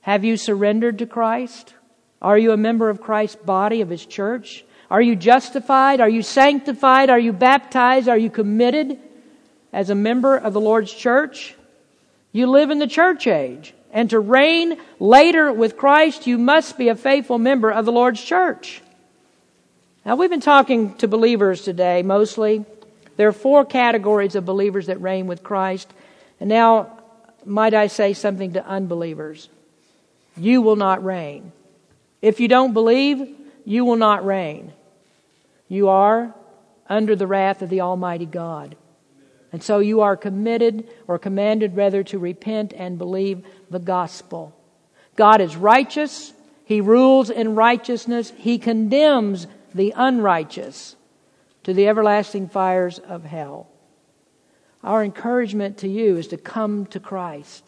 Have 0.00 0.24
you 0.24 0.38
surrendered 0.38 1.00
to 1.00 1.06
Christ? 1.06 1.74
Are 2.22 2.38
you 2.38 2.52
a 2.52 2.56
member 2.56 2.88
of 2.88 3.02
Christ's 3.02 3.36
body, 3.36 3.82
of 3.82 3.90
His 3.90 4.06
church? 4.06 4.64
Are 4.90 5.02
you 5.02 5.16
justified? 5.16 6.00
Are 6.00 6.08
you 6.08 6.22
sanctified? 6.22 7.10
Are 7.10 7.18
you 7.18 7.34
baptized? 7.34 8.08
Are 8.08 8.16
you 8.16 8.30
committed 8.30 8.98
as 9.70 9.90
a 9.90 9.94
member 9.94 10.36
of 10.36 10.54
the 10.54 10.60
Lord's 10.60 10.92
church? 10.92 11.54
You 12.32 12.46
live 12.46 12.70
in 12.70 12.78
the 12.78 12.86
church 12.86 13.26
age. 13.26 13.74
And 13.92 14.08
to 14.10 14.18
reign 14.18 14.78
later 14.98 15.52
with 15.52 15.76
Christ, 15.76 16.26
you 16.26 16.38
must 16.38 16.78
be 16.78 16.88
a 16.88 16.96
faithful 16.96 17.38
member 17.38 17.70
of 17.70 17.84
the 17.84 17.92
Lord's 17.92 18.22
church. 18.22 18.80
Now, 20.06 20.16
we've 20.16 20.30
been 20.30 20.40
talking 20.40 20.94
to 20.94 21.08
believers 21.08 21.62
today 21.62 22.02
mostly. 22.02 22.64
There 23.20 23.28
are 23.28 23.32
four 23.32 23.66
categories 23.66 24.34
of 24.34 24.46
believers 24.46 24.86
that 24.86 25.02
reign 25.02 25.26
with 25.26 25.42
Christ. 25.42 25.92
And 26.40 26.48
now, 26.48 27.02
might 27.44 27.74
I 27.74 27.86
say 27.88 28.14
something 28.14 28.54
to 28.54 28.66
unbelievers? 28.66 29.50
You 30.38 30.62
will 30.62 30.76
not 30.76 31.04
reign. 31.04 31.52
If 32.22 32.40
you 32.40 32.48
don't 32.48 32.72
believe, 32.72 33.36
you 33.66 33.84
will 33.84 33.96
not 33.96 34.24
reign. 34.24 34.72
You 35.68 35.90
are 35.90 36.34
under 36.88 37.14
the 37.14 37.26
wrath 37.26 37.60
of 37.60 37.68
the 37.68 37.82
Almighty 37.82 38.24
God. 38.24 38.74
And 39.52 39.62
so 39.62 39.80
you 39.80 40.00
are 40.00 40.16
committed 40.16 40.88
or 41.06 41.18
commanded 41.18 41.76
rather 41.76 42.02
to 42.04 42.18
repent 42.18 42.72
and 42.74 42.96
believe 42.96 43.44
the 43.68 43.78
gospel. 43.78 44.56
God 45.16 45.42
is 45.42 45.56
righteous. 45.56 46.32
He 46.64 46.80
rules 46.80 47.28
in 47.28 47.54
righteousness. 47.54 48.32
He 48.38 48.56
condemns 48.56 49.46
the 49.74 49.92
unrighteous 49.94 50.96
to 51.70 51.74
the 51.74 51.86
everlasting 51.86 52.48
fires 52.48 52.98
of 52.98 53.22
hell. 53.22 53.68
Our 54.82 55.04
encouragement 55.04 55.78
to 55.78 55.88
you 55.88 56.16
is 56.16 56.26
to 56.28 56.36
come 56.36 56.86
to 56.86 56.98
Christ. 56.98 57.62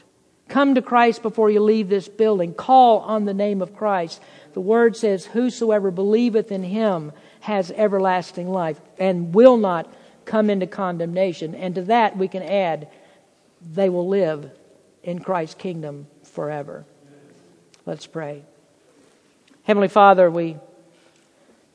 Come 0.48 0.74
to 0.74 0.82
Christ 0.82 1.22
before 1.22 1.50
you 1.50 1.61
leave 1.61 1.88
this 1.88 2.09
building. 2.09 2.53
Call 2.53 2.98
on 2.98 3.26
the 3.26 3.32
name 3.32 3.62
of 3.62 3.76
Christ. 3.76 4.20
The 4.55 4.61
word 4.61 4.96
says, 4.96 5.26
Whosoever 5.26 5.92
believeth 5.92 6.50
in 6.50 6.64
him 6.64 7.12
has 7.42 7.70
everlasting 7.70 8.50
life 8.50 8.80
and 8.98 9.32
will 9.32 9.57
not 9.57 9.88
come 10.24 10.50
into 10.50 10.66
condemnation. 10.66 11.55
And 11.55 11.76
to 11.76 11.82
that 11.82 12.16
we 12.16 12.26
can 12.26 12.42
add, 12.42 12.88
they 13.61 13.88
will 13.88 14.09
live 14.09 14.50
in 15.05 15.20
Christ's 15.20 15.55
kingdom 15.55 16.09
forever. 16.24 16.84
Let's 17.86 18.09
pray. 18.09 18.42
Heavenly 19.62 19.86
Father, 19.86 20.28
we 20.28 20.57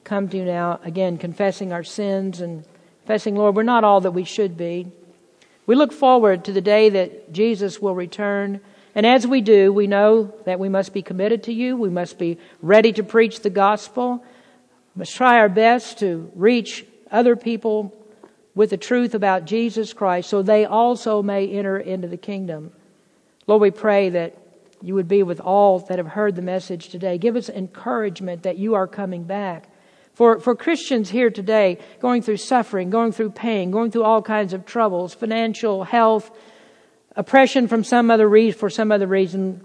come 0.08 0.30
to 0.30 0.38
you 0.38 0.46
now 0.46 0.80
again 0.84 1.18
confessing 1.18 1.74
our 1.74 1.84
sins 1.84 2.40
and 2.40 2.64
confessing, 3.02 3.36
Lord, 3.36 3.58
we're 3.58 3.64
not 3.64 3.84
all 3.84 4.00
that 4.02 4.12
we 4.12 4.24
should 4.24 4.56
be. 4.56 4.88
We 5.66 5.76
look 5.76 5.92
forward 5.92 6.46
to 6.46 6.54
the 6.54 6.62
day 6.62 6.88
that 6.90 7.34
Jesus 7.34 7.82
will 7.82 7.94
return. 7.94 8.62
And 8.96 9.06
as 9.06 9.28
we 9.28 9.42
do, 9.42 9.74
we 9.74 9.86
know 9.86 10.34
that 10.46 10.62
we 10.62 10.70
must 10.70 10.94
be 10.94 11.02
committed 11.02 11.44
to 11.44 11.54
you. 11.54 11.76
We 11.76 11.90
must 11.90 12.18
be 12.18 12.38
ready 12.62 12.94
to 12.94 13.04
preach 13.04 13.42
the 13.42 13.50
gospel. 13.50 14.24
We 14.96 15.00
must 15.00 15.14
try 15.14 15.40
our 15.40 15.50
best 15.50 16.00
to 16.00 16.32
reach 16.36 16.86
other 17.12 17.36
people 17.36 17.94
with 18.56 18.70
the 18.70 18.78
truth 18.78 19.14
about 19.14 19.44
Jesus 19.44 19.92
Christ 19.92 20.30
so 20.30 20.42
they 20.42 20.64
also 20.64 21.22
may 21.22 21.50
enter 21.50 21.78
into 21.78 22.08
the 22.08 22.18
kingdom. 22.18 22.72
Lord, 23.46 23.62
we 23.62 23.72
pray 23.72 24.08
that 24.12 24.38
you 24.82 24.96
would 24.96 25.10
be 25.10 25.22
with 25.22 25.42
all 25.42 25.80
that 25.80 25.98
have 25.98 26.08
heard 26.08 26.38
the 26.38 26.42
message 26.42 26.88
today. 26.88 27.18
Give 27.18 27.36
us 27.36 27.50
encouragement 27.50 28.44
that 28.44 28.58
you 28.58 28.74
are 28.74 28.88
coming 28.88 29.24
back. 29.24 29.68
For, 30.18 30.40
for 30.40 30.56
Christians 30.56 31.12
here 31.12 31.30
today, 31.30 31.78
going 32.00 32.24
through 32.24 32.38
suffering, 32.38 32.90
going 32.90 33.12
through 33.12 33.30
pain, 33.30 33.70
going 33.70 33.92
through 33.92 34.02
all 34.02 34.24
kinds 34.24 34.52
of 34.52 34.66
troubles, 34.66 35.14
financial, 35.14 35.84
health, 35.84 36.32
oppression 37.16 37.68
from 37.68 37.84
some 37.84 38.10
other 38.10 38.28
reason, 38.28 38.60
for 38.60 38.72
some 38.72 38.92
other 38.92 39.06
reason, 39.06 39.62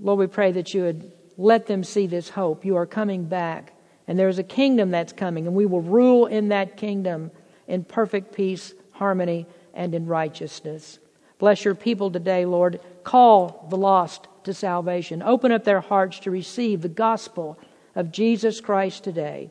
Lord, 0.00 0.20
we 0.20 0.26
pray 0.26 0.52
that 0.52 0.72
you 0.72 0.84
would 0.84 1.12
let 1.36 1.66
them 1.66 1.84
see 1.84 2.06
this 2.06 2.30
hope. 2.30 2.64
You 2.64 2.76
are 2.76 2.86
coming 2.86 3.26
back, 3.26 3.74
and 4.08 4.18
there 4.18 4.30
is 4.30 4.38
a 4.38 4.42
kingdom 4.42 4.90
that's 4.90 5.12
coming, 5.12 5.46
and 5.46 5.54
we 5.54 5.66
will 5.66 5.82
rule 5.82 6.24
in 6.24 6.48
that 6.48 6.78
kingdom 6.78 7.30
in 7.68 7.84
perfect 7.84 8.34
peace, 8.34 8.72
harmony, 8.92 9.46
and 9.74 9.94
in 9.94 10.06
righteousness. 10.06 10.98
Bless 11.38 11.62
your 11.62 11.74
people 11.74 12.10
today, 12.10 12.46
Lord. 12.46 12.80
Call 13.02 13.66
the 13.68 13.76
lost 13.76 14.28
to 14.44 14.54
salvation. 14.54 15.22
Open 15.22 15.52
up 15.52 15.64
their 15.64 15.82
hearts 15.82 16.20
to 16.20 16.30
receive 16.30 16.80
the 16.80 16.88
gospel 16.88 17.58
of 17.94 18.12
Jesus 18.12 18.62
Christ 18.62 19.04
today. 19.04 19.50